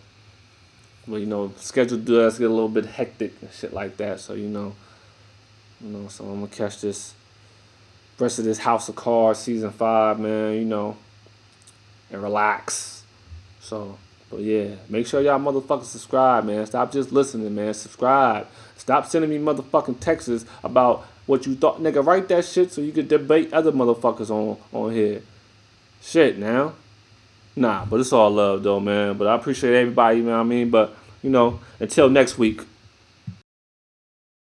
But 1.06 1.16
you 1.16 1.26
know, 1.26 1.52
schedule 1.56 1.98
does 1.98 2.38
get 2.38 2.50
a 2.50 2.54
little 2.54 2.68
bit 2.68 2.86
hectic 2.86 3.34
and 3.40 3.50
shit 3.52 3.72
like 3.72 3.96
that. 3.96 4.20
So 4.20 4.34
you 4.34 4.48
know, 4.48 4.74
you 5.80 5.90
know, 5.90 6.08
so 6.08 6.24
I'm 6.24 6.40
gonna 6.40 6.48
catch 6.48 6.80
this 6.80 7.14
rest 8.18 8.38
of 8.38 8.44
this 8.44 8.58
House 8.58 8.88
of 8.88 8.94
Cards 8.94 9.40
season 9.40 9.70
five, 9.72 10.20
man. 10.20 10.54
You 10.54 10.64
know, 10.64 10.96
and 12.10 12.22
relax. 12.22 13.04
So, 13.60 13.98
but 14.30 14.40
yeah, 14.40 14.76
make 14.88 15.06
sure 15.06 15.20
y'all 15.20 15.40
motherfuckers 15.40 15.84
subscribe, 15.84 16.44
man. 16.44 16.66
Stop 16.66 16.92
just 16.92 17.10
listening, 17.10 17.54
man. 17.54 17.74
Subscribe. 17.74 18.46
Stop 18.76 19.06
sending 19.06 19.30
me 19.30 19.38
motherfucking 19.38 20.00
texts 20.00 20.44
about 20.62 21.06
what 21.26 21.46
you 21.46 21.54
thought, 21.54 21.80
nigga. 21.80 22.04
Write 22.04 22.28
that 22.28 22.44
shit 22.44 22.72
so 22.72 22.80
you 22.80 22.92
can 22.92 23.08
debate 23.08 23.52
other 23.52 23.72
motherfuckers 23.72 24.30
on 24.30 24.58
on 24.72 24.92
here. 24.92 25.22
Shit, 26.00 26.38
now. 26.38 26.74
Nah, 27.54 27.84
but 27.84 28.00
it's 28.00 28.12
all 28.12 28.30
love 28.30 28.62
though, 28.62 28.80
man. 28.80 29.16
But 29.16 29.28
I 29.28 29.34
appreciate 29.34 29.74
everybody, 29.74 30.18
you 30.18 30.24
know 30.24 30.32
what 30.32 30.40
I 30.40 30.44
mean? 30.44 30.70
But, 30.70 30.96
you 31.22 31.30
know, 31.30 31.60
until 31.80 32.08
next 32.08 32.38
week. 32.38 32.62